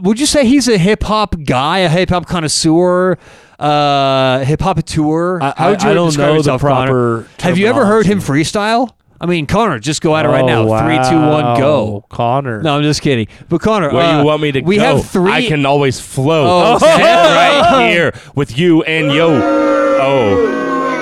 [0.00, 3.18] would you say he's a hip hop guy, a hip hop connoisseur,
[3.58, 5.38] uh, hip hop tour?
[5.42, 6.86] I- How would you I don't describe know the yourself, Connor?
[7.24, 8.50] proper Have you ever heard him terminology.
[8.50, 8.90] freestyle?
[9.20, 10.62] I mean, Connor, just go at it right now.
[10.62, 11.56] Oh, Three, two, one, wow.
[11.58, 12.04] go.
[12.08, 12.62] Connor.
[12.62, 13.26] No, I'm just kidding.
[13.48, 14.82] But Connor, Where uh, you want me to we go?
[14.96, 15.32] have three.
[15.32, 16.46] I can always float.
[16.80, 19.28] Oh, right here with you and yo.
[20.00, 20.47] Oh.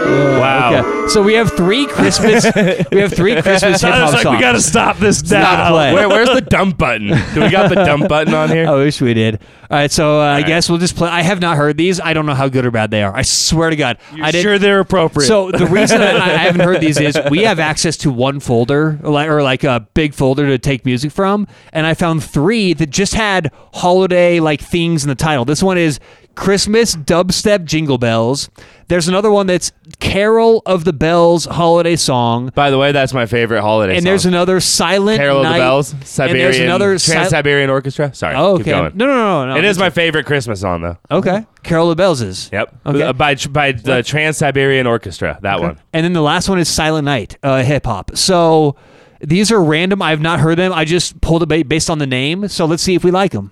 [0.06, 0.72] Wow.
[0.74, 2.44] Okay, so we have three Christmas.
[2.92, 4.36] we have three Christmas hip I hop was like, songs.
[4.36, 5.70] we got to stop this now.
[5.70, 5.92] play.
[5.92, 7.08] Where, where's the dump button?
[7.34, 8.66] Do we got the dump button on here?
[8.68, 9.40] I wish we did.
[9.68, 11.08] All right, so uh, I guess we'll just play.
[11.08, 12.00] I have not heard these.
[12.00, 13.14] I don't know how good or bad they are.
[13.14, 14.42] I swear to God, I did.
[14.42, 15.26] sure they're appropriate.
[15.26, 19.00] So the reason that I haven't heard these is we have access to one folder,
[19.02, 22.74] or like, or like a big folder to take music from, and I found three
[22.74, 25.44] that just had holiday like things in the title.
[25.44, 25.98] This one is
[26.36, 28.48] Christmas dubstep jingle bells.
[28.88, 32.52] There's another one that's Carol of the Bells holiday song.
[32.54, 34.04] By the way, that's my favorite holiday And song.
[34.04, 35.48] there's another Silent Carol Night.
[35.48, 38.14] of the Bells, Siberian, and there's another Sil- Trans-Siberian Orchestra.
[38.14, 38.70] Sorry, Oh, okay.
[38.70, 39.56] No, no, no, no.
[39.56, 40.98] It is my favorite Christmas song, though.
[41.10, 41.44] Okay.
[41.64, 42.48] Carol of the Bells is.
[42.52, 42.76] Yep.
[42.86, 43.02] Okay.
[43.02, 45.38] Uh, By by the Trans-Siberian Orchestra.
[45.42, 45.80] That one.
[45.92, 48.16] And then the last one is Silent Night, uh, hip hop.
[48.16, 48.76] So
[49.20, 50.00] these are random.
[50.00, 50.72] I've not heard them.
[50.72, 52.46] I just pulled it based on the name.
[52.46, 53.50] So let's see if we like them.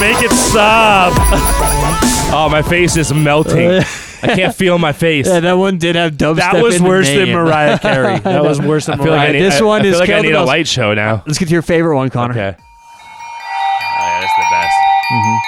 [0.00, 1.12] Make it stop.
[2.32, 3.68] Oh, my face is melting.
[4.22, 5.26] I can't feel my face.
[5.28, 6.36] Yeah, that one did have dubstep.
[6.36, 7.32] That was in the worse than name.
[7.34, 8.18] Mariah Carey.
[8.20, 9.32] That was worse than I feel like I Mariah.
[9.32, 10.46] need, this I- one I feel is like I need a Bells.
[10.46, 11.22] light show now.
[11.26, 12.32] Let's get to your favorite one, Connor.
[12.32, 12.56] Okay.
[12.58, 12.62] Oh,
[14.00, 14.76] yeah, that's the best.
[15.12, 15.38] Mm-hmm.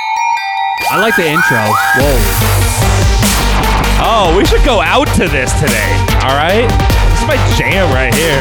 [0.92, 1.58] I like the intro.
[1.98, 2.18] Whoa.
[4.02, 6.06] Oh, we should go out to this today.
[6.22, 6.68] All right?
[7.30, 8.40] My jam right here.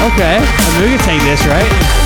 [0.00, 0.38] Okay.
[0.40, 2.01] I mean, we can take this, right?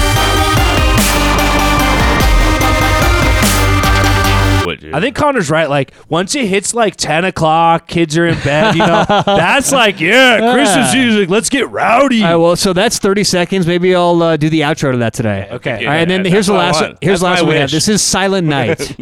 [4.77, 4.95] Would you?
[4.95, 5.71] I think Connor's right.
[5.71, 8.75] Like once it hits like ten o'clock, kids are in bed.
[8.75, 11.31] You know, that's like yeah, Christmas music.
[11.31, 12.23] Let's get rowdy.
[12.23, 13.67] All right, well, so that's 30 seconds.
[13.67, 15.49] Maybe I'll uh, do the outro to that today.
[15.51, 15.87] Okay.
[15.87, 16.99] All right, and then Yeah, here's the last one.
[17.01, 17.71] Here's the last one we have.
[17.71, 18.77] This is Silent Night.
[18.79, 18.97] this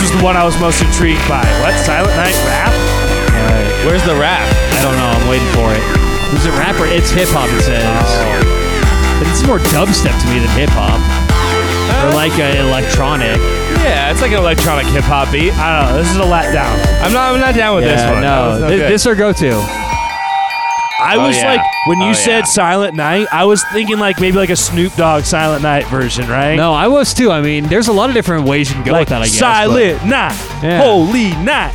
[0.00, 1.42] was the one I was most intrigued by.
[1.62, 2.72] What Silent Night rap?
[3.84, 4.46] Where's the rap?
[4.72, 5.10] I don't know.
[5.10, 5.82] I'm waiting for it.
[6.38, 7.50] Is it rap or it's hip hop?
[7.50, 7.82] It says.
[9.18, 10.98] But it's more dubstep to me than hip hop,
[12.02, 13.36] or like uh, electronic.
[13.84, 15.52] Yeah, it's like an electronic hip hop beat.
[15.54, 15.98] I don't know.
[16.02, 17.02] This is a letdown.
[17.04, 17.34] I'm not.
[17.34, 18.22] I'm not down with this Yeah, one.
[18.22, 18.90] That no, was no thi- good.
[18.92, 19.50] this or go to.
[20.96, 21.54] I Oh, was yeah.
[21.54, 22.44] like, when you Oh, said yeah.
[22.44, 26.54] Silent Night, I was thinking like maybe like a Snoop Dogg Silent Night version, right?
[26.54, 27.30] No, I was too.
[27.30, 29.20] I mean, there's a lot of different ways you can go like with that.
[29.22, 29.38] I guess.
[29.38, 30.80] Silent Night, Yeah.
[30.82, 31.74] Holy Night.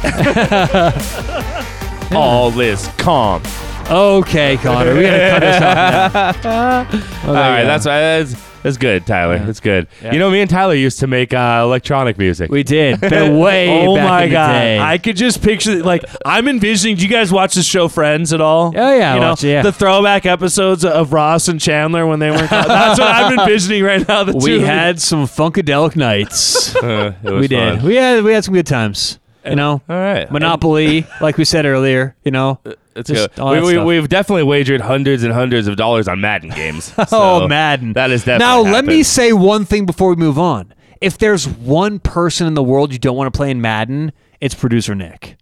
[2.15, 3.43] All is calm.
[3.89, 6.77] okay, Connor, we gotta cut this off now.
[7.27, 8.33] All right, that's that's
[8.63, 9.39] that's good, Tyler.
[9.39, 9.87] That's good.
[10.03, 12.51] You know, me and Tyler used to make uh, electronic music.
[12.51, 14.77] We did, but way oh back my in the god!
[14.79, 16.97] I could just picture like I'm envisioning.
[16.97, 18.73] Do you guys watch the show Friends at all?
[18.75, 19.61] Oh, yeah, you know it, yeah.
[19.61, 22.49] the throwback episodes of Ross and Chandler when they weren't.
[22.49, 24.23] That's what I'm envisioning right now.
[24.23, 26.75] The two we had some funkadelic nights.
[26.75, 27.79] Uh, it was we did.
[27.79, 27.85] fun.
[27.87, 29.19] We had we had some good times.
[29.45, 30.29] You know, All right.
[30.29, 32.15] Monopoly, like we said earlier.
[32.23, 32.59] You know,
[32.99, 33.63] It's Just good.
[33.63, 36.93] We, we, we've definitely wagered hundreds and hundreds of dollars on Madden games.
[37.11, 37.93] oh Madden.
[37.93, 38.71] That is definitely now.
[38.71, 40.73] Let me say one thing before we move on.
[41.01, 44.11] If there's one person in the world you don't want to play in Madden,
[44.41, 45.37] it's producer Nick.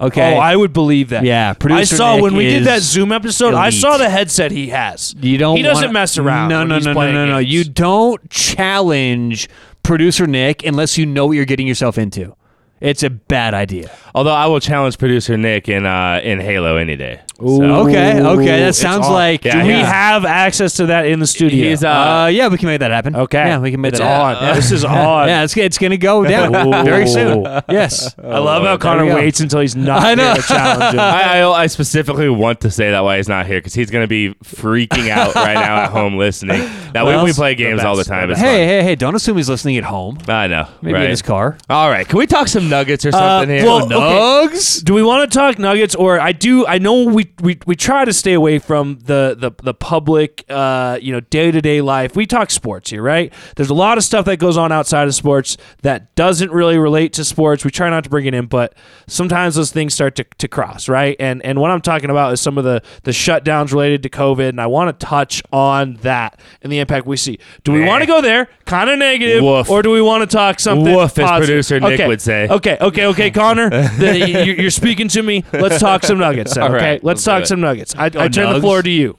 [0.00, 0.34] Okay.
[0.34, 1.22] Oh, I would believe that.
[1.22, 1.94] Yeah, producer.
[1.94, 3.54] I saw Nick when we did that Zoom episode.
[3.54, 5.14] I saw the headset he has.
[5.20, 5.56] You don't.
[5.56, 6.48] He doesn't wanna- mess around.
[6.48, 7.38] No, when no, he's no, no, playing no, no.
[7.38, 9.48] You don't challenge
[9.82, 12.34] producer Nick unless you know what you're getting yourself into.
[12.82, 13.90] It's a bad idea.
[14.12, 17.20] Although I will challenge producer Nick in uh, in Halo any day.
[17.42, 19.12] So, Okay, okay, that sounds on.
[19.12, 19.44] like.
[19.44, 19.84] Yeah, Do we yeah.
[19.92, 21.68] have access to that in the studio?
[21.68, 23.16] He's uh, Uh, yeah, we can make that happen.
[23.16, 23.46] okay.
[23.46, 24.34] Yeah, we can make it's that on.
[24.36, 24.56] happen.
[24.56, 25.28] This is Yeah, on.
[25.28, 26.52] yeah, it's, it's going to go down
[26.84, 27.44] very soon.
[27.68, 28.14] Yes.
[28.22, 30.24] I love how Connor waits until he's not I know.
[30.32, 31.00] here to challenge him.
[31.00, 34.02] I, I, I specifically want to say that why he's not here because he's going
[34.04, 36.60] to be freaking out right now at home listening.
[36.92, 38.28] That way Well, we play the games all the time.
[38.28, 40.18] the It's Hey, hey, hey, don't assume he's listening at home.
[40.28, 40.68] I know.
[40.82, 41.04] Maybe right.
[41.04, 41.56] in his car.
[41.70, 42.06] All right.
[42.06, 43.64] Can we talk some nuggets or Uh, something here?
[43.66, 43.94] well, okay.
[43.94, 44.82] Nugs?
[44.84, 46.66] Do we want to talk Nuggets or I do?
[46.66, 50.98] I know we we, we try to stay away from the the the public, uh,
[51.00, 52.14] you know, day to day life.
[52.16, 53.32] We talk sports here, right?
[53.56, 57.12] There's a lot of stuff that goes on outside of sports that doesn't really relate
[57.14, 57.64] to sports.
[57.64, 58.74] We try not to bring it in, but
[59.06, 61.16] sometimes those things start to, to cross, right?
[61.20, 64.48] And and what I'm talking about is some of the the shutdowns related to COVID,
[64.48, 67.38] and I want to touch on that and the impact we see.
[67.64, 68.48] Do we want to go there?
[68.64, 69.68] Kind of negative, Woof.
[69.68, 70.94] or do we want to talk something?
[70.94, 72.06] Woof, as producer Nick Okay.
[72.08, 72.48] would say.
[72.48, 73.68] Okay, okay, okay, Connor.
[73.98, 75.44] the, you, you're speaking to me.
[75.52, 76.54] Let's talk some nuggets.
[76.54, 77.94] Then, okay, let's let's talk some nuggets.
[77.96, 79.16] I, I turn the floor to you.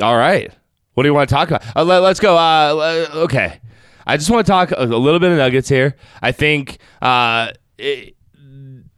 [0.00, 0.50] All right.
[0.94, 1.62] What do you want to talk about?
[1.76, 2.36] Uh, let, us go.
[2.36, 3.60] Uh, okay.
[4.06, 5.96] I just want to talk a, a little bit of nuggets here.
[6.20, 8.14] I think uh, it,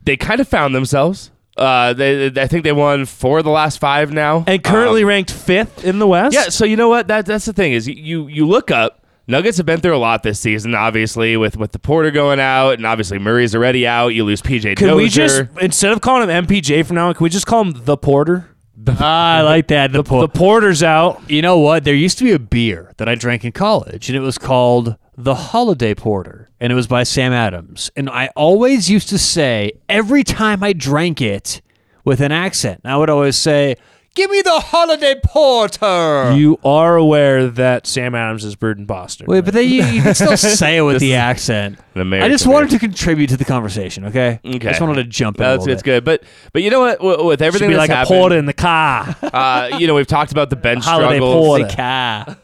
[0.02, 1.30] they kind of found themselves.
[1.56, 5.08] Uh, they, I think they won four of the last five now, And currently Um,
[5.08, 6.34] ranked fifth in the West.
[6.34, 6.48] yeah.
[6.48, 7.06] So you know what?
[7.06, 9.03] That that's the thing is you you look up.
[9.26, 12.72] Nuggets have been through a lot this season, obviously, with with the Porter going out,
[12.74, 14.08] and obviously Murray's already out.
[14.08, 14.94] You lose PJ Can Dozier.
[14.96, 17.72] we just instead of calling him MPJ from now on, can we just call him
[17.84, 18.50] the Porter?
[18.86, 19.92] Ah, I like that.
[19.92, 21.22] The, The Porter's out.
[21.30, 21.84] You know what?
[21.84, 24.96] There used to be a beer that I drank in college, and it was called
[25.16, 27.90] the Holiday Porter, and it was by Sam Adams.
[27.96, 31.62] And I always used to say, every time I drank it
[32.04, 33.76] with an accent, I would always say,
[34.14, 36.32] Give me the Holiday Porter.
[36.36, 39.26] You are aware that Sam Adams is brewed in Boston.
[39.28, 41.80] Wait, but then you, you can still say it with the accent.
[41.96, 44.38] An American I just wanted to contribute to the conversation, okay?
[44.44, 44.58] I Okay.
[44.68, 45.90] just wanted to jump in That's little it's bit.
[45.90, 46.22] good, but
[46.52, 47.02] but you know what?
[47.02, 49.16] With, with Should everything be that's like a happened, porter in the car.
[49.22, 51.46] uh, you know, we've talked about the bench Holiday struggles.
[51.46, 51.64] porter.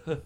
[0.06, 0.20] The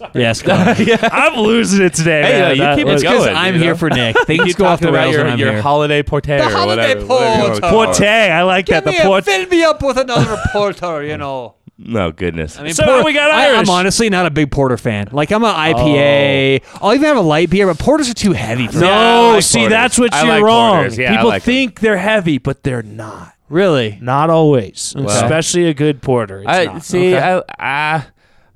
[0.00, 0.10] car.
[0.14, 0.74] yes, Connor.
[1.12, 2.22] I'm losing it today.
[2.22, 2.50] Hey, man.
[2.56, 3.76] you That keep it was- It's because going, I'm you here know?
[3.78, 4.16] for Nick.
[4.16, 5.62] You Things keep go off talking the about rails your, when I'm your here.
[5.62, 7.06] holiday porter The or holiday whatever.
[7.06, 7.92] whatever you wanna porter.
[7.92, 8.30] call it.
[8.30, 8.84] I like that.
[8.84, 9.24] The Porte.
[9.24, 11.54] fill me up with another porter, you know.
[11.82, 12.58] No goodness.
[12.58, 13.60] I mean, So Porter- we got I, Irish.
[13.60, 15.08] am honestly not a big porter fan.
[15.12, 15.54] Like I'm an oh.
[15.54, 16.62] IPA.
[16.82, 18.86] I'll even have a light beer, but porters are too heavy for me.
[18.86, 19.70] Yeah, I No, like see, porters.
[19.72, 20.74] that's what I you're like wrong.
[20.76, 20.98] porters.
[20.98, 21.54] Yeah, I People like them.
[21.54, 23.32] think they're heavy, but they're not.
[23.48, 23.98] Really?
[24.02, 24.94] Not always.
[24.96, 26.40] Especially a good porter.
[26.40, 26.84] It's I not.
[26.84, 27.14] see.
[27.14, 27.42] Okay.
[27.58, 28.04] I I,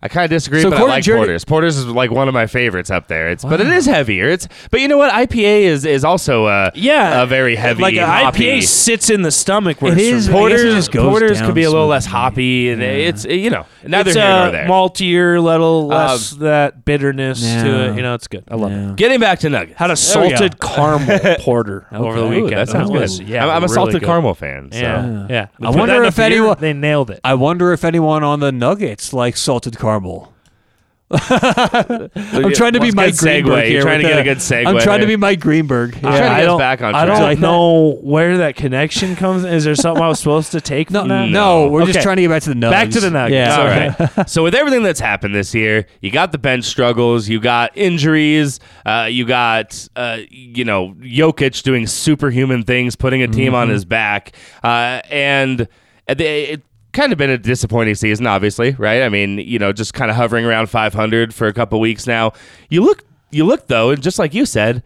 [0.05, 1.47] I kind of disagree, So but I like to porters.
[1.47, 3.31] Porters is like one of my favorites up there.
[3.31, 4.29] It's but it is heavier.
[4.29, 5.11] It's but you know what?
[5.11, 8.45] IPA is is also uh Yeah, a very heavy Like an hoppy.
[8.45, 9.81] IPA sits in the stomach.
[9.81, 12.69] Where It it's is- from- it Porters, goes porters could be a little less hoppy,
[12.69, 14.67] and it's you know neither it's here a nor there.
[14.69, 17.97] maltier, little less that bitterness to it.
[17.97, 18.45] You know, it's good.
[18.51, 18.91] I love Yeah.
[18.91, 18.97] it.
[18.97, 19.79] Getting back to nuggets.
[19.79, 20.37] Had a There we go.
[20.37, 22.53] salted caramel porter over the weekend.
[22.53, 23.29] Ooh, that sounds It good.
[23.31, 24.07] Yeah, I'm, I'm a really salted good.
[24.07, 24.69] caramel fan.
[24.71, 24.79] So.
[24.81, 25.47] Yeah, yeah.
[25.63, 27.21] I wonder that in a if anyone- they nailed it.
[27.25, 29.94] I wonder if anyone on the Nuggets likes salted caramel.
[31.11, 33.43] I'm trying to be Mike segue.
[33.45, 33.73] Greenberg here.
[33.75, 35.93] You're trying with to get a the- good segue I'm trying to be Mike Greenberg.
[35.93, 37.19] Trying to I get us don't, back on I track.
[37.19, 37.43] don't Like that?
[37.43, 39.45] know where that connection comes.
[39.45, 41.29] Is there something I was supposed to take No, from that?
[41.29, 42.03] no, we're just Okay.
[42.03, 42.83] trying to get back to the Nuggets.
[42.83, 43.35] Back to the Nuggets.
[43.35, 43.59] Yeah.
[43.59, 44.29] All right.
[44.31, 48.59] so with everything that's happened this year, you got the bench struggles, you got injuries,
[48.87, 53.55] uh, you got uh, you know Jokic doing superhuman things, putting a team Mm-hmm.
[53.57, 54.33] on his back,
[54.65, 55.69] uh, and
[56.09, 56.63] it, it
[56.95, 59.03] kind of been a disappointing season, obviously, right?
[59.03, 62.33] I mean, you know, just kind of hovering around 500 for a couple weeks now.
[62.71, 64.83] You look, you look though, and just like you said.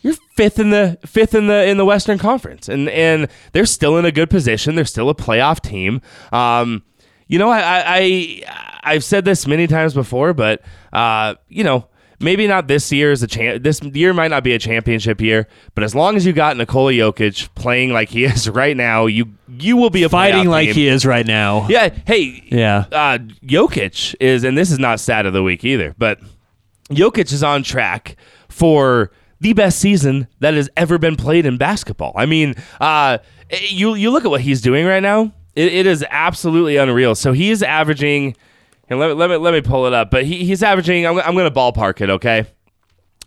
[0.00, 3.98] You're fifth in the fifth in the in the Western Conference, and and they're still
[3.98, 4.76] in a good position.
[4.76, 6.00] They're still a playoff team.
[6.30, 6.84] Um,
[7.26, 8.42] you know, I, I, I
[8.84, 10.62] I've said this many times before, but
[10.92, 11.88] uh, you know,
[12.20, 13.62] maybe not this year is a champ.
[13.62, 16.92] This year might not be a championship year, but as long as you got Nikola
[16.92, 20.74] Jokic playing like he is right now, you you will be a Fighting like team.
[20.74, 21.66] he is right now.
[21.68, 21.88] Yeah.
[22.06, 22.42] Hey.
[22.50, 22.84] Yeah.
[22.92, 26.20] Uh, Jokic is, and this is not stat of the week either, but
[26.90, 28.16] Jokic is on track
[28.48, 32.12] for the best season that has ever been played in basketball.
[32.16, 33.18] I mean, uh,
[33.68, 35.32] you you look at what he's doing right now.
[35.54, 37.14] It, it is absolutely unreal.
[37.14, 38.36] So he is averaging.
[38.90, 40.10] Let me, let me let me pull it up.
[40.10, 41.06] But he, he's averaging.
[41.06, 42.10] I'm, I'm going to ballpark it.
[42.10, 42.46] Okay.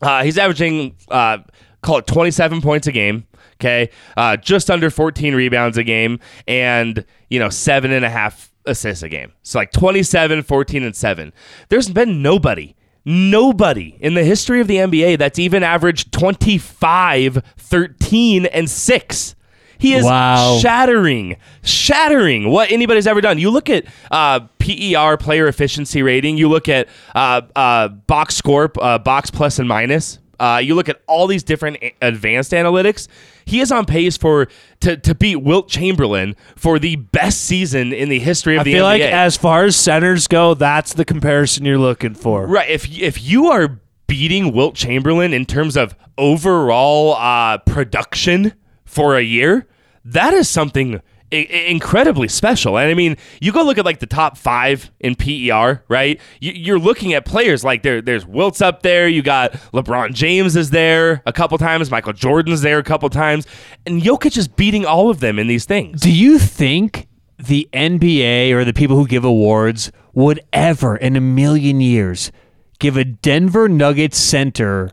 [0.02, 1.40] Uh, he's averaging, uh,
[1.82, 3.28] call it 27 points a game.
[3.56, 3.92] Okay.
[4.18, 9.04] Uh, just under 14 rebounds a game and, you know, seven and a half assists
[9.04, 9.32] a game.
[9.44, 11.34] So like 27, 14, and seven.
[11.70, 12.76] There's been nobody,
[13.06, 19.36] nobody in the history of the NBA that's even averaged 25, 13, and six.
[19.82, 20.60] He is Wow.
[20.62, 23.40] shattering, shattering what anybody's ever done.
[23.40, 26.38] You look at uh, PER player efficiency rating.
[26.38, 30.20] You look at uh, uh, box score, uh, box plus and minus.
[30.40, 33.08] Uh, you look at all these different advanced analytics.
[33.45, 34.48] He is on pace for
[34.82, 38.74] to, to beat Wilt Chamberlain for the best season in the history of I the
[38.74, 38.90] feel NBA.
[38.90, 42.48] like as far as centers go, that's the comparison you're looking for.
[42.48, 42.70] Right.
[42.70, 48.53] If if you are beating Wilt Chamberlain in terms of overall uh, production
[48.84, 49.68] for a year,
[50.06, 51.02] that is something
[51.32, 51.36] i-
[51.68, 52.78] incredibly special.
[52.78, 56.19] And I mean, you go look at like the top five in PER, right?
[56.40, 58.02] You, you're looking at players like there.
[58.02, 59.07] There's Wilt's up there.
[59.07, 61.90] You got LeBron James is there a couple times.
[61.91, 63.45] Michael Jordan's there a couple times,
[63.86, 66.02] and Jokic is beating all of them in these things.
[66.02, 67.07] Do you think
[67.38, 72.32] the NBA or the people who give awards would ever in a million years
[72.78, 74.90] give a Denver Nuggets center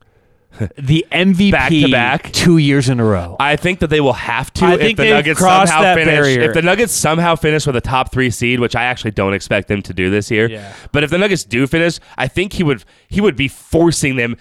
[0.76, 2.32] the MVP Back-to-back?
[2.32, 3.36] two years in a row?
[3.40, 6.12] I think that they will have to I if think the Nuggets somehow that finish.
[6.14, 6.40] barrier.
[6.42, 9.68] If the Nuggets somehow finish with a top three seed, which I actually don't expect
[9.68, 10.72] them to do this year, Yeah.
[10.92, 14.36] but if the Nuggets do finish, I think he would he would be forcing them.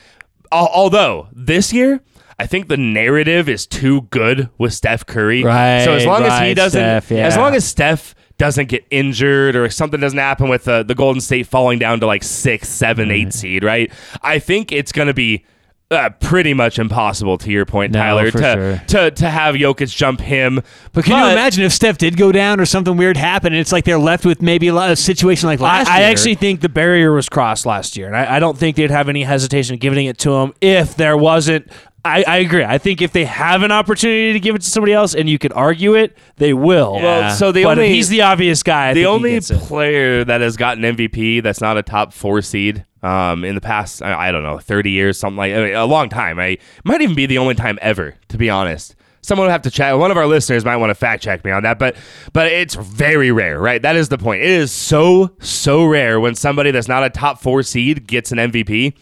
[0.52, 2.02] Although this year.
[2.40, 5.44] I think the narrative is too good with Steph Curry.
[5.44, 7.26] Right, So as long as he doesn't, Steph, yeah.
[7.26, 11.20] as long as Steph doesn't get injured or something doesn't happen with uh, the Golden
[11.20, 13.92] State falling down to like six, seven, eight seed, right?
[14.22, 15.46] I think it's going to be
[15.90, 17.38] uh, pretty much impossible.
[17.38, 18.82] To your point, No, Tyler, to, sure.
[18.88, 20.62] to to have Jokic jump him.
[20.92, 23.72] But can you imagine if Steph did go down or something weird happened and it's
[23.72, 26.10] like they're left with maybe a lot of situation like I, last I year?
[26.10, 29.08] actually think the barrier was crossed last year, and I, I don't think they'd have
[29.10, 31.72] any hesitation giving it to him if there wasn't.
[32.06, 32.64] I, I agree.
[32.64, 35.38] I think if they have an opportunity to give it to somebody else, and you
[35.38, 36.96] could argue it, they will.
[36.98, 37.04] Yeah.
[37.04, 38.90] Well, so the but if only he's the obvious guy.
[38.90, 39.60] I the think he only gets it.
[39.60, 44.02] player that has gotten MVP that's not a top four seed um, in the past,
[44.02, 46.40] I, I don't know, 30 years, something like I mean, a long time.
[46.40, 48.96] I might even be the only time ever, to be honest.
[49.22, 49.98] Someone would have to chat.
[49.98, 51.98] One of our listeners might want to fact check me on that, but
[52.32, 53.82] but it's very rare, right?
[53.82, 54.42] That is the point.
[54.42, 58.38] It is so so rare when somebody that's not a top four seed gets an
[58.38, 58.94] MVP.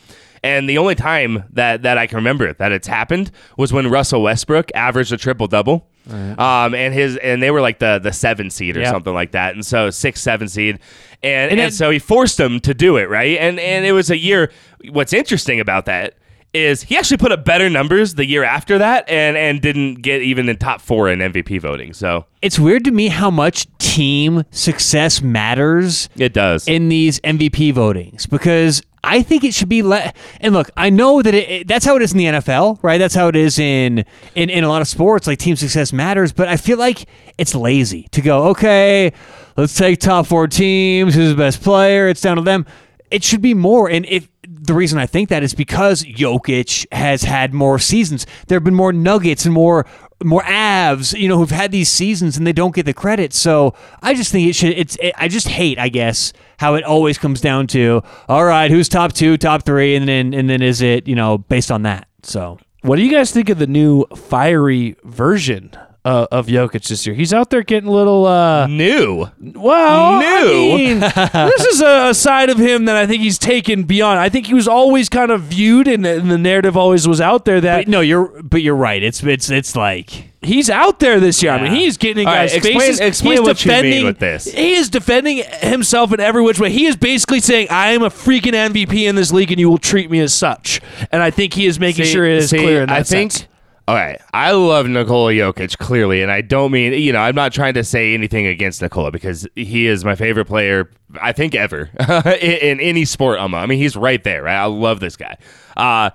[0.45, 4.21] And the only time that, that I can remember that it's happened was when Russell
[4.21, 5.89] Westbrook averaged a triple double.
[6.09, 8.91] Um, and his and they were like the the seven seed or Yeah.
[8.91, 9.55] something like that.
[9.55, 10.79] And so six, seven seed.
[11.23, 13.37] And, And and, it- so he forced them to do it, right?
[13.39, 14.51] And and it was a year
[14.91, 16.13] what's interesting about that
[16.55, 20.21] is he actually put up better numbers the year after that and and didn't get
[20.21, 21.93] even in top four in MVP voting.
[21.93, 26.67] So it's weird to me how much team success matters it does.
[26.67, 30.15] in these MVP votings because I think it should be let.
[30.41, 32.97] and look, I know that it, it- that's how it is in the NFL, right?
[32.97, 34.03] That's how it is in,
[34.33, 37.05] in in a lot of sports like team success matters, but I feel like
[37.37, 39.13] it's lazy to go, okay,
[39.57, 42.65] let's take top 4 teams, who's the best player, it's down to them.
[43.11, 44.27] It should be more and if
[44.65, 48.25] the reason I think that is because Jokic has had more seasons.
[48.47, 49.85] There have been more Nuggets and more
[50.23, 53.33] more Avs, you know, who've had these seasons and they don't get the credit.
[53.33, 54.77] So I just think it should.
[54.77, 54.95] It's.
[55.01, 58.87] It, I just hate, I guess, how it always comes down to all right, who's
[58.87, 62.07] top two, top three, and then and then is it you know based on that.
[62.23, 65.71] So What do you guys think of the new fiery version
[66.05, 67.15] uh, of Jokic this year?
[67.15, 68.25] He's out there getting a little.
[68.25, 69.25] Uh, New.
[69.41, 70.77] well, I New.
[70.77, 70.99] mean,
[71.49, 74.19] this is a, a side of him that I think he's taken beyond.
[74.19, 77.43] I think he was always kind of viewed, and, and the narrative always was out
[77.45, 79.01] there that but no, you're but you're right.
[79.03, 81.51] It's it's it's like he's out there this year.
[81.51, 82.99] I mean, he's getting in All right, guys' explain- faces.
[82.99, 84.45] explain he's what you mean with this.
[84.45, 86.69] He is defending himself in every which way.
[86.71, 89.79] He is basically saying, "I am a freaking MVP in this league, and you will
[89.79, 92.57] treat me as such." And I think he is making See- sure it is see,
[92.59, 92.83] clear.
[92.83, 93.31] In that I think.
[93.31, 93.47] sense.
[93.87, 97.53] All right, I love Nikola Jokic clearly, and I don't mean you know I'm not
[97.53, 100.89] trying to say anything against Nikola because he is my favorite player
[101.21, 101.91] I think ever
[102.25, 103.37] in, in any sport.
[103.39, 103.61] Almost.
[103.61, 104.43] I mean he's right there.
[104.43, 104.55] Right?
[104.55, 105.37] I love this guy,
[105.77, 106.09] uh,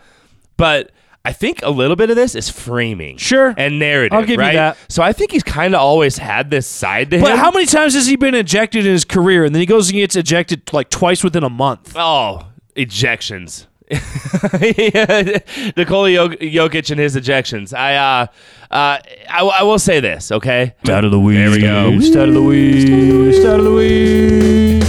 [0.56, 0.90] but
[1.24, 3.54] I think a little bit of this is framing, Sure.
[3.56, 4.16] and narrative.
[4.18, 4.76] I'll give you that.
[4.88, 7.36] So I think he's kind of always had this side to But him.
[7.36, 9.90] But how many times has he been ejected in his career, and then he goes
[9.90, 11.92] and gets ejected like twice within a month?
[11.94, 13.66] Oh, ejections.
[15.76, 17.76] Nikola Jok- Jokic and his ejections.
[17.76, 18.26] I uh,
[18.70, 18.98] uh,
[19.28, 20.74] I, I will say this, okay?
[20.88, 21.38] Out of the weeds.
[21.38, 22.00] There we go.
[22.00, 23.34] Start of the week.
[23.34, 24.84] Start of the week.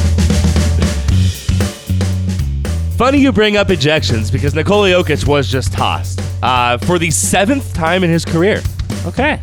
[2.97, 7.73] Funny you bring up ejections because Nikola Jokic was just tossed uh, for the seventh
[7.73, 8.61] time in his career.
[9.07, 9.39] Okay.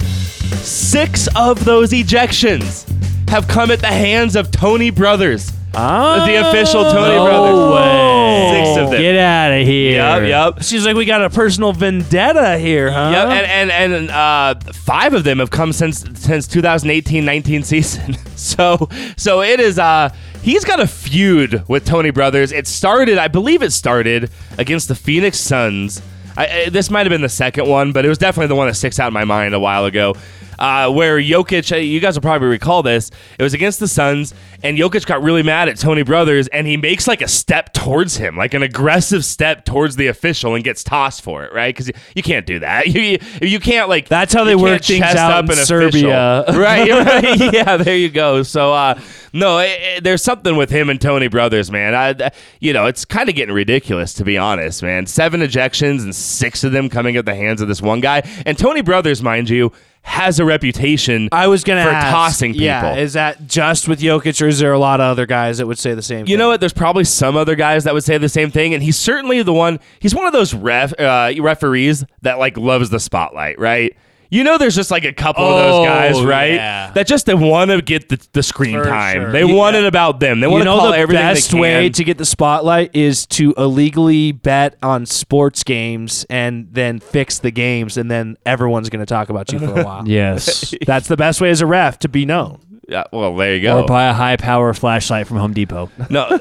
[0.63, 2.89] Six of those ejections
[3.29, 6.25] have come at the hands of Tony Brothers, Ah.
[6.27, 7.75] the official Tony No Brothers.
[7.75, 8.65] way.
[8.65, 9.01] Six of them.
[9.01, 9.93] Get out of here.
[9.93, 10.23] Yep,
[10.57, 10.63] yep.
[10.63, 13.11] She's like we got a personal vendetta here, huh?
[13.13, 18.17] Yep, and and, and uh, five of them have come since since 2018-19 season.
[18.39, 19.81] So so it is.
[19.81, 22.53] Uh, he's got a feud with Tony Brothers.
[22.53, 26.01] It started, I believe, it started against the Phoenix Suns.
[26.37, 28.69] I, I, this might have been the second one, but it was definitely the one
[28.69, 30.15] that sticks out in my mind a while ago.
[30.59, 33.11] Uh, where Jokic, uh, you guys will probably recall this.
[33.39, 36.77] It was against the Suns, and Jokic got really mad at Tony Brothers, and he
[36.77, 40.83] makes like a step towards him, like an aggressive step towards the official, and gets
[40.83, 41.75] tossed for it, right?
[41.75, 42.87] Because you, you can't do that.
[42.99, 44.09] You, you you can't like.
[44.09, 46.45] That's how they work things out up in Serbia.
[46.49, 46.91] right?
[46.91, 47.53] right.
[47.55, 48.43] Yeah, there you go.
[48.43, 49.01] So uh,
[49.33, 51.95] no, it, it- there's something with him and Tony Brothers, man.
[51.95, 52.31] I,
[52.61, 55.07] you know, it's kind of getting ridiculous to be honest, man.
[55.07, 58.57] Seven ejections and six of them coming at the hands of this one guy, and
[58.59, 59.73] Tony Brothers, mind you.
[60.09, 61.29] Has a reputation.
[61.31, 62.65] I was gonna for ask, tossing people.
[62.65, 65.67] Yeah, is that just with Jokic, or is there a lot of other guys that
[65.67, 66.21] would say the same?
[66.21, 66.39] You thing?
[66.39, 66.61] know what?
[66.61, 69.53] There's probably some other guys that would say the same thing, and he's certainly the
[69.53, 69.79] one.
[70.01, 73.97] He's one of those ref uh, referees that like loves the spotlight, right?
[74.31, 76.53] You know, there's just like a couple of Oh, those guys, oh, right?
[76.55, 76.91] yeah.
[76.93, 79.23] That just they want to get the, the screen For time.
[79.23, 79.33] sure.
[79.33, 79.55] They Yeah.
[79.55, 80.41] want it about them.
[80.41, 81.61] They want you to know call the everything best they can.
[81.61, 87.39] way to get the spotlight is to illegally bet on sports games and then fix
[87.39, 90.07] the games, and then everyone's going to talk about you for a while.
[90.07, 90.75] Yes.
[90.87, 92.61] That's the best way as a ref to be known.
[92.89, 93.83] Yeah, well, there you go.
[93.83, 95.91] Or buy a high power flashlight from Home Depot.
[96.11, 96.27] no,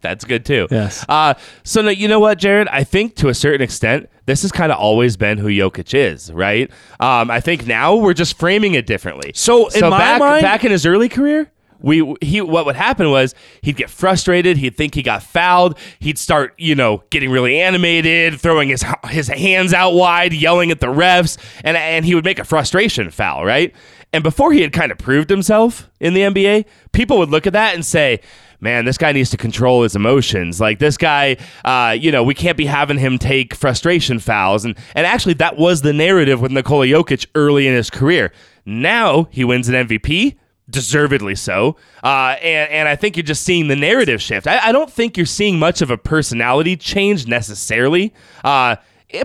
[0.00, 0.66] that's good too.
[0.70, 1.04] Yes.
[1.08, 2.68] Uh, so no, you know what, Jared?
[2.68, 6.32] I think to a certain extent, this has kind of always been who Jokic is,
[6.32, 6.70] right?
[7.00, 9.32] Um, I think now we're just framing it differently.
[9.34, 11.50] So, in my back mind- back in his early career.
[11.82, 14.58] We he what would happen was he'd get frustrated.
[14.58, 15.78] He'd think he got fouled.
[15.98, 20.80] He'd start you know getting really animated, throwing his his hands out wide, yelling at
[20.80, 23.74] the refs, and and he would make a frustration foul, right?
[24.12, 27.54] And before he had kind of proved himself in the NBA, people would look at
[27.54, 28.20] that and say,
[28.60, 30.60] man, this guy needs to control his emotions.
[30.60, 34.64] Like this guy, uh, you know, we can't be having him take frustration fouls.
[34.64, 38.32] And and actually, that was the narrative with Nikola Jokic early in his career.
[38.64, 40.36] Now he wins an MVP.
[40.68, 44.46] Deservedly so, uh, and and I think you're just seeing the narrative shift.
[44.46, 48.14] I, I don't think you're seeing much of a personality change necessarily.
[48.44, 48.76] Uh,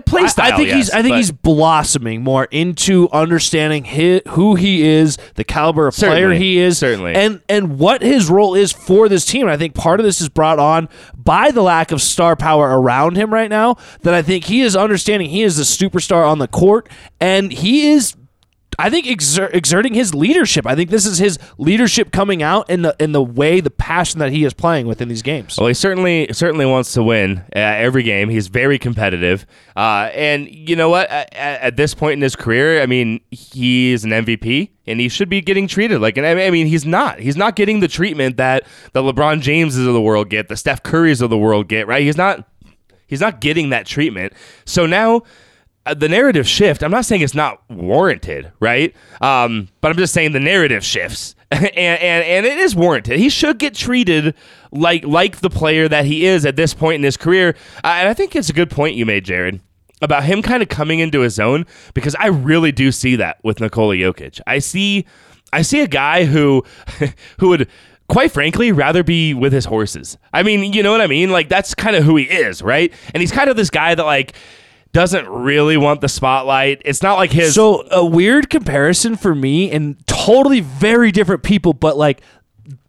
[0.04, 4.54] play I- style, I think he's I think he's blossoming more into understanding hi who
[4.54, 7.14] he is, the caliber of player he is, certainly.
[7.14, 9.42] and and what his role is for this team.
[9.42, 12.80] And I think part of this is brought on by the lack of star power
[12.80, 13.76] around him right now.
[14.02, 16.88] That I think he is understanding he is the superstar on the court,
[17.20, 18.14] and he is.
[18.78, 20.66] I think exer- exerting his leadership.
[20.66, 24.20] I think this is his leadership coming out in the in the way, the passion
[24.20, 25.56] that he is playing within these games.
[25.58, 28.28] Well, he certainly certainly wants to win uh, every game.
[28.28, 31.08] He's very competitive, uh, and you know what?
[31.08, 35.30] At, at this point in his career, I mean, he's an MVP, and he should
[35.30, 36.24] be getting treated like an.
[36.24, 37.18] I mean, he's not.
[37.18, 40.82] He's not getting the treatment that the LeBron Jameses of the world get, the Steph
[40.82, 41.86] Currys of the world get.
[41.86, 42.02] Right?
[42.02, 42.46] He's not.
[43.06, 44.34] He's not getting that treatment.
[44.66, 45.22] So now.
[45.86, 46.82] Uh, the narrative shift.
[46.82, 48.94] I'm not saying it's not warranted, right?
[49.20, 53.20] Um, but I'm just saying the narrative shifts, and, and and it is warranted.
[53.20, 54.34] He should get treated
[54.72, 57.54] like like the player that he is at this point in his career.
[57.84, 59.60] Uh, and I think it's a good point you made, Jared,
[60.02, 63.60] about him kind of coming into his own because I really do see that with
[63.60, 64.40] Nikola Jokic.
[64.44, 65.06] I see,
[65.52, 66.64] I see a guy who
[67.38, 67.68] who would.
[68.08, 70.16] Quite frankly, rather be with his horses.
[70.32, 71.30] I mean, you know what I mean?
[71.30, 72.92] Like that's kind of who he is, right?
[73.12, 74.36] And he's kind of this guy that like
[74.96, 76.80] doesn't really want the spotlight.
[76.86, 77.54] It's not like his.
[77.54, 82.22] So a weird comparison for me, and totally very different people, but like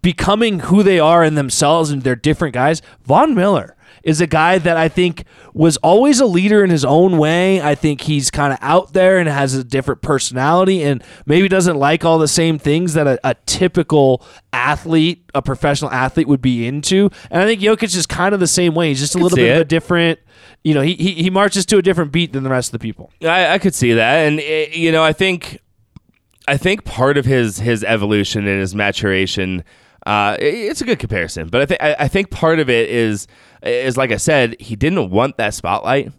[0.02, 2.82] becoming who they are in themselves, and they're different guys.
[3.04, 7.18] Von Miller is a guy that I think was always a leader in his own
[7.18, 7.62] way.
[7.62, 11.76] I think he's kind of out there and has a different personality, and maybe doesn't
[11.76, 16.66] like all the same things that a, a typical athlete, a professional athlete, would be
[16.68, 17.10] into.
[17.30, 18.88] And I think Jokic is kind of the same way.
[18.88, 20.20] He's just a little bit of a different.
[20.64, 22.80] You know, he, he he marches to a different beat than the rest of the
[22.80, 23.12] people.
[23.24, 25.60] I, I could see that, and eh, you know, I think,
[26.48, 29.64] I think part of his his evolution and his maturation,
[30.06, 31.48] uh, i- it's a good comparison.
[31.48, 33.28] But I think I think part of it is
[33.64, 36.12] is like I said, he didn't want that spotlight,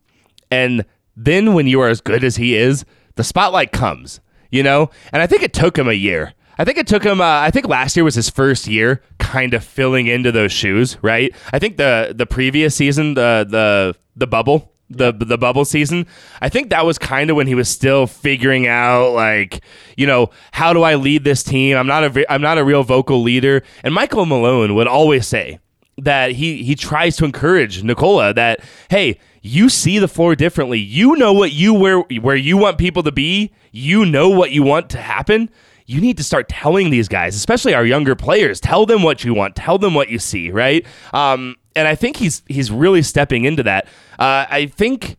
[0.50, 0.84] And
[1.16, 2.84] then when you are as good as he is,
[3.16, 4.20] the spotlight comes,
[4.50, 4.88] you know?
[5.12, 6.32] And I think it took him a year.
[6.58, 7.20] I think it took him.
[7.20, 10.96] Uh, I think last year was his first year, kind of filling into those shoes.
[11.02, 11.34] Right.
[11.52, 16.06] I think the the previous season, the the the bubble, the the bubble season,
[16.40, 19.62] I think that was kind of when he was still figuring out, like,
[19.96, 21.76] you know, how do I lead this team?
[21.76, 23.62] I'm not a I'm not a real vocal leader.
[23.82, 25.60] And Michael Malone would always say
[25.98, 30.78] that he he tries to encourage Nikola that hey, you see the floor differently.
[30.78, 33.52] You know what you where where you want people to be.
[33.70, 35.50] You know what you want to happen
[35.88, 39.32] you need to start telling these guys, especially our younger players, tell them what you
[39.32, 40.84] want, tell them what you see, right?
[41.14, 43.86] Um, and I think he's he's really stepping into that.
[44.18, 45.16] Uh, I think,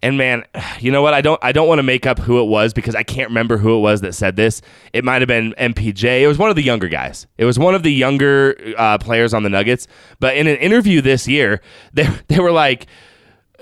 [0.00, 0.44] and man,
[0.80, 1.12] you know what?
[1.12, 3.58] I don't I don't want to make up who it was because I can't remember
[3.58, 4.62] who it was that said this.
[4.92, 6.22] It might have been MPJ.
[6.22, 7.26] It was one of the younger guys.
[7.36, 9.88] It was one of the younger uh, players on the Nuggets.
[10.20, 11.60] But in an interview this year,
[11.92, 12.86] they they were like.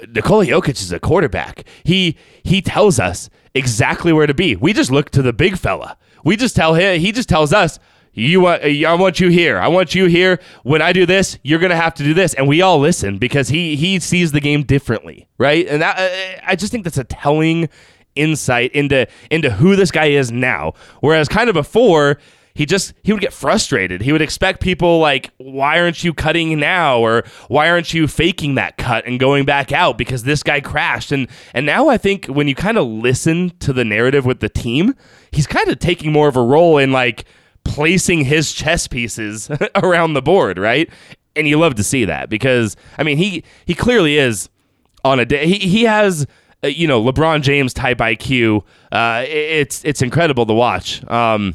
[0.08, 1.64] Nikola Jokic is a quarterback.
[1.82, 4.54] He he tells us exactly where to be.
[4.54, 5.96] We just look to the big fella.
[6.22, 7.00] We just tell him.
[7.00, 7.78] He just tells us.
[8.18, 8.64] You want?
[8.64, 9.58] I want you here.
[9.58, 10.40] I want you here.
[10.62, 13.50] When I do this, you're gonna have to do this, and we all listen because
[13.50, 15.66] he he sees the game differently, right?
[15.68, 17.68] And that, uh, I just think that's a telling
[18.14, 20.72] insight into into who this guy is now.
[21.00, 22.16] Whereas kind of before,
[22.54, 24.00] he just he would get frustrated.
[24.00, 28.54] He would expect people like, "Why aren't you cutting now?" or "Why aren't you faking
[28.54, 32.24] that cut and going back out because this guy crashed?" And and now I think
[32.28, 34.94] when you kind of listen to the narrative with the team,
[35.32, 37.26] he's kind of taking more of a role in like
[37.66, 40.88] placing his chess pieces around the board, right?
[41.34, 44.48] And you love to see that because I mean, he he clearly is
[45.04, 45.46] on a day.
[45.46, 46.26] He he has
[46.64, 48.62] uh, you know LeBron James type IQ.
[48.90, 51.04] Uh, it's it's incredible to watch.
[51.10, 51.54] Um,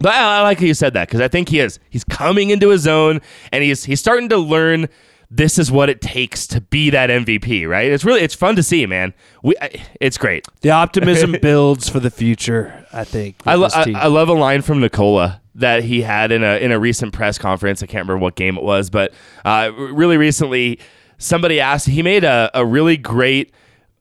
[0.00, 1.78] but I, I like how you said that because I think he is.
[1.90, 3.20] He's coming into his own,
[3.52, 4.88] and he's he's starting to learn.
[5.30, 7.90] This is what it takes to be that MVP, right?
[7.90, 9.14] It's really it's fun to see, man.
[9.42, 9.54] We
[10.00, 10.46] it's great.
[10.62, 12.84] The optimism builds for the future.
[12.92, 13.36] I think.
[13.46, 13.92] I, lo- I.
[13.94, 17.38] I love a line from Nikola that he had in a in a recent press
[17.38, 17.82] conference.
[17.82, 19.12] I can't remember what game it was, but
[19.44, 20.80] uh, really recently,
[21.18, 21.86] somebody asked.
[21.86, 23.52] He made a, a really great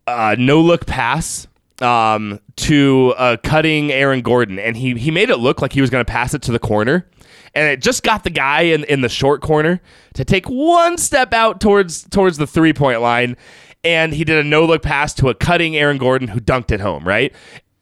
[0.08, 1.48] uh, no look pass
[1.82, 5.90] um, to uh, cutting Aaron Gordon, and he he made it look like he was
[5.90, 7.08] going to pass it to the corner.
[7.54, 9.82] And it just got the guy in, in the short corner
[10.14, 13.38] to take one step out towards towards the three point line,
[13.84, 16.80] and he did a no look pass to a cutting Aaron Gordon who dunked it
[16.80, 17.34] home, right?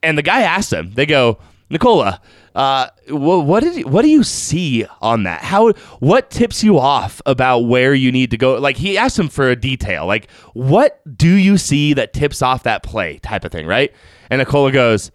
[0.03, 1.39] And the guy asked him, they go,
[1.69, 2.22] Nikola,
[2.56, 5.41] uh, wh- what did you, what do you see on that?
[5.41, 8.56] How what tips you off about where you need to go?
[8.56, 12.64] Like he asked him for a detail, like what do you see that tips off
[12.64, 13.94] that play, type of thing, right?
[14.30, 15.11] And Nikola goes,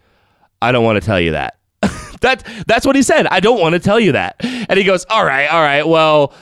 [0.61, 1.59] I don't want to tell you that.
[2.23, 3.27] That that's what he said.
[3.27, 4.37] I don't want to tell you that.
[4.43, 6.35] And he goes, all right, all right, well.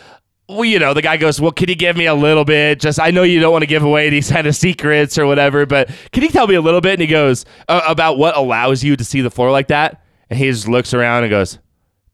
[0.48, 2.80] Well, you know, the guy goes, Well, can you give me a little bit?
[2.80, 5.64] Just, I know you don't want to give away these kind of secrets or whatever,
[5.64, 6.94] but can you tell me a little bit?
[6.94, 10.02] And he goes, About what allows you to see the floor like that?
[10.28, 11.60] And he just looks around and goes,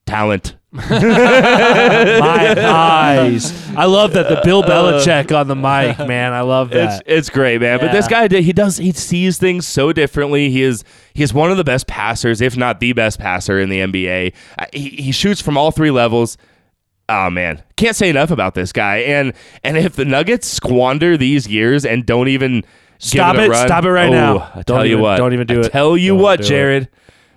[0.05, 0.55] Talent.
[0.90, 3.69] My eyes.
[3.77, 6.32] I love that the Bill Belichick on the mic, man.
[6.32, 7.03] I love that.
[7.07, 7.78] it's great, man.
[7.78, 10.51] But this guy he does he sees things so differently.
[10.51, 10.85] He is
[11.15, 14.35] he is one of the best passers, if not the best passer in the NBA.
[14.59, 16.36] Uh, He, he shoots from all three levels.
[17.09, 18.98] Oh man, can't say enough about this guy.
[18.98, 19.32] And
[19.62, 22.65] and if the Nuggets squander these years and don't even
[22.98, 23.55] Stop it, it.
[23.55, 24.39] Stop it right oh, now.
[24.55, 25.70] I Don't tell you even- what, don't even do I it.
[25.73, 26.48] Tell you Don't what, do it.
[26.48, 26.89] Jared.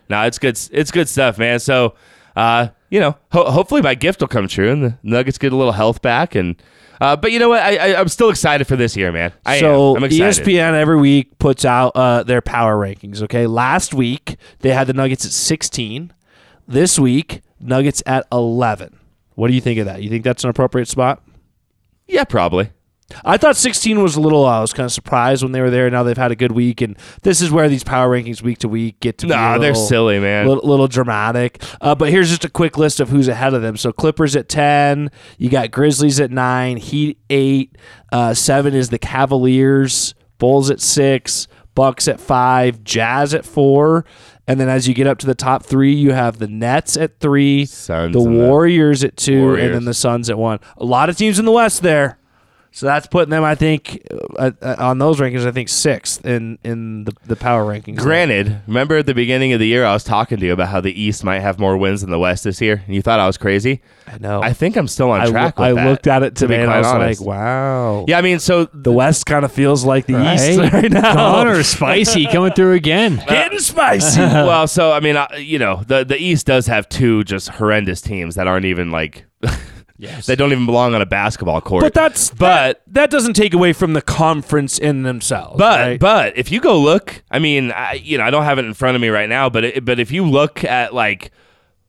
[0.09, 0.57] No, it's good.
[0.71, 1.59] It's good stuff, man.
[1.59, 1.95] So,
[2.35, 5.55] uh, you know, ho- hopefully my gift will come true and the Nuggets get a
[5.55, 6.35] little health back.
[6.35, 6.61] And
[7.01, 7.61] uh, but you know what?
[7.61, 9.31] I, I I'm still excited for this year, man.
[9.45, 10.03] I so am.
[10.03, 13.21] ESPN every week puts out uh, their power rankings.
[13.23, 16.13] Okay, last week they had the Nuggets at 16.
[16.67, 18.99] This week, Nuggets at 11.
[19.35, 20.03] What do you think of that?
[20.03, 21.23] You think that's an appropriate spot?
[22.07, 22.71] Yeah, probably.
[23.25, 24.45] I thought 16 was a little.
[24.45, 25.89] I was kind of surprised when they were there.
[25.89, 28.67] Now they've had a good week, and this is where these power rankings week to
[28.69, 29.31] week get to be.
[29.33, 30.47] Nah, a they're little- silly, man.
[30.47, 31.61] little, little dramatic.
[31.81, 33.77] Uh, but here's just a quick list of who's ahead of them.
[33.77, 37.77] So Clippers at ten, you got Grizzlies at nine, Heat eight,
[38.11, 44.05] uh, seven is the Cavaliers, Bulls at six, Bucks at five, Jazz at four.
[44.47, 47.19] And then as you get up to the top three, you have the Nets at
[47.19, 50.59] three, Suns the Warriors at two, and then the Suns at one.
[50.77, 52.18] A lot of teams in the West there.
[52.71, 54.05] So that's putting them, I think,
[54.37, 55.45] uh, uh, on those rankings.
[55.45, 57.97] I think sixth in in the, the power rankings.
[57.97, 60.79] Granted, remember at the beginning of the year, I was talking to you about how
[60.79, 63.25] the East might have more wins than the West this year, and you thought I
[63.25, 63.81] was crazy.
[64.07, 64.41] I know.
[64.41, 65.57] I think I'm still on I, track.
[65.57, 67.21] loo- I that, looked at it to be today and I quite was honest.
[67.21, 68.05] like, wow.
[68.07, 70.73] Yeah, I mean, so The West kind of feels like the East Right?
[70.73, 71.13] right now.
[71.13, 73.21] Connor spicy coming through again.
[73.27, 74.19] Getting spicy.
[74.21, 78.01] well, so I mean, uh, you know, the the East does have two just horrendous
[78.01, 79.25] teams that aren't even like
[79.99, 81.83] that don't even belong on a basketball court.
[81.83, 85.57] But that's but that, that doesn't take away from the conference in themselves.
[85.57, 85.99] But right?
[85.99, 88.73] but if you go look, I mean, I, you know, I don't have it in
[88.73, 91.31] front of me right now, but it, but if you look at like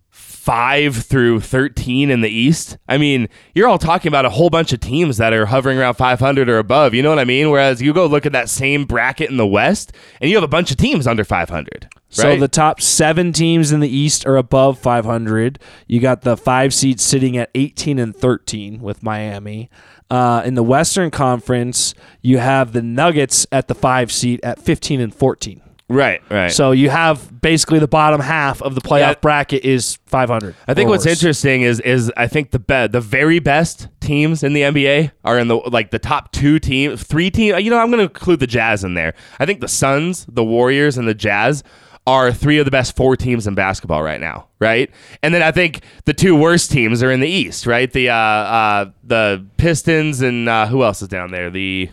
[0.09, 4.73] five through thirteen in the East, I mean, you're all talking about a whole bunch
[4.73, 6.95] of teams that are hovering around 500 or above.
[6.95, 7.51] You know what I mean?
[7.51, 10.49] Whereas you go look at that same bracket in the West, and you have a
[10.49, 11.89] bunch of teams under 500.
[12.13, 12.41] So right?
[12.41, 15.59] the top seven teams in the East are above 500.
[15.87, 19.71] You got the five seeds sitting at 18 and 13 with Miami.
[20.11, 25.01] Uh, in the Western Conference, you have the Nuggets at the five seed at 15
[25.01, 25.61] and 14.
[25.89, 26.51] right, right.
[26.53, 29.15] So you have basically the bottom half of the playoff Yeah.
[29.23, 30.55] bracket is 500.
[30.67, 31.13] I think what's worse.
[31.15, 35.39] interesting is is I think the be- the very best teams in the NBA are
[35.39, 37.61] in the like the top two teams, three teams.
[37.63, 39.15] You know, I'm going to include the Jazz in there.
[39.39, 41.63] I think the Suns, the Warriors, and the Jazz
[42.07, 44.91] are three of the best four teams in basketball right now, right?
[45.23, 47.93] And then I think the two worst teams are in the East, right?
[47.93, 51.51] The uh, uh, the Pistons and uh, who else is down there?
[51.51, 51.91] The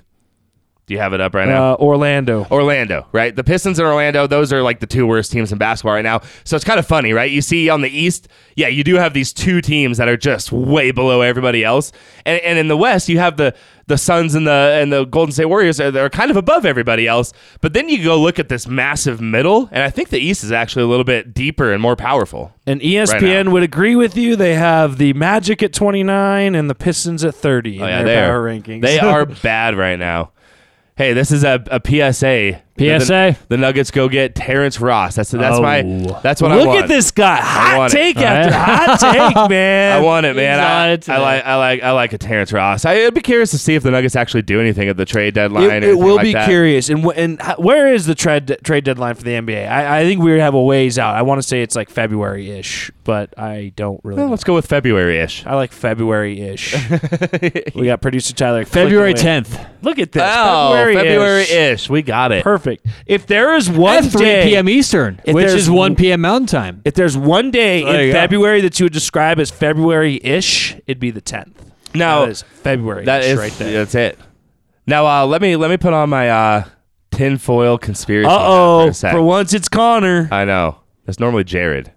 [0.87, 1.73] do you have it up right now?
[1.73, 2.47] Uh, Orlando.
[2.49, 3.35] Orlando, right?
[3.35, 6.21] The Pistons and Orlando, those are like the two worst teams in basketball right now.
[6.45, 7.29] So it's kind of funny, right?
[7.29, 10.53] You see on the East, yeah, you do have these two teams that are just
[10.53, 11.91] way below everybody else.
[12.25, 13.53] And, and in the West, you have the
[13.87, 14.51] the Suns and the
[14.81, 17.33] and the Golden State Warriors are they're kind of above everybody else.
[17.59, 20.53] But then you go look at this massive middle, and I think the East is
[20.53, 22.53] actually a little bit deeper and more powerful.
[22.65, 23.51] And ESPN now.
[23.51, 24.37] would agree with you.
[24.37, 28.27] They have the Magic at 29 and the Pistons at 30 Oh yeah, their they
[28.27, 28.81] power are rankings.
[28.81, 30.31] They are bad right now.
[30.97, 32.63] Hey, this is a, a PSA.
[32.79, 33.37] PSA?
[33.49, 35.15] The, Nuggets go get Terrence Ross.
[35.15, 35.61] That's that's Oh.
[35.61, 35.81] my
[36.23, 36.69] that's what I want.
[36.69, 37.37] Look at this guy.
[37.37, 37.97] Hot want it.
[37.97, 39.97] take after hot take, man.
[39.97, 40.59] I want it, man.
[40.59, 41.09] I, it.
[41.09, 42.85] I like, I like, I like a Terrence Ross.
[42.85, 45.33] I, would be curious to see if the Nuggets actually do anything at the trade
[45.33, 45.69] deadline.
[45.69, 46.47] It, it will like be that.
[46.47, 46.89] curious.
[46.89, 49.67] And and where is the trade trade deadline for the NBA?
[49.69, 51.15] I, I think we have a ways out.
[51.15, 54.17] I want to say it's like February ish, but I don't really.
[54.17, 54.31] Well, know.
[54.31, 55.45] let's go with February ish.
[55.45, 56.73] I like February ish.
[57.73, 58.65] we got producer Tyler.
[58.65, 60.21] February 10th Look at this.
[60.25, 61.89] Oh, February February ish.
[61.89, 62.43] We got it.
[62.43, 62.85] Perfect.
[63.05, 64.67] If there is one at 3 day, p.m.
[64.67, 66.19] Eastern, If which there's is 1 p.m.
[66.19, 66.81] Mountain Time.
[66.83, 68.19] if there's one day There you in go.
[68.19, 71.71] February that you would describe as February ish, it'd be the tenth.
[71.95, 73.05] Now that is February.
[73.05, 73.71] that is right there.
[73.71, 74.19] That's it.
[74.85, 76.65] Now uh, let me let me put on my uh,
[77.11, 78.27] tinfoil conspiracy.
[78.27, 78.83] Uh hat oh.
[78.83, 79.11] For, a sec.
[79.13, 80.27] For once, it's Connor.
[80.29, 80.81] I know.
[81.05, 81.93] That's normally Jared.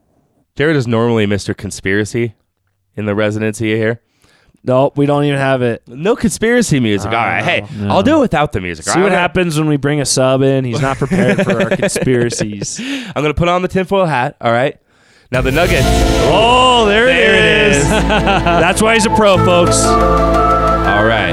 [0.61, 1.57] Jared is normally Mr.
[1.57, 2.35] Conspiracy
[2.95, 4.03] in the residency here.
[4.63, 5.83] Nope, we don't even have it.
[5.89, 7.07] No conspiracy music.
[7.07, 7.43] All right.
[7.43, 7.89] Hey, ah, No.
[7.89, 8.85] I'll do it without the music.
[8.85, 9.05] See right?
[9.05, 10.67] what I'm happens when we bring a sub in.
[10.67, 12.79] He's not prepared for our conspiracies.
[13.07, 14.37] I'm going to put on the tinfoil hat.
[14.39, 14.79] All right.
[15.33, 15.87] Now the Nuggets.
[16.29, 17.89] Oh, there, There it is.
[17.89, 19.83] That's why he's a pro, folks.
[19.83, 21.33] All right.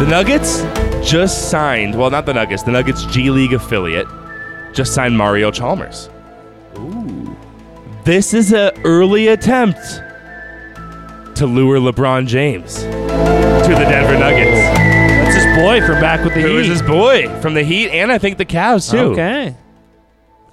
[0.00, 0.62] The Nuggets
[1.08, 4.08] just signed, well, not the Nuggets, the Nuggets G League affiliate
[4.72, 6.10] just signed Mario Chalmers.
[6.78, 7.21] Ooh.
[8.04, 9.78] This is an early attempt
[11.36, 14.50] to lure LeBron James to the Denver Nuggets.
[14.50, 16.46] That's his boy from back with the Heat.
[16.48, 16.72] Who is Heat.
[16.72, 18.98] his boy from the Heat and I think the Cavs too.
[19.12, 19.54] Okay.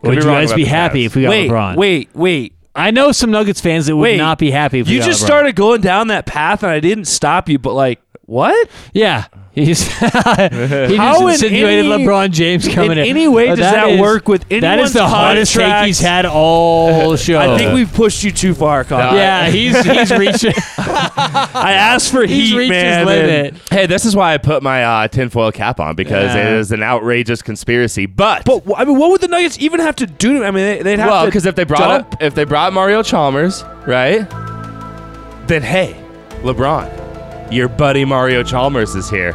[0.01, 1.05] Could Would you wrong guys about be the happy Cavs.
[1.07, 1.75] if we got Wait, LeBron?
[1.75, 2.53] wait, wait.
[2.75, 4.17] I know some Nuggets fans that would Wait.
[4.17, 5.25] not be happy if we You got just LeBron.
[5.25, 7.57] started going down that path, and I didn't stop you.
[7.57, 8.69] But like, what?
[8.93, 9.25] Yeah.
[9.65, 12.97] He's he How in just insinuated any- LeBron James coming in.
[12.99, 15.61] in any way Uh, does that is- work with That is anyone's the hottest take
[15.63, 15.87] contract?
[15.87, 17.39] he's had all show.
[17.39, 19.15] I think we've pushed you too far, Connor.
[19.17, 20.53] Yeah, he's he's reaching.
[20.77, 22.99] I asked for he's heat, reached man.
[22.99, 23.55] his limit.
[23.69, 26.47] Hey, this is why I put my uh, tinfoil cap on because Yeah.
[26.47, 28.05] it is an outrageous conspiracy.
[28.05, 30.39] But, But I mean, what would the Nuggets even have to do?
[30.39, 32.21] To, I mean, they, they'd have to well, to because if they brought dump- up,
[32.21, 34.27] if they brought Mario Chalmers, right?
[35.47, 35.95] Then hey,
[36.43, 39.33] LeBron, your buddy Mario Chalmers is here.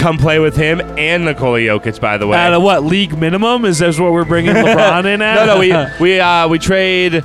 [0.00, 2.00] Come play with him and Nikola Jokic.
[2.00, 5.20] By the way, at a what league minimum is this what we're bringing LeBron in
[5.20, 5.34] at?
[5.34, 7.22] no, no, we we uh, we trade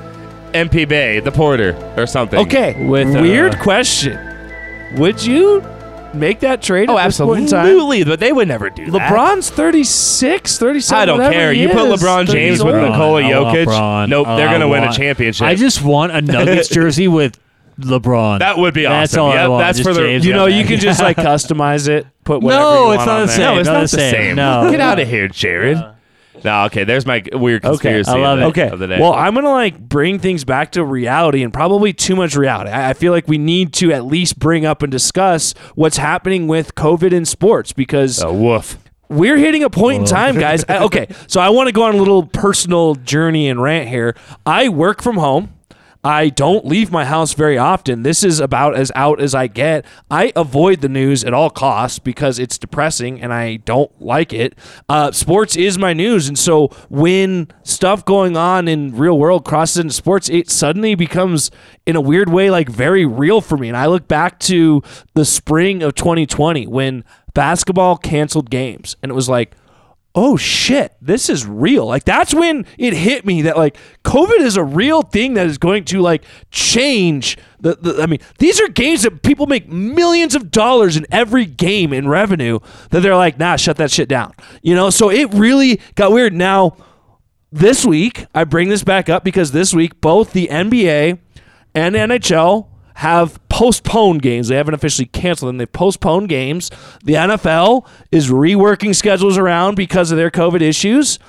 [0.54, 2.40] MPJ, the porter, or something.
[2.40, 2.86] okay.
[2.86, 4.20] With, uh, weird question.
[4.98, 5.62] Would you
[6.14, 6.90] make that trade?
[6.90, 7.66] Oh, at this point in time?
[7.66, 8.04] absolutely.
[8.04, 9.12] But they would never do that.
[9.12, 11.02] LeBron's 36, 37.
[11.02, 11.52] I don't care.
[11.54, 12.90] he You put LeBron James with old.
[12.90, 13.66] Nikola I Jokic.
[13.66, 14.10] LeBron.
[14.10, 15.46] Nope, they're gonna win a championship.
[15.48, 17.38] I just want a Nuggets jersey with
[17.80, 18.40] LeBron.
[18.40, 19.24] that would be That's awesome.
[19.24, 20.02] all I Yep, want, that's just for the.
[20.02, 23.08] James You know, you can just like customize it, put whatever No, you it's want
[23.08, 23.36] not on the there.
[23.36, 23.56] same.
[23.56, 24.36] No, it's not the same.
[24.36, 24.72] No.
[24.72, 25.84] Get out of here, Jared.
[26.44, 26.84] No, okay.
[26.84, 28.12] There's my weird conspiracy.
[28.12, 28.54] I love of, it.
[28.54, 28.72] the, Okay.
[28.74, 29.00] of the day.
[29.00, 32.70] Well, I'm gonna like bring things back to reality and probably too much reality.
[32.70, 36.48] I, I feel like we need to at least bring up and discuss what's happening
[36.48, 38.78] with COVID in sports because oh, woof.
[39.10, 40.64] we're hitting a point in time, guys.
[40.70, 44.16] I- okay, so I want to go on a little personal journey and rant here.
[44.46, 45.52] I work from home.
[46.06, 48.04] I don't leave my house very often.
[48.04, 49.86] This is about as out as I get.
[50.12, 54.54] I avoid the news at all costs because it's depressing and I don't like it.
[54.88, 59.78] Uh, sports is my news, and so when stuff going on in real world crosses
[59.78, 61.50] into sports, it suddenly becomes,
[61.88, 63.68] in a weird way, like very real for me.
[63.68, 64.84] And I look back to
[65.16, 67.04] the spring of 2020 when
[67.34, 69.56] basketball canceled games, and it was like
[70.16, 71.86] oh shit, this is real.
[71.86, 75.58] Like that's when it hit me that like COVID is a real thing that is
[75.58, 80.34] going to like change the, the I mean, these are games that people make millions
[80.34, 82.60] of dollars in every game in revenue
[82.92, 84.34] that they're like, nah, shut that shit down.
[84.62, 86.34] You know, so it really got weird.
[86.34, 86.78] Now,
[87.52, 91.20] this week, I bring this back up because this week both the NBA
[91.74, 94.48] and NHL have postponed games.
[94.48, 95.58] They haven't officially canceled them.
[95.58, 96.72] They've postponed games.
[97.04, 101.20] The NFL is reworking schedules around because of their COVID issues.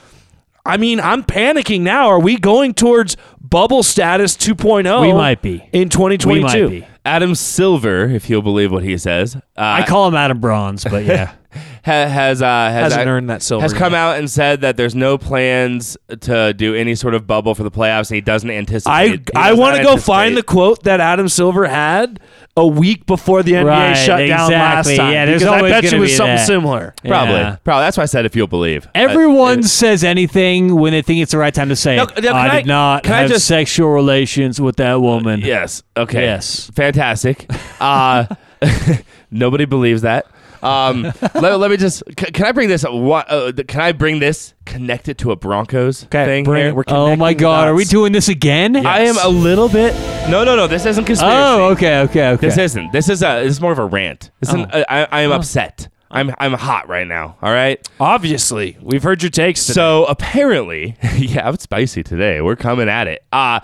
[0.64, 2.08] I mean, I'm panicking now.
[2.08, 5.00] Are we going towards bubble status 2.0?
[5.00, 5.68] We might be.
[5.72, 6.28] in 2022.
[6.28, 6.86] We might be.
[7.04, 11.04] Adam Silver, if you'll believe what he says, uh, I call him Adam Bronze, but
[11.04, 11.34] yeah.
[11.86, 13.98] ha- has uh, has Hasn't ac- earned that silver Has come yet.
[14.00, 17.70] out and said that there's no plans to do any sort of bubble for the
[17.70, 18.92] playoffs, and he doesn't anticipate.
[18.92, 20.46] I he I does want to not go find the anticipate.
[20.52, 22.20] quote that Adam Silver had
[22.58, 24.96] a week before the NBA Right, shut down last exactly.
[24.96, 25.12] time.
[25.12, 26.46] Yeah, there's because I always bet you gonna it was be something that.
[26.46, 26.94] similar.
[27.04, 27.56] Probably, Yeah.
[27.64, 27.82] probably.
[27.84, 28.88] That's why I said if you'll believe.
[28.94, 32.14] Everyone Uh, says anything when they think it's the right time to say No, it.
[32.22, 35.40] no, can I, I- did not can I have just- sexual relations with that woman.
[35.44, 35.82] Yes.
[35.98, 36.22] Okay.
[36.22, 36.70] Yes.
[36.74, 37.48] Fantastic.
[37.78, 38.24] Uh,
[39.30, 40.26] nobody believes that.
[40.62, 41.02] Um,
[41.34, 42.02] let, let me just.
[42.18, 42.84] c- Can I bring this?
[42.88, 43.30] What?
[43.30, 44.54] Uh, can I bring this?
[44.64, 46.74] Connect it to a Broncos Okay, thing bring here?
[46.74, 48.74] We're Oh my connecting God, are we doing this again?
[48.84, 49.94] I am a little bit.
[50.30, 50.66] No, no, no.
[50.66, 51.36] This isn't conspiracy.
[51.36, 52.46] Oh, okay, okay, okay.
[52.46, 52.92] This isn't.
[52.92, 53.42] This is a.
[53.44, 54.30] This is more of a rant.
[54.40, 54.70] This isn't.
[54.72, 54.84] Oh.
[54.88, 55.88] I, I am upset.
[56.10, 56.32] I'm.
[56.38, 57.36] I'm hot right now.
[57.42, 57.86] All right.
[58.00, 59.62] Obviously, we've heard your takes.
[59.66, 59.74] Today.
[59.74, 62.40] So apparently, yeah, it's spicy today.
[62.40, 63.24] We're coming at it.
[63.32, 63.60] Uh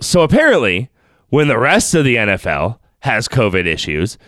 [0.00, 0.90] so apparently,
[1.30, 4.18] when the rest of the NFL has COVID issues,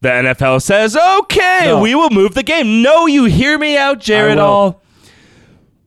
[0.00, 1.80] the NFL says, "Okay, No.
[1.80, 4.38] we will move the game." No, you hear me out, Jared.
[4.38, 4.82] All.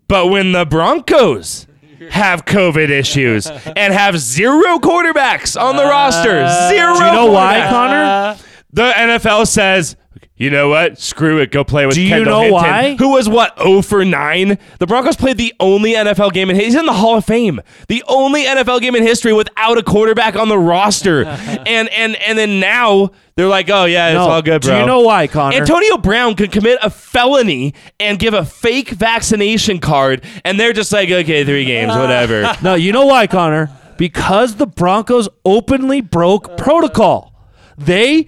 [0.07, 1.65] But when the Broncos
[2.09, 6.95] have COVID issues and have zero quarterbacks on the uh, roster, zero.
[6.97, 8.37] do you know why, Connor?
[8.71, 9.95] the NFL says,
[10.35, 10.97] you know what?
[10.99, 11.51] Screw it.
[11.51, 12.95] Go play with Do you Kendall know Hinton, why?
[12.97, 13.57] Who was what?
[13.59, 14.57] 0 for 9?
[14.79, 16.65] The Broncos played the only NFL game in history.
[16.71, 17.61] He's in the Hall of Fame.
[17.87, 21.25] The only NFL game in history without a quarterback on the roster.
[21.67, 24.27] and and and then now they're like, "Oh yeah, it's No.
[24.29, 24.73] all good, bro.
[24.73, 25.55] Do you know why, Connor?
[25.55, 30.91] Antonio Brown could commit a felony and give a fake vaccination card and they're just
[30.91, 33.69] like, "Okay, 3 games, whatever." No, you know why, Connor?
[33.97, 37.33] Because the Broncos openly broke protocol.
[37.77, 38.27] They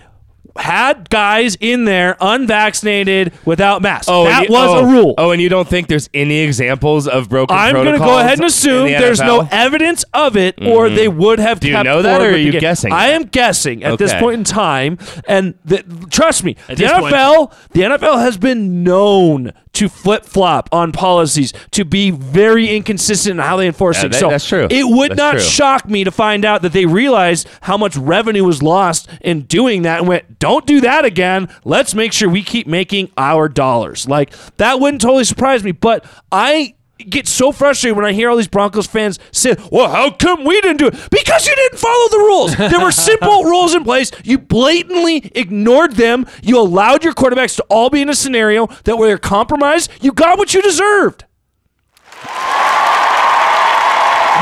[0.58, 4.08] had guys in there unvaccinated without masks.
[4.10, 5.14] Oh, and that you- was oh, a rule.
[5.18, 8.40] Oh, and you don't think there's any examples of broken I'm going to go ahead
[8.40, 10.96] and assume the there's no evidence of it, or mm-hmm.
[10.96, 12.62] they would have Do you kept know that, or with are the you game.
[12.62, 16.92] guessing I am guessing at this point in time, and th- trust me, the this
[16.92, 22.76] point- NFL, the NFL has been known to flip flop on policies, to be very
[22.76, 24.14] inconsistent in how they enforce Yeah, things.
[24.16, 24.68] that- so that's true.
[24.70, 25.40] It would That's not true.
[25.42, 29.84] shock me to find out that they realized how much revenue was lost in doing
[29.84, 31.48] that, and went, "Don't do that again.
[31.64, 36.04] Let's make sure we keep making our dollars." Like that wouldn't totally surprise me, but
[36.32, 40.44] I get so frustrated when I hear all these Broncos fans say, "Well, how come
[40.44, 42.56] we didn't do it?" Because you didn't follow the rules.
[42.56, 44.12] There were simple rules in place.
[44.24, 46.26] You blatantly ignored them.
[46.42, 49.92] You allowed your quarterbacks to all be in a scenario that where they're compromised.
[50.02, 51.26] You got what you deserved.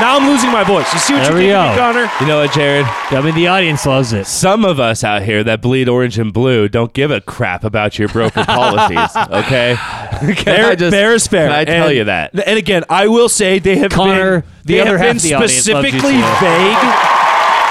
[0.00, 0.92] Now I'm losing my voice.
[0.92, 1.76] You see what There you we did to me.
[1.76, 2.10] Connor?
[2.20, 2.84] You know what, Jared?
[3.10, 4.26] I mean, the audience loves it.
[4.26, 7.96] Some of us out here that bleed orange and blue don't give a crap about
[7.98, 9.16] your broken policies.
[9.16, 11.48] Okay, Can Fair, I just- fair is fair.
[11.48, 12.32] Can I tell And- you that?
[12.46, 15.30] And again, I will say they have Connor, been the they other have half been
[15.30, 16.94] the audience loves you specifically vague.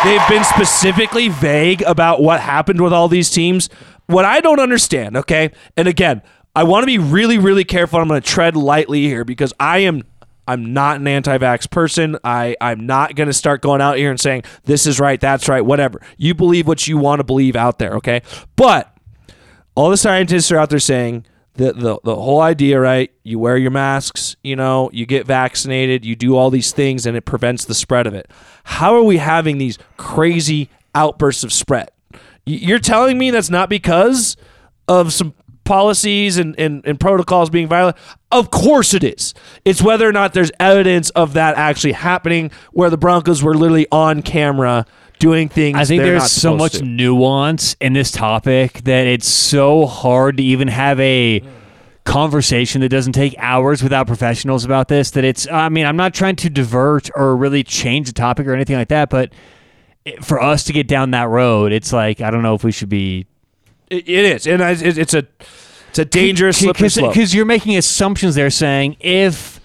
[0.05, 3.69] They've been specifically vague about what happened with all these teams.
[4.07, 5.51] What I don't understand, okay?
[5.77, 6.21] And again,
[6.55, 7.99] I want to be really, really careful.
[7.99, 10.03] I'm going to tread lightly here because I am
[10.47, 12.17] I'm not an anti-vax person.
[12.23, 15.47] I I'm not going to start going out here and saying this is right, that's
[15.47, 16.01] right, whatever.
[16.17, 18.21] You believe what you want to believe out there, okay?
[18.55, 18.95] But
[19.75, 21.25] all the scientists are out there saying
[21.55, 23.11] the, the the whole idea, right?
[23.23, 27.15] You wear your masks, you know, you get vaccinated, you do all these things, and
[27.15, 28.29] it prevents the spread of it.
[28.63, 31.89] How are we having these crazy outbursts of spread?
[32.45, 34.35] You're telling me that's not because
[34.87, 35.33] of some
[35.63, 37.99] policies and, and, and protocols being violated?
[38.31, 39.33] Of course it is.
[39.65, 43.87] It's whether or not there's evidence of that actually happening where the Broncos were literally
[43.91, 44.85] on camera
[45.19, 45.77] doing things.
[45.77, 46.83] I think they're there's not so much to.
[46.83, 51.41] nuance in this topic that it's so hard to even have a
[52.05, 55.11] conversation that doesn't take hours without professionals about this.
[55.11, 58.53] That it's, I mean, I'm not trying to divert or really change the topic or
[58.53, 59.31] anything like that, but
[60.21, 62.89] for us to get down that road, it's like I don't know if we should
[62.89, 63.25] be
[63.97, 65.25] It, it is, and I- it, it's a
[65.89, 67.13] it's a dangerous slippery slope.
[67.13, 69.59] because you're making assumptions there, saying if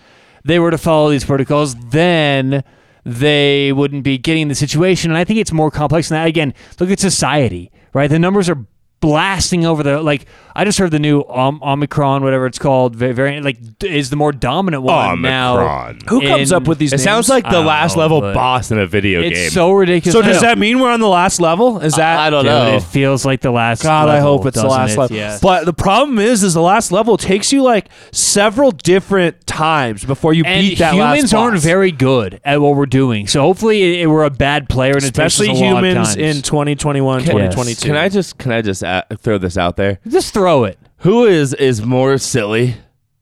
[0.44, 2.62] they were to follow these protocols, then
[3.04, 5.10] they wouldn't be getting the situation.
[5.10, 6.26] And I think it's more complex than that.
[6.26, 8.08] Again, look at society, right?
[8.10, 8.66] The numbers are
[9.00, 10.26] blasting over the like.
[10.56, 14.32] I just heard the new Om- Omicron, whatever it's called, variant, like is the more
[14.32, 15.92] dominant one now.
[16.08, 16.92] Who comes in- up with these?
[16.92, 17.04] It names?
[17.04, 19.50] sounds like the don't last know, level boss in a video It's game.
[19.50, 20.12] so ridiculous.
[20.14, 21.78] So does that mean we're on the last level?
[21.78, 22.74] Is that I don't Dude, know.
[22.76, 23.84] It feels like the last.
[23.84, 24.98] God, I hope it's the last it?
[24.98, 25.16] level.
[25.16, 25.38] Yeah.
[25.40, 30.34] But the problem is, is the last level takes you like several different times before
[30.34, 33.28] you and beat that humans last aren't very good at what we're doing.
[33.28, 35.90] So hopefully, it, we're a bad player, and especially it takes us a lot of
[35.90, 37.86] humans in 2021, Can- 2022.
[37.86, 40.00] Can I just can I just uh, throw this out there?
[40.06, 40.78] Just throw it.
[40.98, 42.76] Who is is more silly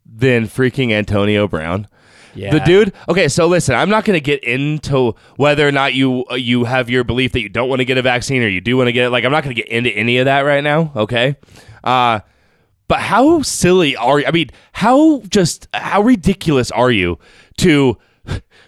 [0.05, 1.89] than freaking Antonio Brown?
[2.35, 2.53] Yeah.
[2.53, 2.93] The dude.
[3.09, 6.91] Okay, so listen, I'm not going to get into whether or not you you have
[6.91, 8.93] your belief that you don't want to get a vaccine or you do want to
[8.93, 9.11] get it.
[9.11, 10.93] Like, I'm not going to get into any of that right now.
[10.95, 11.37] Okay.
[11.83, 12.21] Uh,
[12.89, 14.27] but how silly are you?
[14.27, 17.19] I mean, how just how ridiculous are you
[17.59, 17.97] to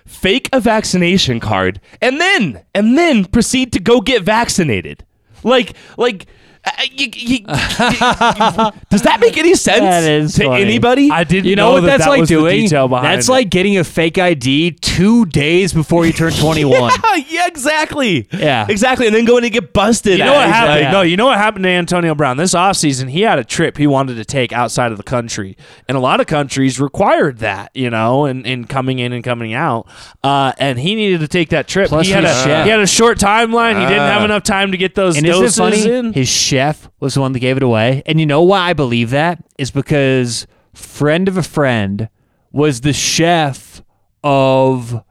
[0.06, 5.04] fake a vaccination card and then and then proceed to go get vaccinated?
[5.44, 6.26] Like like.
[6.64, 10.62] Uh, you- you- does that make any sense That is to funny.
[10.62, 11.10] anybody?
[11.10, 12.68] I didn't You know, what that that's that like doing?
[12.68, 13.32] That's it.
[13.32, 16.80] like getting a fake ID two days before you turn 21.
[16.80, 18.26] yeah, yeah, exactly.
[18.32, 18.66] Yeah.
[18.68, 19.06] exactly.
[19.06, 20.18] And then going to get busted.
[20.18, 20.80] You know what at- happened?
[20.82, 20.90] yeah.
[20.92, 23.08] No, you know what happened to Antonio Brown this offseason?
[23.10, 25.56] He had a trip he wanted to take outside of the country,
[25.88, 29.54] and a lot of countries required that, you know, and in, coming in and coming
[29.54, 29.88] out.
[30.22, 31.88] Uh, and he needed to take that trip.
[31.88, 32.64] Plus he had a chef.
[32.64, 33.74] he had a short timeline.
[33.80, 34.24] He didn't have Ah.
[34.24, 35.88] enough time to get those And doses funny?
[35.90, 36.12] in.
[36.12, 38.02] His chef was the one that gave it away.
[38.06, 39.42] And you know why I believe that?
[39.58, 42.08] Is because friend of a friend
[42.52, 43.82] was the chef
[44.24, 45.02] of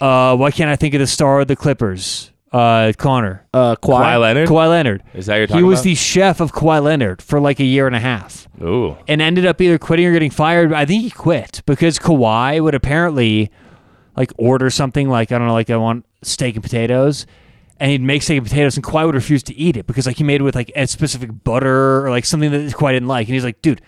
[0.00, 2.32] uh why can't I think of the star of the Clippers?
[2.50, 3.46] Uh Connor.
[3.52, 4.00] uh, Kawhi.
[4.02, 4.48] Kawhi Leonard.
[4.48, 5.02] Kawhi Leonard.
[5.14, 5.84] Is that what you're He was about?
[5.84, 8.46] the chef of Kawhi Leonard for like a year and a half.
[8.62, 8.96] Ooh.
[9.06, 10.72] and ended up either quitting or getting fired.
[10.72, 13.50] I think he quit because Kawhi would apparently
[14.16, 17.26] like order something like I don't know, like I want steak and potatoes,
[17.80, 20.16] and he'd make steak and potatoes, and Kawhi would refuse to eat it because like
[20.16, 23.28] he made it with like a specific butter or like something that Kawhi didn't like,
[23.28, 23.80] and he's like, dude.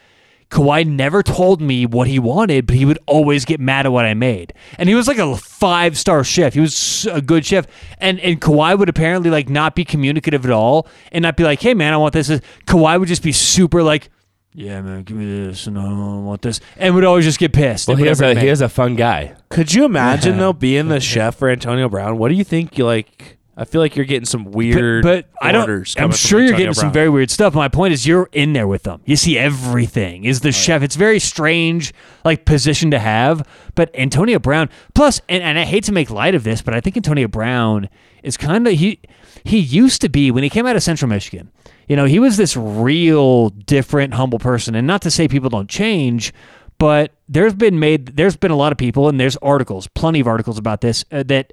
[0.51, 4.05] Kawhi never told me what he wanted, but he would always get mad at what
[4.05, 4.53] I made.
[4.79, 6.55] And he was like a five star chef.
[6.55, 7.69] He was a good chef.
[7.99, 11.61] And and Kawhi would apparently like not be communicative at all and not be like,
[11.61, 12.29] hey man, I want this.
[12.67, 14.11] Kawhi would just be super like,
[14.53, 17.53] yeah, man, give me this, and I don't want this, and would always just get
[17.53, 17.87] pissed.
[17.87, 19.37] Well, at he is a it he is a fun guy.
[19.49, 22.19] Could you imagine though being the chef for Antonio Brown?
[22.19, 22.77] What do you think?
[22.77, 23.39] You like?
[23.61, 25.03] I feel like you're getting some weird.
[25.03, 25.61] but, but I don't.
[25.61, 27.55] orders I'm sure you're getting some very weird stuff.
[27.55, 29.03] My point is, you're in there with them.
[29.05, 30.25] You see everything.
[30.25, 30.83] Is the chef?
[30.83, 31.93] It's very strange,
[32.25, 33.47] like position to have.
[33.75, 36.81] But Antonio Brown, plus, and, and I hate to make light of this, but I
[36.81, 37.91] think Antonio Brown
[38.23, 38.99] is kind of he.
[39.45, 41.51] He used to be when he came out of Central Michigan.
[41.87, 44.75] You know, he was this real different, humble person.
[44.75, 46.33] And not to say people don't change,
[46.79, 48.17] but there's been made.
[48.17, 51.25] There's been a lot of people, and there's articles, plenty of articles about this uh,
[51.25, 51.53] that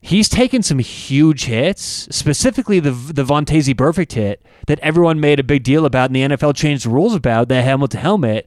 [0.00, 5.44] he's taken some huge hits, specifically the the Vontaze Burfict hit that everyone made a
[5.44, 8.46] big deal about, and the NFL changed the rules about the helmet to helmet.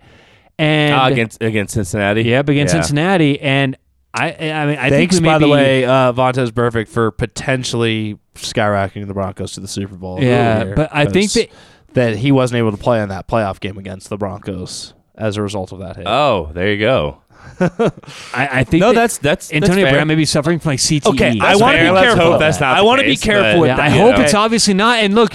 [0.60, 2.24] And Ah, against against Cincinnati.
[2.24, 2.82] yeah, against Yeah.
[2.82, 3.76] Cincinnati, and
[4.14, 7.12] I, I mean, I Thanks, think we by the maybe- way, uh, Vontaze Burfict for
[7.12, 10.22] potentially skyrocketing the Broncos to the Super Bowl.
[10.22, 11.50] Yeah, earlier, but I think 'cause that-
[11.94, 15.42] that he wasn't able to play in that playoff game against the Broncos as a
[15.42, 16.06] result of that hit.
[16.08, 17.21] Oh, there you go.
[17.60, 17.92] I,
[18.34, 19.96] I think No, that that's that's Antonio that's.
[19.96, 21.06] Brown may be suffering from like CTE.
[21.14, 21.86] Okay, I wanna fair.
[21.86, 22.78] be Let's careful that's not.
[22.78, 23.86] I wanna be careful but- with Yeah, that.
[23.86, 24.24] I hope Okay.
[24.24, 25.00] it's obviously not.
[25.00, 25.34] And look,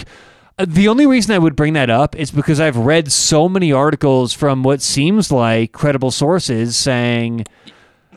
[0.58, 3.72] uh, the only reason I would bring that up is because I've read so many
[3.72, 7.44] articles from what seems like credible sources saying,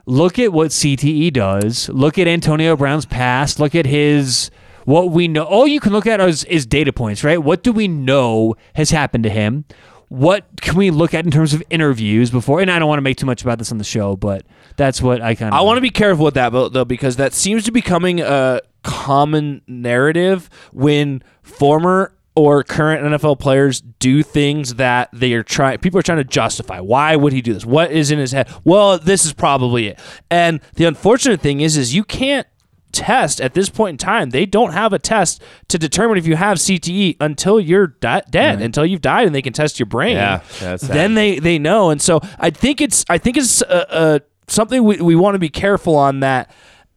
[0.06, 1.90] look at what CTE does.
[1.90, 3.60] Look at Antonio Brown's past.
[3.60, 4.50] Look at his.
[4.86, 7.38] What we know, all you can look at is, is data points, right?
[7.44, 9.66] What do we know has happened to him?
[10.10, 12.62] What can we look at in terms of interviews before?
[12.62, 14.46] And I don't want to make too much about this on the show, but
[14.76, 15.60] that's what I kind of.
[15.60, 18.62] I want to be careful with that, though, because that seems to be becoming a
[18.84, 25.78] common narrative when former or current NFL players do things that they are trying.
[25.80, 26.80] People are trying to justify.
[26.80, 27.66] Why would he do this?
[27.66, 28.50] What is in his head?
[28.64, 30.00] Well, this is probably it.
[30.32, 32.48] And the unfortunate thing is, is you can't
[32.92, 34.32] test at this point in time.
[34.32, 38.62] They don't have a test to determine if you have CTE until you're di- dead,
[38.62, 40.16] until you've died, and they can test your brain.
[40.16, 40.42] Yeah,
[40.94, 44.84] then they they know, and so I think it's I think it's uh, uh, something
[44.84, 46.52] we, we want to be careful on that.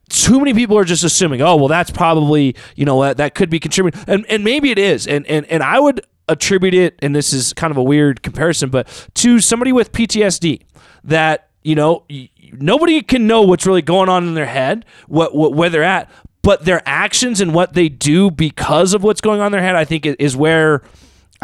[0.08, 3.48] Too many people are just assuming, oh well, that's probably you know that that could
[3.50, 7.14] be contributing, and and maybe it is, and and and I would attribute it, and
[7.14, 10.62] this is kind of a weird comparison, but to somebody with PTSD
[11.04, 12.04] that you know
[12.52, 16.10] nobody can know what's really going on in their head, what, what where they're at,
[16.42, 19.76] but their actions and what they do because of what's going on in their head,
[19.76, 20.82] I think is where.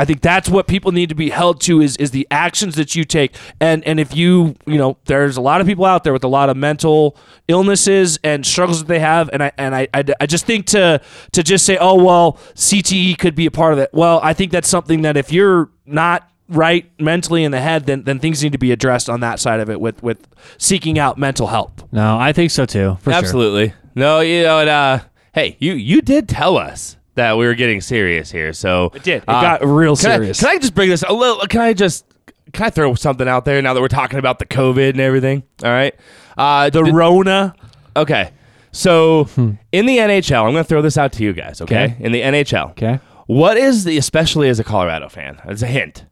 [0.01, 2.95] I think that's what people need to be held to is is the actions that
[2.95, 3.35] you take.
[3.61, 6.29] And and if you you know, there's a lot of people out there with a
[6.29, 7.17] lot of mental
[7.49, 9.29] illnesses and struggles that they have.
[9.33, 11.01] And I and I I, I just think to
[11.33, 13.91] to just say, oh well, CTE could be a part of it.
[13.93, 18.05] Well, I think that's something that if you're not right mentally in the head, then
[18.05, 20.27] then things need to be addressed on that side of it with with
[20.59, 21.83] seeking out mental help.
[21.93, 22.97] No, I think so too.
[23.01, 23.19] For sure.
[23.19, 23.75] Absolutely.
[23.95, 25.01] No, you know, and, uh,
[25.35, 29.17] hey, you you did tell us that we were getting serious here, so It did.
[29.23, 30.41] It uh, got real can I- serious.
[30.41, 31.45] can I just bring this a little?
[31.47, 32.05] Can I just
[32.53, 35.43] can I throw something out there now that we're talking about the COVID and everything?
[35.65, 35.95] All right,
[36.37, 37.55] uh, The did- Rona.
[37.97, 38.31] okay.
[38.71, 39.29] So
[39.73, 41.61] in the NHL, I'm going to throw this out to you guys.
[41.63, 41.97] Okay, Okay.
[42.01, 43.01] in the NHL, Okay.
[43.27, 45.39] what is the especially as a Colorado fan?
[45.47, 46.05] As a hint.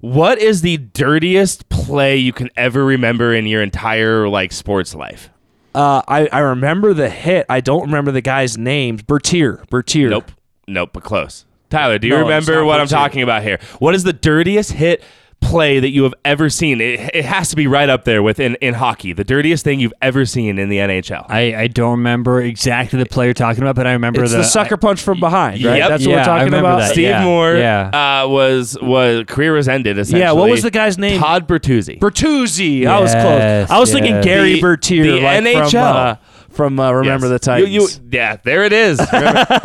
[0.00, 5.30] What is the dirtiest play you can ever remember in your entire like sports life?
[5.74, 7.46] Uh, I, I remember the hit.
[7.48, 8.96] I don't remember the guy's name.
[9.06, 9.64] Bertier.
[9.70, 10.08] Bertier.
[10.08, 10.30] Nope.
[10.66, 11.44] Nope, but close.
[11.70, 13.58] Tyler, do you No, remember what I'm talking about here?
[13.78, 15.02] What is the dirtiest hit
[15.40, 16.80] play that you have ever seen?
[16.80, 19.12] It, it has to be right up there with in, in hockey.
[19.12, 21.26] The dirtiest thing you've ever seen in the NHL.
[21.28, 24.38] I, I don't remember exactly the play you're talking about, but I remember It's the,
[24.38, 25.78] the, sucker punch from behind, right?
[25.78, 25.88] Yep.
[25.88, 26.78] That's what Yeah, we're talking about.
[26.80, 26.90] that.
[26.92, 28.22] Steve yeah, Moore yeah.
[28.24, 30.20] Uh, was was career was ended essentially.
[30.20, 31.20] Yeah, what was the guy's name?
[31.20, 31.98] Todd Bertuzzi.
[31.98, 32.86] Bertuzzi.
[32.86, 33.70] I was close.
[33.70, 34.20] I was thinking.
[34.20, 35.02] Gary The- Bertier.
[35.04, 35.70] the like NHL.
[35.70, 36.14] From, uh,
[36.50, 37.32] from uh, Remember Yes.
[37.32, 37.70] the Titans.
[37.74, 38.98] You- you- yeah, there it is.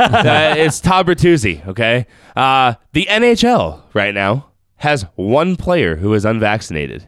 [0.04, 1.66] Uh, it's Todd Bertuzzi.
[1.68, 2.06] Okay,
[2.36, 4.48] uh, the NHL right now
[4.84, 7.08] has one player who is unvaccinated.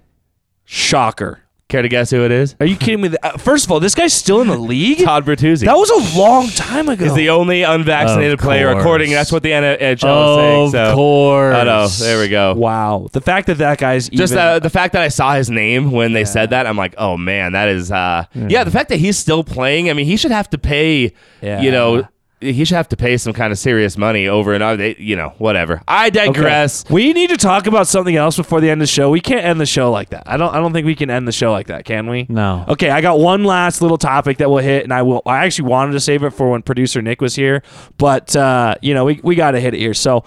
[0.66, 1.42] Shocker.
[1.68, 2.56] Care to guess who it is?
[2.60, 3.16] Are you kidding me?
[3.24, 5.00] Uh, First of all, this guy's still in the league?
[5.04, 5.66] Todd Bertuzzi.
[5.66, 7.06] That was a long time ago.
[7.06, 8.84] is the only unvaccinated Of player, course.
[8.84, 9.12] according.
[9.12, 10.66] That's what the NHL is saying.
[10.66, 11.56] Of So, course.
[11.56, 11.88] I know.
[11.88, 12.54] There we go.
[12.54, 13.08] wow.
[13.12, 15.90] The fact that that guy's Just even, uh, the fact that I saw his name
[15.90, 17.92] when they said that, I'm like, oh man, that is.
[17.92, 18.64] Uh, yeah.
[18.64, 19.90] the fact that he's still playing.
[19.90, 21.14] I mean, he should have to pay.
[21.42, 21.62] Yeah.
[21.62, 22.08] You know,
[22.54, 24.78] he should have to pay some kind of serious money over and over.
[24.78, 25.82] They, you know, whatever.
[25.88, 26.26] I Okay.
[26.28, 26.86] digress.
[26.90, 29.10] We need to talk about something else before the end of the show.
[29.10, 30.24] We can't end the show like that.
[30.26, 30.54] I don't.
[30.54, 31.86] I don't think we can end the show like that.
[31.86, 32.26] Can we?
[32.30, 32.66] No.
[32.70, 35.22] Okay, I got one last little topic that we'll hit, and I will.
[35.26, 37.64] I actually wanted to save it for when producer Nick was here,
[37.98, 39.94] but uh, you know we we got to hit it here.
[39.94, 40.24] So,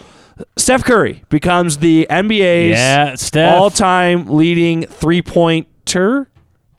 [0.57, 6.29] Steph Curry becomes the NBA's Yeah, all-time leading three-pointer.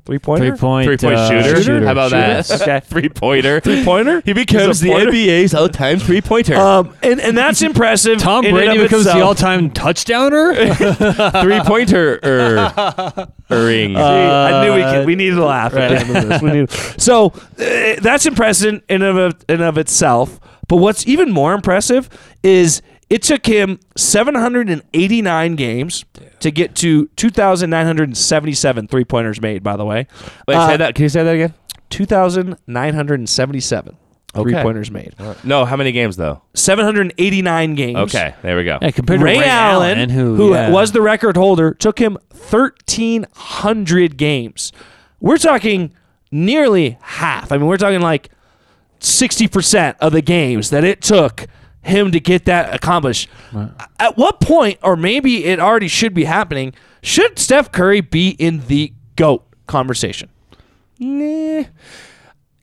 [0.10, 0.50] Three-pointer.
[0.50, 1.62] Three point Three point uh, shooter.
[1.64, 1.86] shooter.
[1.86, 2.46] How about that?
[2.48, 2.64] Shooter?
[2.64, 2.80] Okay.
[2.86, 3.60] Three pointer.
[3.60, 4.22] Three-pointer.
[4.26, 4.90] He becomes the?
[4.90, 6.56] NBA's all-time three-pointer.
[6.56, 8.18] Um, and, and that's impressive.
[8.18, 10.56] Tom in and Brady of becomes the all time touchdowner?
[11.44, 12.20] three-pointer.
[12.24, 13.96] Er, ring.
[13.96, 15.06] See, I knew we Uh, could.
[15.06, 16.42] We needed to laugh at the end of this.
[16.42, 17.28] We need, so
[17.60, 20.40] uh, that's impressive in of in of itself.
[20.68, 22.10] But what's even more impressive
[22.44, 26.04] is it took him 789 games
[26.40, 29.64] to get to 2,977 three pointers made.
[29.64, 30.08] By the way,
[30.48, 30.96] Wait, uh, say that.
[30.96, 31.54] Can you say that again?
[31.90, 33.98] 2,977
[34.34, 35.16] three pointers made.
[35.44, 35.66] No.
[35.66, 36.42] How many games though?
[36.54, 37.98] 789 games.
[37.98, 38.78] Okay, there we go.
[38.82, 40.70] yeah, compared Ray, to Ray Allen, who, yeah.
[40.70, 44.72] was the record holder, took him 1,300 games.
[45.20, 45.94] We're talking
[46.32, 47.52] nearly half.
[47.52, 48.30] I mean, we're talking like
[49.00, 51.48] 60% of the games that it took
[51.82, 53.30] him to get that accomplished.
[54.00, 58.66] At what point, or maybe it already should be happening, should Steph Curry be in
[58.68, 60.30] the GOAT conversation?
[61.00, 61.64] Nah.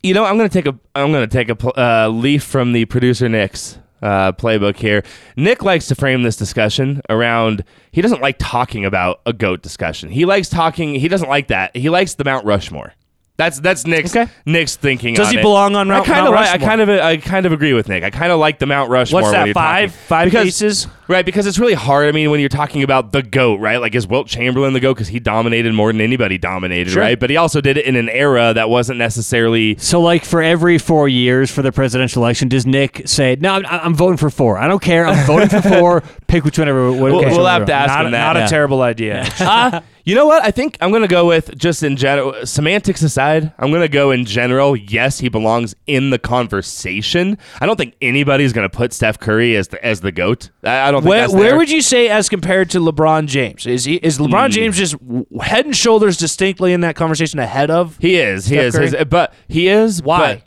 [0.02, 3.28] You know, I'm gonna take a I'm gonna take a uh, leaf from the producer
[3.28, 5.02] Nick's uh, playbook here.
[5.36, 7.64] Nick likes to frame this discussion around.
[7.90, 10.10] He doesn't like talking about a goat discussion.
[10.10, 10.94] He likes talking.
[10.94, 11.74] He doesn't like that.
[11.74, 12.92] He likes the Mount Rushmore.
[13.36, 14.30] That's that's Nick's Okay.
[14.46, 15.14] Nick's thinking.
[15.14, 15.42] Does on he it.
[15.42, 17.88] belong on Mount, I kind of like, I kind of I kind of agree with
[17.88, 18.02] Nick.
[18.02, 19.20] I kind of like the Mount Rushmore.
[19.22, 19.90] What's that, five?
[19.90, 20.86] talking- Five because, pieces?
[21.08, 22.08] Right, because it's really hard.
[22.08, 23.76] I mean, when you're talking about the GOAT, right?
[23.80, 24.94] Like, is Wilt Chamberlain the GOAT?
[24.94, 27.02] Because he dominated more than anybody dominated, Sure.
[27.02, 27.18] right?
[27.18, 29.76] But he also did it in an era that wasn't necessarily.
[29.78, 33.66] So, like for every four years for the presidential election, does Nick say, "No, I'm,
[33.66, 34.58] I'm voting for four.
[34.58, 35.06] I don't care.
[35.06, 36.00] I'm voting for four.
[36.26, 38.32] Pick which one ever." We'll, we'll have to ask Not, him that.
[38.32, 39.28] not a terrible idea.
[39.40, 40.44] uh, you know what?
[40.44, 43.88] I think I'm going to go with just in general, semantics aside, I'm going to
[43.88, 44.76] go in general.
[44.76, 47.38] Yes, he belongs in the conversation.
[47.60, 50.50] I don't think anybody's going to put Steph Curry as the, as the GOAT.
[50.62, 53.66] I, I don't think Where, where would you say as compared to LeBron James?
[53.66, 54.18] Is he is.
[54.18, 54.96] LeBron James just
[55.40, 57.96] head and shoulders distinctly in that conversation ahead of?
[57.98, 58.46] He is.
[58.46, 58.74] He Steph is.
[58.74, 58.84] Curry?
[58.90, 60.02] His, but he is.
[60.02, 60.36] Why?
[60.36, 60.46] but,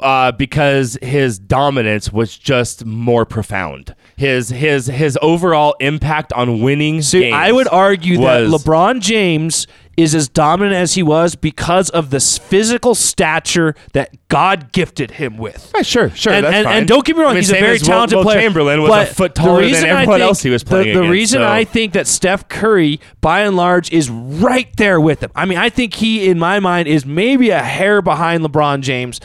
[0.00, 3.94] uh, because his dominance was just more profound.
[4.16, 9.66] His his his overall impact on winning So games I would argue that LeBron James
[10.02, 15.36] is as dominant as he was because of this physical stature that God gifted him
[15.36, 15.70] with.
[15.74, 16.32] Right, sure, sure.
[16.32, 16.76] And, that's and, fine.
[16.78, 18.40] and don't get me wrong, I mean, he's a very as Will- talented Will player.
[18.40, 20.62] Chamberlain was but a foot the taller than reason I everyone think- else he was
[20.62, 24.08] the- playing The, against, reason so- I think that Steph Curry, by and large, is
[24.10, 25.30] right there with him.
[25.34, 29.20] I mean, I think he, in my mind, is maybe a hair behind LeBron James,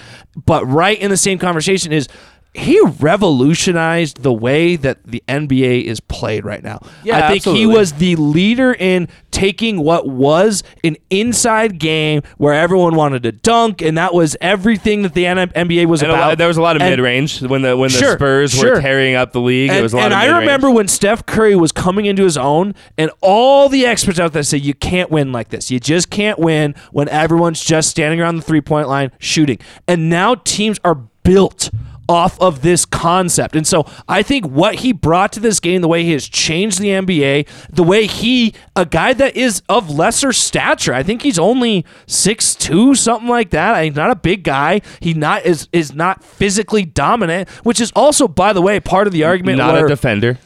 [0.46, 2.08] but right in the same conversation is
[2.54, 6.80] he revolutionized the way that the NBA is played right now.
[7.04, 12.54] Yeah, I think he was the leader in taking what was an inside game where
[12.54, 16.28] everyone wanted to dunk, and that was everything that the NBA was And about.
[16.30, 18.52] lot- there was a lot of And- mid range when the when the Sure, Spurs
[18.54, 18.76] sure.
[18.76, 19.70] were tearing up the league.
[19.70, 22.38] and, it was a lot and I remember when Steph Curry was coming into his
[22.38, 25.70] own, and all the experts out there said, You can't win like this.
[25.70, 29.58] You just can't win when everyone's just standing around the three point line shooting.
[29.88, 31.72] And now teams are built
[32.08, 33.56] off of this concept.
[33.56, 36.80] And so I think what he brought to this game, the way he has changed
[36.80, 41.40] the NBA, the way he, a guy that is of lesser stature, I think he's
[41.40, 43.84] only six two, something like that.
[43.84, 44.82] He's not a big guy.
[45.00, 49.14] He not is is not physically dominant, which is also, by the way, part of
[49.14, 49.58] the argument.
[49.58, 50.38] not where, a defender.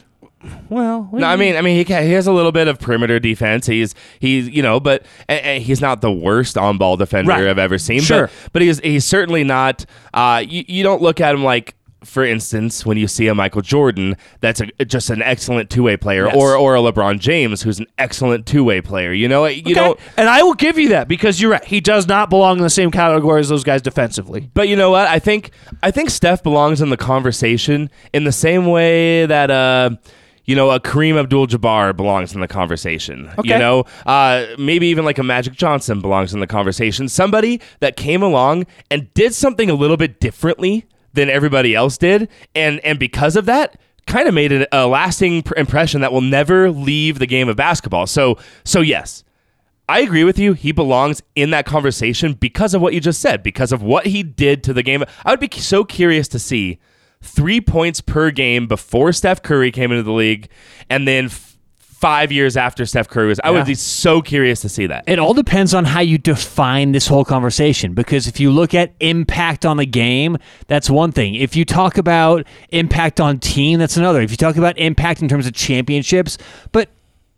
[0.68, 3.18] Well, No, I mean, I mean, he ca- he has a little bit of perimeter
[3.18, 3.66] defense.
[3.66, 7.46] He's he's you know, but and, and he's not the worst on ball defender Right.
[7.46, 8.00] I've ever seen.
[8.00, 8.26] Sure.
[8.26, 9.84] but, but he's he's certainly not.
[10.14, 11.74] Uh, you, you don't look at him like.
[12.02, 15.98] For instance, when you see a Michael Jordan, that's a, just an excellent two way
[15.98, 16.34] player, Yes.
[16.34, 19.12] or or a LeBron James, who's an excellent two way player.
[19.12, 19.74] You know, you Okay.
[19.74, 20.00] don't.
[20.16, 21.62] and I will give you that because you're right.
[21.62, 24.48] He does not belong in the same category as those guys defensively.
[24.54, 25.08] But you know what?
[25.08, 25.50] I think
[25.82, 29.90] I think Steph belongs in the conversation in the same way that uh
[30.44, 33.30] you know, a Kareem Abdul-Jabbar belongs in the conversation.
[33.54, 37.08] You know, uh, maybe even like a Magic Johnson belongs in the conversation.
[37.08, 42.28] Somebody that came along and did something a little bit differently than everybody else did,
[42.54, 46.20] and and because of that, kind of made it a lasting pr- impression that will
[46.20, 48.06] never leave the game of basketball.
[48.06, 49.24] So, so yes,
[49.88, 50.52] I agree with you.
[50.52, 54.22] He belongs in that conversation because of what you just said, because of what he
[54.22, 55.04] did to the game.
[55.24, 56.78] I would be so curious to see
[57.22, 60.48] three points per game before Steph Curry came into the league,
[60.88, 63.38] and then f- five years after Steph Curry was.
[63.44, 63.56] I Yeah.
[63.58, 65.04] would be so curious to see that.
[65.06, 68.92] It all depends on how you define this whole conversation because if you look at
[69.00, 71.34] impact on the game, that's one thing.
[71.34, 74.22] If you talk about impact on team, that's another.
[74.22, 76.38] If you talk about impact in terms of championships,
[76.72, 76.88] but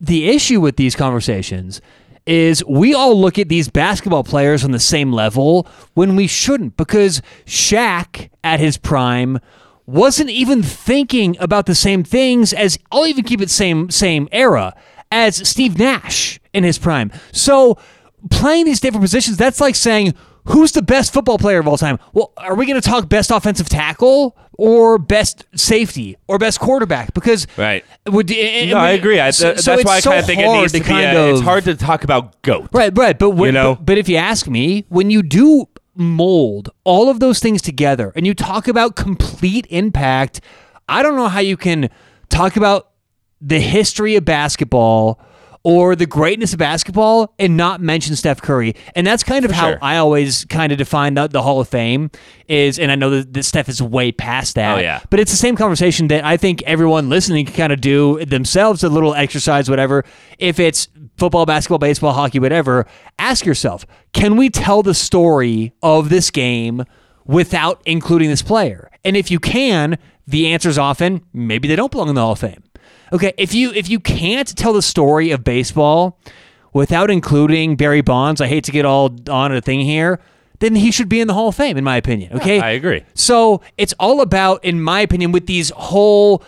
[0.00, 1.80] the issue with these conversations
[2.24, 6.76] is we all look at these basketball players on the same level when we shouldn't
[6.76, 9.40] because Shaq at his prime
[9.86, 14.74] wasn't even thinking about the same things as I'll even keep it same same era
[15.10, 17.10] as Steve Nash in his prime.
[17.32, 17.78] So
[18.30, 20.14] playing these different positions, that's like saying
[20.46, 21.98] who's the best football player of all time?
[22.12, 27.14] Well, are we going to talk best offensive tackle or best safety or best quarterback?
[27.14, 27.84] Because Right.
[28.08, 29.20] Would, No, I agree.
[29.20, 30.88] I, so, that's so why I so kind of think it needs to, to be.
[30.90, 32.68] kind a- of it's hard to talk about goat.
[32.72, 33.16] Right, right.
[33.16, 33.74] But when, You know?
[33.76, 38.12] but, but if you ask me, when you do mold all of those things together
[38.16, 40.40] and you talk about complete impact,
[40.88, 41.90] I don't know how you can
[42.28, 42.90] talk about
[43.40, 45.20] the history of basketball
[45.64, 48.74] or the greatness of basketball and not mention Steph Curry.
[48.94, 49.78] And that's kind of how sure.
[49.80, 52.10] I always kind of define the, the Hall of Fame
[52.48, 54.78] is, and I know that, that Steph is way past that.
[54.78, 55.00] Oh, yeah.
[55.10, 58.82] But it's the same conversation that I think everyone listening can kind of do themselves,
[58.82, 60.04] a little exercise, whatever.
[60.38, 62.86] If it's football, basketball, baseball, hockey, whatever,
[63.18, 66.84] ask yourself, can we tell the story of this game
[67.24, 68.90] without including this player?
[69.04, 72.32] And if you can, the answer is often maybe they don't belong in the Hall
[72.32, 72.64] of Fame.
[73.12, 76.18] Okay, if you if you can't tell the story of baseball
[76.72, 80.18] without including Barry Bonds, I hate to get all on a thing here,
[80.60, 82.32] then he should be in the Hall of Fame, in my opinion.
[82.34, 83.04] Okay, I agree.
[83.14, 86.42] so it's all about, in my opinion, with these whole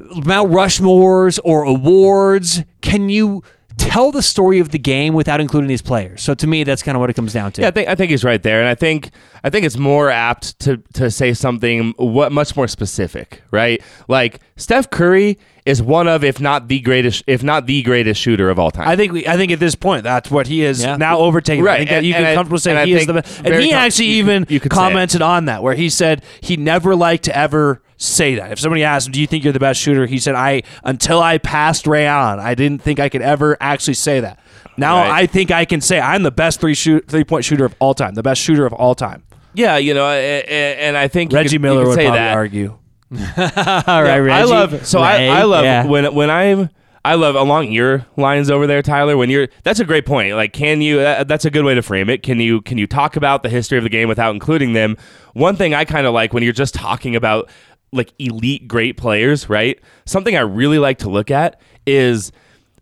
[0.00, 3.42] Mount Rushmores or awards, can you
[3.78, 6.22] tell the story of the game without including these players?
[6.22, 7.62] So to me, that's kind of what it comes down to.
[7.62, 9.10] Yeah, I think I think he's right there, and I think
[9.42, 13.82] I think it's more apt to to say something what much more specific, right?
[14.08, 18.48] Like Steph Curry is one of, if not the greatest, if not the greatest shooter
[18.48, 18.88] of all time.
[18.88, 20.96] I think we, I think at this point that's what he is Yeah.
[20.96, 21.62] now overtaken.
[21.62, 23.42] Right, I think that and- you can and comfortably say he is the best.
[23.44, 24.88] And he com- actually you even could- you could say it.
[24.88, 28.50] commented on that, where he said he never liked to ever say that.
[28.52, 31.20] If somebody asked him, "Do you think you're the best shooter?" He said, "I until
[31.20, 34.38] I passed Ray Allen, I didn't think I could ever actually say that.
[34.76, 35.10] Now Right.
[35.22, 37.92] I think I can say I'm the best three shoot three point shooter of all
[37.94, 39.22] time, the best shooter of all time."
[39.54, 42.34] yeah, you know, a- a- and I think Reggie could- Miller would say probably that.
[42.36, 42.78] argue.
[43.12, 45.84] all Yeah, right, I love so Ray, I, I love yeah.
[45.86, 46.68] when when I'm
[47.04, 49.16] I love along your lines over there, Tyler.
[49.16, 50.34] When you're that's a great point.
[50.34, 50.98] Like, can you?
[50.98, 52.22] That, that's a good way to frame it.
[52.22, 52.60] Can you?
[52.60, 54.96] Can you talk about the history of the game without including them?
[55.32, 57.48] One thing I kind of like when you're just talking about
[57.92, 59.78] like elite great players, right?
[60.04, 62.32] Something I really like to look at is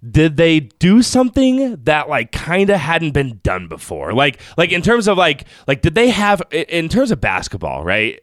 [0.08, 4.12] did they do something that like kind of hadn't been done before?
[4.12, 8.20] Like like in terms of like like did they have in terms of basketball, right?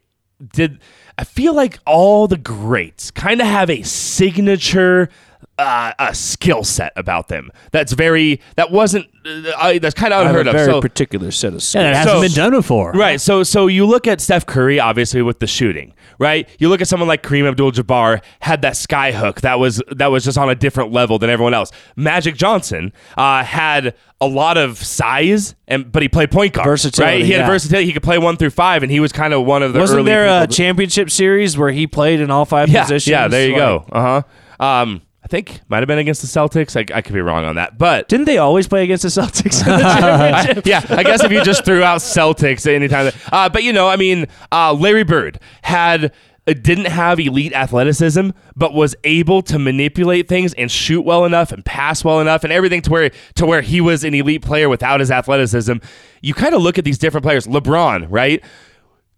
[0.54, 0.80] Did
[1.18, 5.10] I feel like all the greats kind of have a signature
[5.60, 10.24] uh, a skill set about them that's very that wasn't uh, that's kind of I
[10.24, 10.56] have unheard a of.
[10.56, 11.84] very So, particular set of skills.
[11.84, 12.92] Yeah, that hasn't So- been done before.
[12.92, 13.22] Right.
[13.22, 16.50] So so you look at Steph Curry, obviously with the shooting, right?
[16.60, 20.24] You look at someone like Kareem Abdul-Jabbar had that sky hook that was that was
[20.26, 21.72] just on a different level than everyone else.
[21.96, 26.66] Magic Johnson uh, had a lot of size, and but he played point guard.
[26.66, 27.26] Versatility, right?
[27.26, 27.48] He had yeah.
[27.48, 27.86] versatility.
[27.86, 30.00] He could play one through five, and he was kind of one of the Wasn't
[30.00, 33.12] early there a people- championship series where he played in all five yeah, positions?
[33.12, 33.28] yeah.
[33.28, 33.86] There you Like, go.
[33.92, 34.24] Uh
[34.60, 34.66] huh.
[34.66, 36.76] Um, I think might have been against the Celtics.
[36.76, 39.62] I, I could be wrong on that, but Didn't they always play against the Celtics
[39.66, 39.86] in the?
[39.86, 43.06] I- yeah, I guess if you just threw out Celtics anytime.
[43.06, 46.12] that- Uh, but you know, I mean, uh, Larry Bird had
[46.46, 51.54] uh, didn't have elite athleticism, but was able to manipulate things and shoot well enough
[51.54, 54.68] and pass well enough and everything to where to where he was an elite player
[54.68, 55.76] without his athleticism.
[56.22, 57.48] You kind of look at these different players.
[57.48, 58.44] LeBron, right?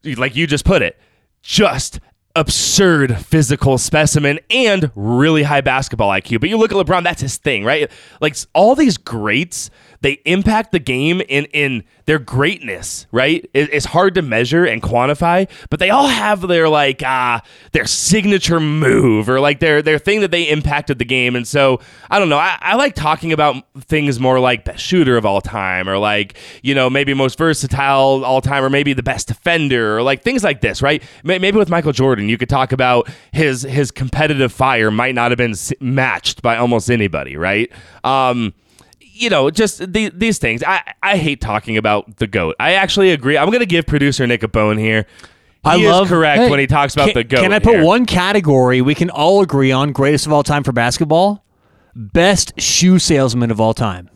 [0.04, 1.00] Like you just put it,
[1.42, 2.00] just
[2.36, 6.40] absurd physical specimen and really high basketball IQ.
[6.42, 7.90] But you look at LeBron, that's his thing, right?
[8.22, 9.70] Like all these greats,
[10.06, 13.50] they impact the game in in their greatness, right?
[13.56, 17.40] It- it's hard to measure and quantify, but they all have their like uh
[17.72, 21.36] their signature move or like their their thing that they impacted the game.
[21.36, 21.80] And so
[22.12, 22.38] I don't know.
[22.38, 26.38] I, I like talking about things more like best shooter of all time or like,
[26.62, 30.44] you know, maybe most versatile all time or maybe the best defender or like things
[30.44, 31.02] like this, right?
[31.24, 35.40] Maybe with Michael Jordan, you could talk about his his competitive fire might not have
[35.40, 37.72] been matched by almost anybody, right?
[38.04, 38.54] Um
[39.16, 40.62] you know, just the, these things.
[40.64, 42.56] I, I hate talking about the goat.
[42.60, 43.38] I actually agree.
[43.38, 45.06] I'm going to give producer Nick a bone here.
[45.64, 47.40] He I is love- correct Hey, when he talks about can, the goat.
[47.42, 47.84] Can I put here.
[47.84, 51.44] one category we can all agree on greatest of all time for basketball?
[51.96, 54.10] Best shoe salesman of all time.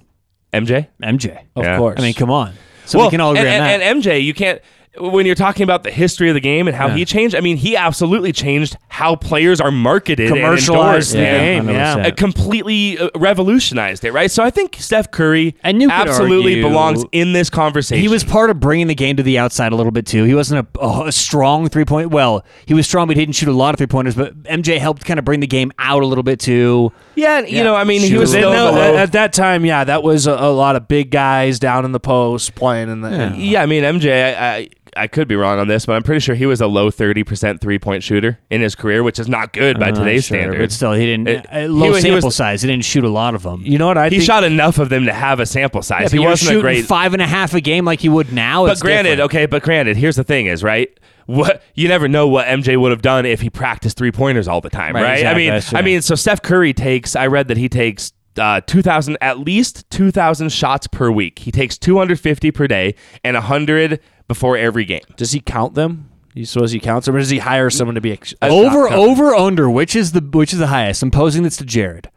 [0.53, 0.87] MJ?
[1.01, 1.39] MJ.
[1.55, 1.77] Of Yeah.
[1.77, 1.95] course.
[1.97, 2.53] I mean, come on.
[2.85, 3.81] So we can all agree and, on that.
[3.81, 4.61] and, and MJ, you can't.
[4.97, 6.95] When you're talking about the history of the game and how Yeah.
[6.95, 11.67] he changed, I mean, he absolutely changed how players are marketed, Commercialized and the endorsed.
[11.67, 11.95] game, yeah.
[11.95, 12.05] 100%.
[12.07, 14.31] Uh, completely uh, revolutionized it, right?
[14.31, 18.01] So I think Steph Curry And you absolutely argue- belongs in this conversation.
[18.01, 20.23] He was part of bringing the game to the outside a little bit too.
[20.23, 22.09] He wasn't a, a strong three point.
[22.09, 24.15] Well, he was strong, but he didn't shoot a lot of three pointers.
[24.15, 26.91] But MJ helped kind of bring the game out a little bit too.
[27.15, 29.83] yeah, you know, I mean, he was They still know- at, at that time, yeah,
[29.83, 33.09] that was a, a lot of big guys down in the post playing in the.
[33.11, 33.33] Yeah.
[33.35, 34.35] Yeah, I mean MJ.
[34.35, 36.67] I, I I could be wrong on this, but I'm pretty sure he was a
[36.67, 39.95] low thirty percent three point shooter in his career, which is not good by Uh,
[39.95, 40.59] today's sure, standards.
[40.61, 41.27] but still, he didn't.
[41.27, 42.61] It- uh, he low he was- sample size.
[42.61, 43.61] He didn't shoot a lot of them.
[43.65, 44.23] You know what I he think?
[44.23, 46.13] shot enough of them to have a sample size.
[46.13, 46.85] Yeah, he wasn't a shooting great.
[46.85, 48.65] five and a half a game like he would now.
[48.65, 49.31] but it's granted, different.
[49.31, 50.89] okay, but granted, here's the thing: is right.
[51.25, 54.61] What you never know what MJ would have done if he practiced three pointers all
[54.61, 55.13] the time, Right, right?
[55.19, 57.15] exactly, I mean, I mean, so Steph Curry takes.
[57.15, 58.13] I read that he takes.
[58.37, 61.39] Uh, 2000 at least 2000 shots per week.
[61.39, 63.99] He takes 250 per day and 100
[64.29, 65.01] before every game.
[65.17, 66.09] Does he count them?
[66.33, 68.87] You suppose he counts them, or does he hire someone to be a, a over
[68.87, 71.03] over under which is the which is the highest?
[71.03, 72.09] I'm posing this to Jared.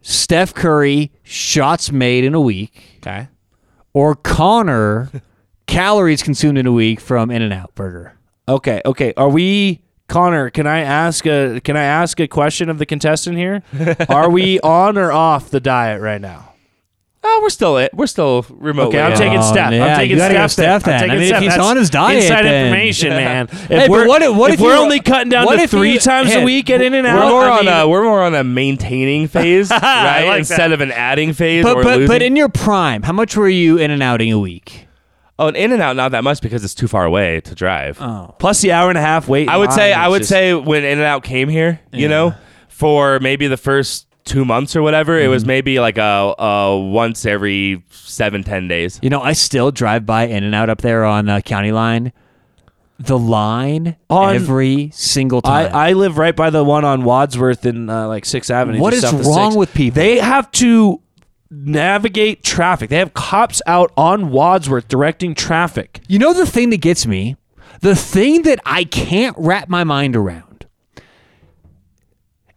[0.00, 3.28] Steph Curry shots made in a week, Okay.
[3.92, 5.10] or Connor
[5.66, 8.14] calories consumed in a week from In and Out Burger.
[8.48, 8.80] Okay.
[8.84, 9.12] Okay.
[9.16, 10.50] Are we Connor?
[10.50, 13.62] Can I ask a Can I ask a question of the contestant here?
[14.08, 16.51] Are we on or off the diet right now?
[17.24, 17.94] Oh, we're still it.
[17.94, 18.98] We're still remotely.
[18.98, 19.18] Okay, I'm in.
[19.18, 19.72] taking Oh, Steph.
[19.72, 20.50] yeah, I'm taking you gotta go Steph.
[20.50, 21.00] Steph then.
[21.00, 21.02] then.
[21.02, 21.42] I'm I taking mean, if Steph.
[21.42, 23.48] he's That's on his diet, inside then- information, man.
[23.50, 25.56] If Hey, but we're, what if- what if if we're you- only cutting down what
[25.56, 27.64] to if three you- times hey, a week at In and We're more I on
[27.66, 30.24] mean, a we're more on a maintaining phase, right?
[30.26, 30.72] like Instead that.
[30.72, 32.08] of an adding phase But or but losing.
[32.08, 34.88] but in your prime, how much were you in and outing a week?
[35.38, 37.98] oh, an in and out not that much because it's too far away to drive.
[38.00, 39.48] Oh, plus the hour and a half wait.
[39.48, 42.34] I would say I would say when In and Out came here, you know,
[42.68, 45.30] for maybe the first two months or whatever, it Mm-hmm.
[45.30, 48.98] was maybe like a, a once every seven ten days.
[49.02, 52.12] you know, I still drive by In and Out up there on uh, County Line.
[52.98, 55.74] The line On- every single I, time.
[55.74, 58.78] I live right by the one on Wadsworth in uh, like Sixth Avenue.
[58.80, 59.58] What just is south of wrong Sixth.
[59.58, 59.96] with people?
[60.00, 61.00] They have to
[61.50, 62.90] navigate traffic.
[62.90, 66.00] They have cops out on Wadsworth directing traffic.
[66.08, 67.36] You know the thing that gets me?
[67.80, 70.51] The thing that I can't wrap my mind around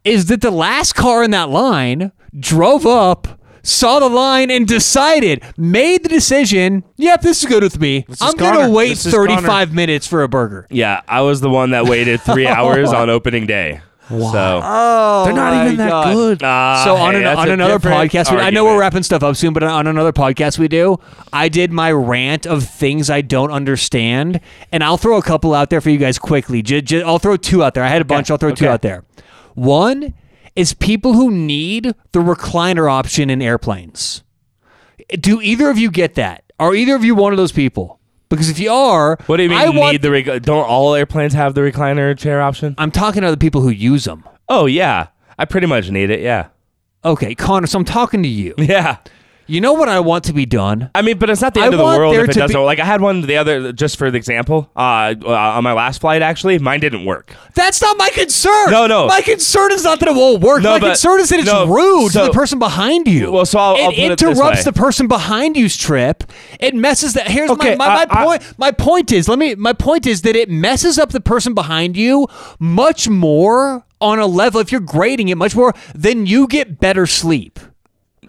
[0.05, 3.27] is that the last car in that line drove up,
[3.63, 8.05] saw the line, and decided, made the decision, yep, this is good with me.
[8.07, 8.73] is I'm going to Connor.
[8.73, 10.67] wait This is 35 minutes for a burger.
[10.69, 13.81] Yeah, I was the one that waited three hours on opening day.
[14.07, 16.41] So Oh, They're not even that good.
[16.43, 18.69] Ah, so on, hey, an, that's on a another different podcast, we, I know we're
[18.73, 18.79] argument.
[18.81, 20.97] wrapping stuff up soon, but on another podcast we do,
[21.33, 24.41] I did my rant of things I don't understand,
[24.71, 26.61] and I'll throw a couple out there for you guys quickly.
[26.61, 27.83] J- j- I'll throw two out there.
[27.83, 28.29] I had a bunch.
[28.29, 28.71] I'll throw two Okay.
[28.73, 29.03] out there.
[29.55, 30.13] One
[30.55, 34.23] is people who need the recliner option in airplanes.
[35.19, 36.43] Do either of you get that?
[36.59, 37.99] Are either of you one of those people?
[38.29, 39.57] Because if you are, What do you mean?
[39.57, 42.75] I want, need the rec- don't all airplanes have the recliner chair option?
[42.77, 44.23] I'm talking to the people who use them.
[44.49, 45.07] Oh yeah,
[45.37, 46.21] I pretty much need it.
[46.21, 46.47] Yeah,
[47.03, 47.67] Okay, Connor.
[47.67, 48.55] So I'm talking to you.
[48.57, 48.97] yeah.
[49.47, 50.89] You know what I want to be done?
[50.95, 52.55] I mean, but it's not the I end of the world if it doesn't.
[52.55, 55.73] be- Like I had one the other, just for the example, uh, uh, on my
[55.73, 56.21] last flight.
[56.23, 57.31] Actually, mine didn't work.
[57.53, 58.71] That's not my concern.
[58.71, 59.05] No, no.
[59.07, 60.63] My concern is not that it won't work.
[60.63, 63.31] No, my but- concern is that it's no, rude to the person behind you.
[63.31, 64.63] Well, so I'll- it I'll it interrupts way.
[64.63, 66.23] the person behind you's trip.
[66.59, 67.27] It messes that.
[67.29, 68.53] Here's Okay, my, my, my I- I- point.
[68.57, 69.53] My point is, let me.
[69.55, 72.27] My point is that it messes up the person behind you
[72.59, 74.59] much more on a level.
[74.59, 77.59] If you're grading it much more, then you get better sleep.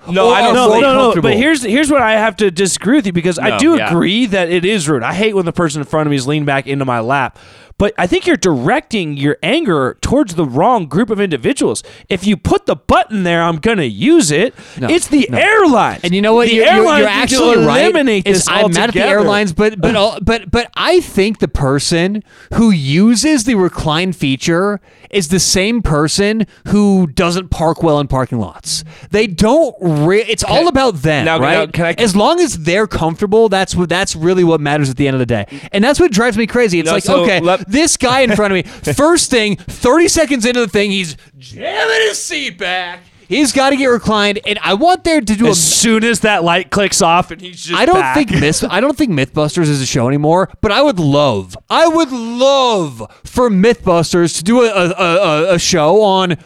[0.08, 0.56] No, I don't.
[0.56, 1.22] Oh, no, no, no.
[1.22, 3.88] But here's here's what I have to disagree with you because I No, do yeah.
[3.90, 5.02] agree that it is rude.
[5.02, 7.38] I hate when the person in front of me is leaning back into my lap.
[7.78, 11.82] But I think you're directing your anger towards the wrong group of individuals.
[12.08, 14.54] If you put the button there, I'm going to use it.
[14.78, 15.36] No, it's the no.
[15.36, 16.00] airlines.
[16.02, 16.48] And you know what?
[16.48, 17.82] The you're, you're- you're to actually right.
[17.82, 21.38] eliminate Is this I'm mad at the airlines, but but all- but but I think
[21.40, 22.22] the person
[22.54, 24.80] who uses the recline feature
[25.10, 28.84] is the same person who doesn't park well in parking lots.
[29.10, 29.74] They don't.
[29.80, 31.66] Re- it's all about them, now- right?
[31.66, 34.96] now, can I- as long as they're comfortable, that's what that's really what matters at
[34.96, 35.44] the end of the day.
[35.72, 36.78] And that's what drives me crazy.
[36.80, 40.08] It's No, like, so okay, let- this guy in front of me, first thing, 30
[40.08, 43.00] seconds into the thing, he's jamming his seat back.
[43.28, 46.20] He's got to get reclined, and I want there to do a As soon as
[46.20, 48.14] that light clicks off and he's just I don't back.
[48.14, 50.48] think Myth, I don't think MythBusters is a show anymore.
[50.60, 55.58] But I would love, I would love for MythBusters to do a a, a, a
[55.58, 56.36] show on.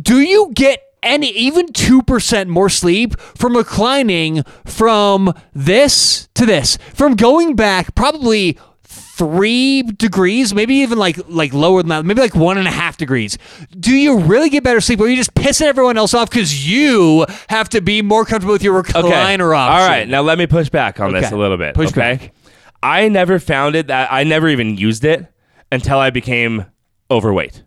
[0.00, 6.78] Do you get any even two percent more sleep from reclining from this to this?
[6.94, 8.56] From going back probably
[9.18, 12.96] three degrees, maybe even like like lower than that, maybe like one and a half
[12.96, 13.36] degrees.
[13.78, 16.66] Do you really get better sleep, or are you just pissing everyone else off because
[16.66, 19.82] you have to be more comfortable with your recliner option?
[19.82, 21.74] All right, now let me push back on this a little bit.
[21.74, 22.16] Push okay?
[22.16, 22.34] back.
[22.82, 25.26] I never found it that I never even used it
[25.72, 26.64] until I became
[27.10, 27.64] overweight.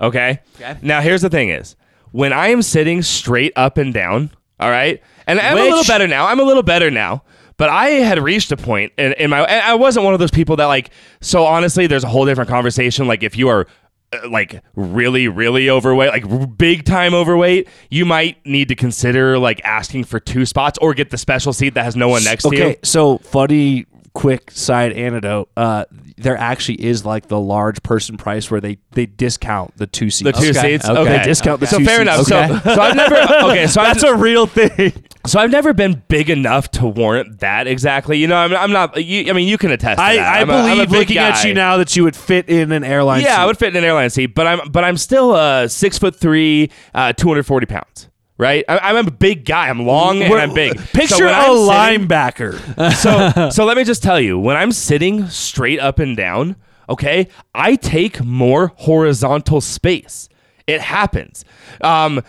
[0.00, 0.40] Okay?
[0.56, 0.78] Okay.
[0.82, 1.76] Now here's the thing is
[2.10, 5.02] when I am sitting straight up and down, all right?
[5.26, 6.26] And I'm a little better now.
[6.26, 7.22] I'm a little better now.
[7.58, 10.30] But I had reached a point in, in my and I wasn't one of those
[10.30, 10.90] people that like
[11.20, 13.06] so honestly there's a whole different conversation.
[13.06, 13.66] Like if you are
[14.12, 19.60] uh, like really really overweight like big time overweight you might need to consider like
[19.64, 22.56] asking for two spots or get the special seat that has no one next to
[22.56, 22.62] you.
[22.62, 23.86] Okay, so funny,
[24.18, 25.48] quick side anecdote.
[25.56, 25.84] Uh,
[26.16, 30.24] there actually is like the large person price where they they discount the two seats.
[30.24, 31.00] the two Okay, seats okay.
[31.00, 32.28] okay, They discount the so two fair seats.
[32.30, 32.68] enough Okay.
[32.68, 33.16] so, so I've never
[33.50, 34.92] okay so That's I've, a real thing.
[35.24, 38.96] so I've never been big enough to warrant that exactly you know I'm, I'm not
[39.02, 40.26] you, I mean you can attest to I, that.
[40.34, 42.82] I a- a believe big looking at you now that you would fit in an
[42.82, 43.20] airline.
[43.20, 43.40] Yeah, seat.
[43.42, 46.16] I would fit in an airline seat, but I'm but I'm still uh, six foot
[46.16, 48.08] three, uh, two hundred forty pounds.
[48.40, 49.68] Right, I, I'm a big guy.
[49.68, 50.78] I'm long and We're- I'm big.
[50.92, 52.92] Picture So when a I'm sitting- linebacker.
[53.42, 56.54] so so let me just tell you, when I'm sitting straight up and down,
[56.88, 60.28] okay, I take more horizontal space.
[60.68, 61.44] It happens.
[61.80, 62.22] Um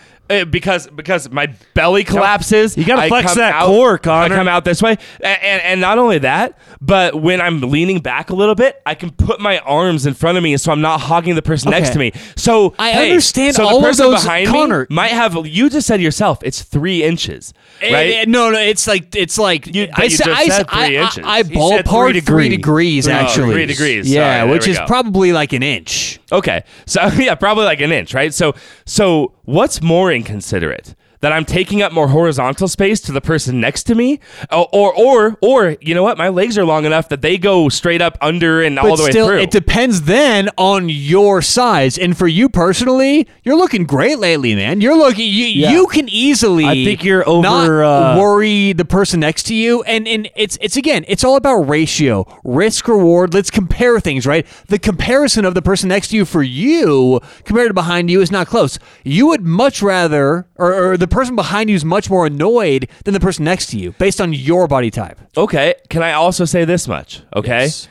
[0.50, 2.76] because because my belly collapses.
[2.76, 4.34] You gotta I flex that out- core, Connor.
[4.34, 4.92] I come out this way,
[5.22, 8.94] and, and and not only that, but when I'm leaning back a little bit, I
[8.94, 11.90] can put my arms in front of me, so I'm not hogging the person next
[11.90, 12.12] to me.
[12.36, 14.86] So I hey, understand so all the person those- behind Connor.
[14.88, 15.34] me might have.
[15.46, 17.52] You just said yourself, it's three inches,
[17.82, 17.92] right?
[17.92, 20.70] Eh, eh, no, no, it's like it's like You- I, you sa- just I, said
[20.70, 21.24] three I- inches.
[21.26, 21.52] I You said
[21.86, 23.52] ballpark three three degrees Oh, actually.
[23.54, 24.08] three degrees.
[24.08, 24.86] Yeah, Sorry, which is go.
[24.86, 26.19] probably like an inch.
[26.32, 26.64] Okay.
[26.86, 28.32] So yeah, probably like an inch, right?
[28.32, 28.54] So
[28.86, 30.94] so what's more inconsiderate?
[31.20, 34.20] That I'm taking up more horizontal space to the person next to me,
[34.50, 36.16] or or or, or you know what?
[36.16, 39.02] My legs are long enough that they go straight up under and all But the
[39.04, 39.40] way still, through.
[39.40, 41.98] it depends then on your size.
[41.98, 44.80] And for you personally, you're looking great lately, man.
[44.80, 45.26] You're looking.
[45.30, 46.64] You, you can easily.
[46.64, 50.56] I think you're over, Not uh, worry the person next to you, and and it's
[50.62, 53.34] it's again, it's all about ratio, risk reward.
[53.34, 54.46] Let's compare things, right?
[54.68, 58.30] The comparison of the person next to you for you compared to behind you is
[58.30, 58.78] not close.
[59.04, 63.14] You would much rather, or, or the person behind you is much more annoyed than
[63.14, 65.20] the person next to you, based on your body type.
[65.36, 65.74] Okay.
[65.88, 67.22] Can I also say this much?
[67.36, 67.64] Okay.
[67.64, 67.88] Yes.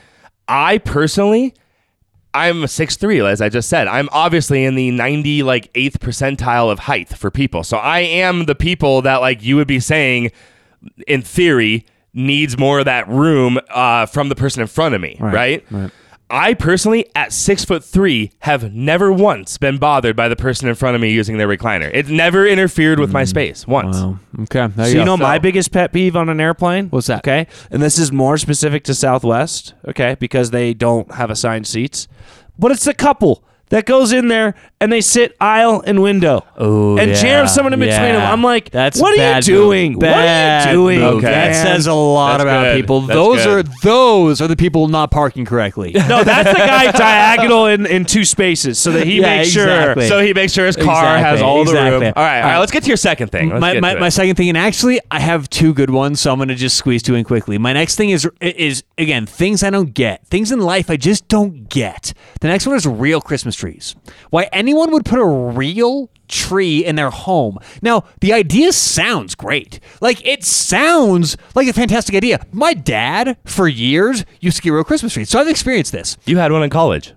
[0.48, 1.54] I personally,
[2.34, 3.88] I'm a six three, as I just said.
[3.88, 7.64] I'm obviously in the 90 like eighth percentile of height for people.
[7.64, 10.32] So I am the people that like you would be saying,
[11.08, 15.18] in theory, needs more of that room uh, from the person in front of me,
[15.20, 15.64] right?
[16.30, 20.76] I personally, at six foot three, have never once been bothered by the person in
[20.76, 21.89] front of me using their recliner.
[21.93, 23.27] It never interfered with my mm.
[23.27, 23.97] space once.
[24.41, 24.68] Okay.
[24.68, 26.89] There So you know So- my biggest pet peeve on an airplane?
[26.89, 27.19] What's that?
[27.19, 27.47] Okay.
[27.72, 32.07] And this is more specific to Southwest, okay, because they don't have assigned seats.
[32.57, 36.98] But it's a couple that goes in there and they sit aisle and window Oh,
[36.98, 38.22] and yeah, jam someone in between them.
[38.22, 39.94] I'm like, That's what are you doing?
[39.94, 40.02] move.
[40.04, 41.02] What are you doing?
[41.04, 41.22] Okay.
[41.28, 42.82] That says a lot That's about good.
[42.82, 43.02] people.
[43.02, 43.66] That's those good.
[43.68, 45.91] are those are the people not parking correctly.
[45.94, 50.02] No, that's the guy diagonal in, in two spaces so that he Yeah, makes sure.
[50.02, 52.04] So he makes sure his car has Exactly, all the room.
[52.04, 52.08] exactly.
[52.08, 52.52] All right, all All right.
[52.54, 52.60] right.
[52.60, 53.50] Let's get to your second thing.
[53.50, 56.38] Let's my, my, my second thing, and actually, I have two good ones, so I'm
[56.38, 57.58] going to just squeeze two in quickly.
[57.58, 61.28] My next thing is is again things I don't get, things in life I just
[61.28, 62.14] don't get.
[62.41, 63.95] The next one is real Christmas trees.
[64.30, 67.60] Why anyone would put a real tree in their home?
[67.81, 69.80] Now, the idea sounds great.
[70.02, 72.45] Like it sounds like a fantastic idea.
[72.52, 76.18] My dad, for years, used to get real Christmas trees, so I've experienced this.
[76.26, 77.14] you had one in college,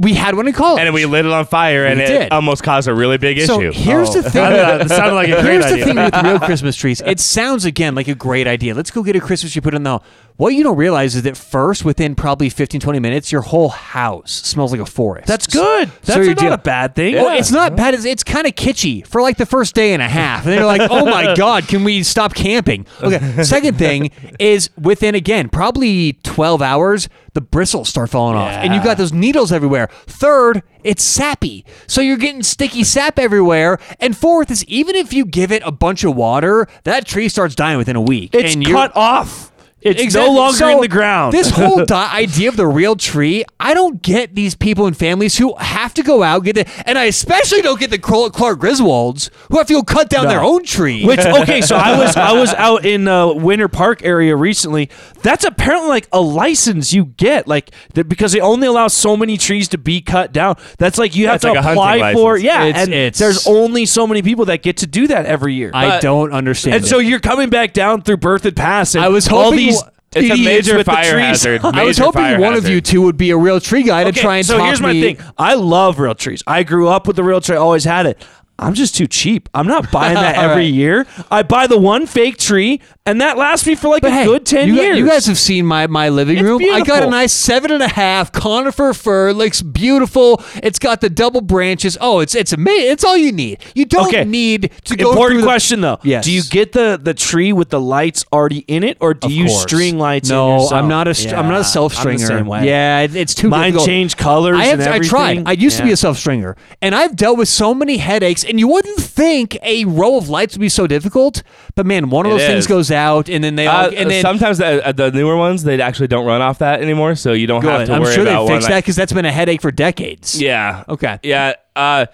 [0.00, 2.32] We had one in college, and we lit it on fire, and We it did.
[2.32, 3.78] almost caused a really big So issue.
[3.78, 4.22] here's the oh.
[4.22, 4.42] thing.
[4.52, 7.02] That sounded like a great Here's the thing with real Christmas trees.
[7.04, 8.74] It sounds again like a great idea.
[8.74, 10.00] Let's go get a Christmas tree put in the.
[10.38, 14.32] What you don't realize is that first, within probably 15, 20 minutes, your whole house
[14.32, 15.26] smells like a forest.
[15.28, 15.88] That's good.
[15.88, 17.16] So That's you're not deal- a bad thing.
[17.16, 17.92] Oh, it's not bad.
[17.92, 20.46] It's, it's kind of kitschy for like the first day and a half.
[20.46, 22.86] And they're like, oh my God, can we stop camping?
[23.02, 23.42] Okay.
[23.44, 24.10] Second thing
[24.40, 28.50] is within, again, probably 12 hours, the bristles start falling off.
[28.52, 29.88] And you've got those needles everywhere.
[30.06, 31.64] Third, it's sappy.
[31.86, 33.78] So you're getting sticky sap everywhere.
[34.00, 37.54] And fourth is even if you give it a bunch of water, that tree starts
[37.54, 38.34] dying within a week.
[38.34, 39.51] It's and cut off.
[39.82, 40.30] It's Exactly.
[40.32, 41.32] no longer So, in the ground.
[41.32, 45.36] This whole di- idea of the real tree, I don't get these people and families
[45.38, 49.30] who have to go out get it, and I especially don't get the Clark Griswolds
[49.50, 50.30] who have to go cut down No.
[50.30, 51.04] their own tree.
[51.04, 54.88] Which okay, so I was I was out in uh, Winter Park area recently.
[55.22, 59.36] That's apparently like a license you get, like that because they only allow so many
[59.36, 60.56] trees to be cut down.
[60.78, 62.32] That's like you have That's to like apply for.
[62.34, 62.44] license.
[62.44, 65.54] Yeah, It's- and it's- there's only so many people that get to do that every
[65.54, 65.70] year.
[65.74, 66.76] I But- don't understand.
[66.76, 66.88] and it.
[66.88, 69.71] so you're coming back down through Berthoud Pass, and I was all hoping these w-
[70.14, 71.60] It's a major fire hazard.
[71.64, 74.36] I was hoping one of you two would be a real tree guy to try
[74.36, 75.14] and so talk here's my me.
[75.14, 75.26] thing.
[75.38, 76.42] I love real trees.
[76.46, 77.56] I grew up with the real tree.
[77.56, 78.22] I Always had it.
[78.58, 79.48] I'm just too cheap.
[79.54, 80.72] I'm not buying that every right.
[80.72, 81.06] year.
[81.30, 84.24] I buy the one fake tree, and that lasts me for like But a hey,
[84.24, 84.96] good ten you, years.
[84.98, 86.62] you guys have seen my, my living It's room.
[86.70, 89.32] I got a nice seven and a half conifer fir.
[89.32, 90.40] Looks beautiful.
[90.62, 91.98] It's got the double branches.
[92.00, 92.92] Oh, it's it's amazing.
[92.92, 93.58] It's all you need.
[93.74, 94.24] You don't Okay.
[94.24, 95.10] need to go.
[95.10, 95.98] Important through the- question though.
[96.04, 96.24] Yes.
[96.24, 99.32] Do you get the the tree with the lights already in it, or do Of
[99.32, 99.62] you course.
[99.62, 100.28] string lights?
[100.28, 100.68] No?
[100.68, 102.12] I'm not a str- I'm not a self stringer.
[102.24, 102.66] I'm the same way.
[102.66, 103.86] Yeah, it, it's too Mine difficult.
[103.88, 104.80] change colors I have.
[104.80, 105.42] I tried.
[105.48, 108.44] I used to be a self stringer, and I've dealt with so many headaches.
[108.44, 111.42] And you wouldn't think a row of lights would be so difficult,
[111.74, 112.66] but man, one of It those things is.
[112.66, 113.86] goes out, and then they all.
[113.86, 116.80] Uh, and then sometimes the, uh, the newer ones they actually don't run off that
[116.82, 117.86] anymore, so you don't have good.
[117.88, 119.70] to I'm worry sure they about one fixed that because that's been a headache for
[119.70, 120.40] decades.
[120.40, 120.84] Yeah.
[120.88, 121.18] Okay.
[121.22, 121.54] Yeah.
[121.76, 122.06] Uh,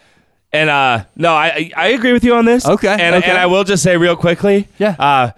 [0.53, 2.67] and uh, no, I I I agree with you on this.
[2.67, 3.29] Okay, And okay.
[3.31, 4.67] and I will just say real quickly.
[4.79, 4.97] Yeah.
[4.99, 5.31] Uh,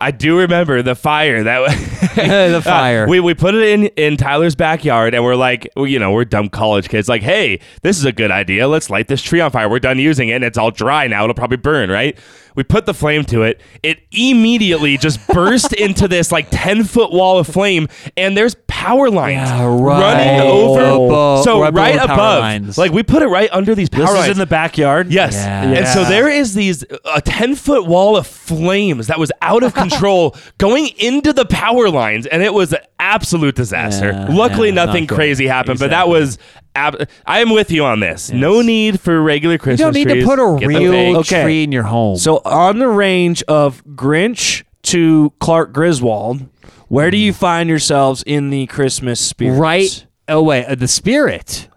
[0.00, 1.74] I do remember the fire that was.
[2.14, 3.06] the uh, fire.
[3.06, 6.24] we we put it in in Tyler's backyard, and we're like, well, you know, we're
[6.24, 7.08] dumb college kids.
[7.08, 8.66] Like, hey, this is a good idea.
[8.66, 9.68] Let's light this tree on fire.
[9.68, 11.24] We're done using it, and it's all dry now.
[11.24, 12.18] It'll probably burn, right?
[12.54, 13.60] We put the flame to it.
[13.82, 19.10] It immediately just burst into this like ten foot wall of flame, and there's power
[19.10, 20.80] lines Yeah, right running over.
[21.06, 22.78] above- so right right below power above, lines.
[22.78, 24.24] like we put it right under these power This lines.
[24.26, 25.12] is in the backyard.
[25.12, 25.34] Yes.
[25.34, 25.62] Yeah.
[25.64, 26.08] And so Yeah.
[26.08, 30.88] there is these a 10 foot wall of flames that was out of control going
[30.98, 34.10] into the power lines and it was an absolute disaster.
[34.12, 35.14] Yeah, Luckily yeah, nothing not good.
[35.16, 36.20] crazy happened, but that Exactly.
[36.20, 36.38] was
[36.74, 38.30] ab- I am with you on this.
[38.30, 39.80] No need for regular Christmas.
[39.80, 40.24] You don't need trees.
[40.24, 41.16] to put a Get real fake.
[41.16, 41.42] Okay.
[41.42, 42.16] tree in your home.
[42.16, 46.46] So on the range of Grinch to Clark Griswold,
[46.88, 49.58] where do you find yourselves in the Christmas spirit?
[49.58, 51.68] right away, uh, the spirit.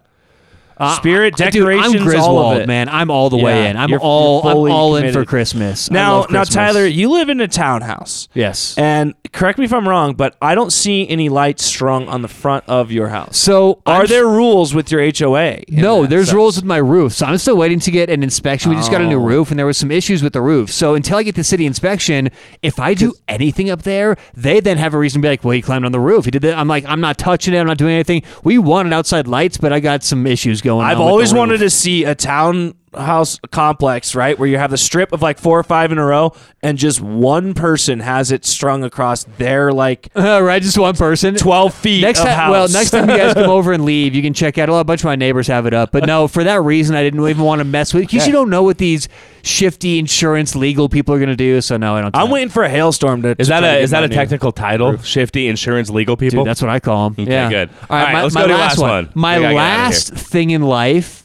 [0.76, 2.66] Uh, Spirit, I- dude, decorations, I'm all of it.
[2.66, 2.88] man.
[2.88, 3.76] I'm all the way in.
[3.76, 4.42] I'm you're- all.
[4.44, 5.28] you're I'm all in for committed.
[5.28, 5.90] Christmas.
[5.90, 8.28] Now, love now, Tyler, you live in a townhouse.
[8.34, 8.74] Yes.
[8.76, 12.28] And correct me if I'm wrong, but I don't see any lights strung on the
[12.28, 13.36] front of your house.
[13.36, 15.62] So Are I'm- there rules with your HOA?
[15.68, 16.34] No, there's sense?
[16.34, 17.12] rules with my roof.
[17.12, 18.70] So I'm still waiting to get an inspection.
[18.70, 19.24] We just got a new Oh.
[19.24, 20.70] roof and there was some issues with the roof.
[20.72, 22.30] So until I get the city inspection,
[22.62, 25.52] if I do anything up there, they then have a reason to be like, well,
[25.52, 26.24] he climbed on the roof.
[26.24, 26.58] He did that.
[26.58, 27.58] I'm like, I'm not touching it.
[27.58, 28.22] I'm not doing anything.
[28.42, 32.04] We wanted outside lights, but I got some issues going I've always wanted to see
[32.04, 32.14] a
[32.94, 36.04] townhouse complex, right, where you have the strip of like four or five in a
[36.04, 40.96] row, and just one person has it strung across their like Uh, right, just one
[40.96, 41.34] person.
[41.36, 42.50] twelve feet Next of time, house.
[42.50, 44.68] well, next time you guys come over and leave, you can check out.
[44.68, 47.26] A bunch of my neighbors have it up, but no, for that reason, I didn't
[47.28, 48.02] even want to mess with.
[48.08, 49.08] Because you don't know what these
[49.42, 51.60] shifty insurance legal people are going to do.
[51.60, 52.16] So no, I don't.
[52.16, 53.30] I'm waiting for a hailstorm to.
[53.38, 54.96] Is to that a is that a new- technical title?
[54.98, 56.40] Shifty insurance legal people?
[56.44, 57.26] Dude, that's what I call them.
[57.28, 57.68] yeah, good.
[57.68, 59.10] All right, All right, my, let's my go to last last one.
[59.14, 61.23] My We gotta get outta last thing in life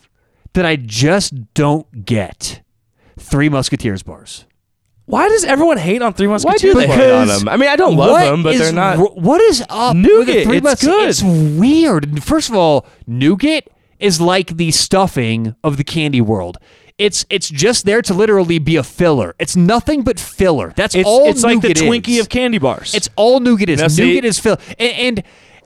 [0.54, 2.62] that I just don't get:
[3.18, 4.46] Three Musketeers bars.
[5.06, 6.64] Why does everyone hate on Three Musketeers?
[6.64, 6.76] Why Musketeers?
[6.76, 7.50] do they hate on them?
[7.50, 9.18] I mean, I don't love them, but is they're not.
[9.18, 9.96] what is up?
[9.96, 11.10] Nougat, Three it's Mus- good.
[11.10, 12.24] It's weird.
[12.24, 13.68] First of all, nougat
[14.00, 16.58] is like the stuffing of the candy world.
[17.00, 19.34] It's it's just there to literally be a filler.
[19.40, 20.74] It's nothing but filler.
[20.76, 21.28] That's It's, all.
[21.30, 22.20] it's like the Twinkie is.
[22.20, 22.94] of candy bars.
[22.94, 23.80] It's all nougat is.
[23.80, 25.24] Now, see- nougat is fill, and, and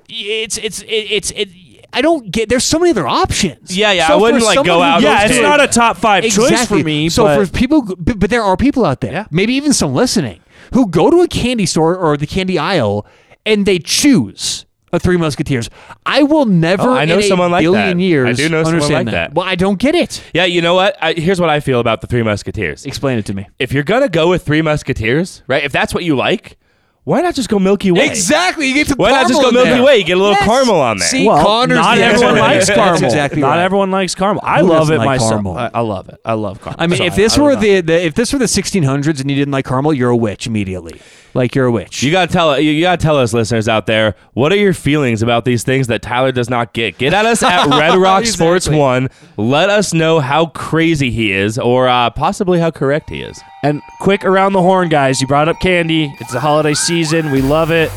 [0.08, 1.50] it's it's it, it's it.
[1.94, 2.50] I don't get.
[2.50, 3.76] There's so many other options.
[3.78, 5.42] Yeah, yeah, So I wouldn't, like, someone go out yeah, it's two.
[5.42, 7.08] not a top five choice for me.
[7.10, 9.26] So but for people, but, but there are people out there, Yeah.
[9.32, 10.42] maybe even some listening,
[10.74, 13.06] who go to a candy store or the candy aisle
[13.46, 15.70] and they choose a Three Musketeers.
[16.06, 16.84] I will never.
[16.84, 18.04] Oh, I know in a someone like billion that.
[18.04, 19.34] Years I do know someone understand like that.
[19.34, 20.22] Well, I don't get it.
[20.34, 20.96] Yeah, you know what?
[21.02, 22.86] I, here's what I feel about the Three Musketeers.
[22.86, 23.48] Explain it to me.
[23.60, 25.64] If you're gonna go with Three Musketeers, right?
[25.64, 26.58] If that's what you like,
[27.06, 28.08] why not just go Milky Way?
[28.08, 28.68] Exactly.
[28.68, 29.84] You get the Why not just go Milky there.
[29.84, 29.98] Way?
[29.98, 30.46] You get a little Yes.
[30.46, 31.08] caramel on there.
[31.10, 32.40] See, well, Connor's not the everyone answer.
[32.42, 33.04] likes That's caramel.
[33.06, 33.60] exactly not right.
[33.64, 34.42] everyone likes caramel.
[34.46, 35.32] I Who love doesn't it like myself.
[35.32, 35.58] caramel?
[35.58, 36.20] I, I love it.
[36.24, 36.78] I love caramel.
[36.82, 37.60] I mean, So if this I don't were know.
[37.60, 40.48] the, the if this were the 1600s and you didn't like caramel, you're a witch
[40.48, 41.02] immediately.
[41.34, 42.04] Like you're a witch.
[42.04, 45.46] You gotta tell you gotta tell us, listeners out there, what are your feelings about
[45.46, 46.98] these things that Tyler does not get?
[47.00, 48.80] Get at us at Red Rock Sports Exactly.
[48.80, 49.10] One.
[49.36, 53.42] Let us know how crazy he is, or uh, possibly how correct he is.
[53.64, 55.22] And quick around the horn, guys.
[55.22, 56.16] You brought up candy.
[56.20, 57.32] It's the holiday season.
[57.32, 57.90] We love it.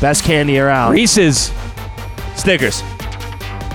[0.00, 0.92] Best candy around.
[0.92, 1.52] Reese's.
[2.36, 2.82] Snickers.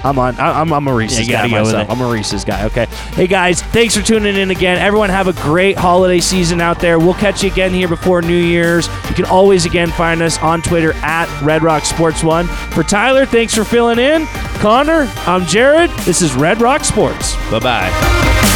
[0.05, 0.35] I'm on.
[0.39, 1.89] I- I'm, I'm a Reese's Yeah, you gotta guy go with myself.
[1.89, 1.91] it.
[1.91, 2.65] I'm a Reese's guy.
[2.65, 2.85] Okay.
[3.13, 4.77] Hey guys, thanks for tuning in again.
[4.77, 6.99] Everyone have a great holiday season out there.
[6.99, 8.87] We'll catch you again here before New Year's.
[9.09, 12.47] You can always again find us on Twitter at Red Rock Sports One.
[12.47, 14.25] For Tyler, thanks for filling in.
[14.59, 15.89] Connor, I'm Jared.
[16.05, 17.35] This is Red Rock Sports.
[17.49, 18.49] Bye bye.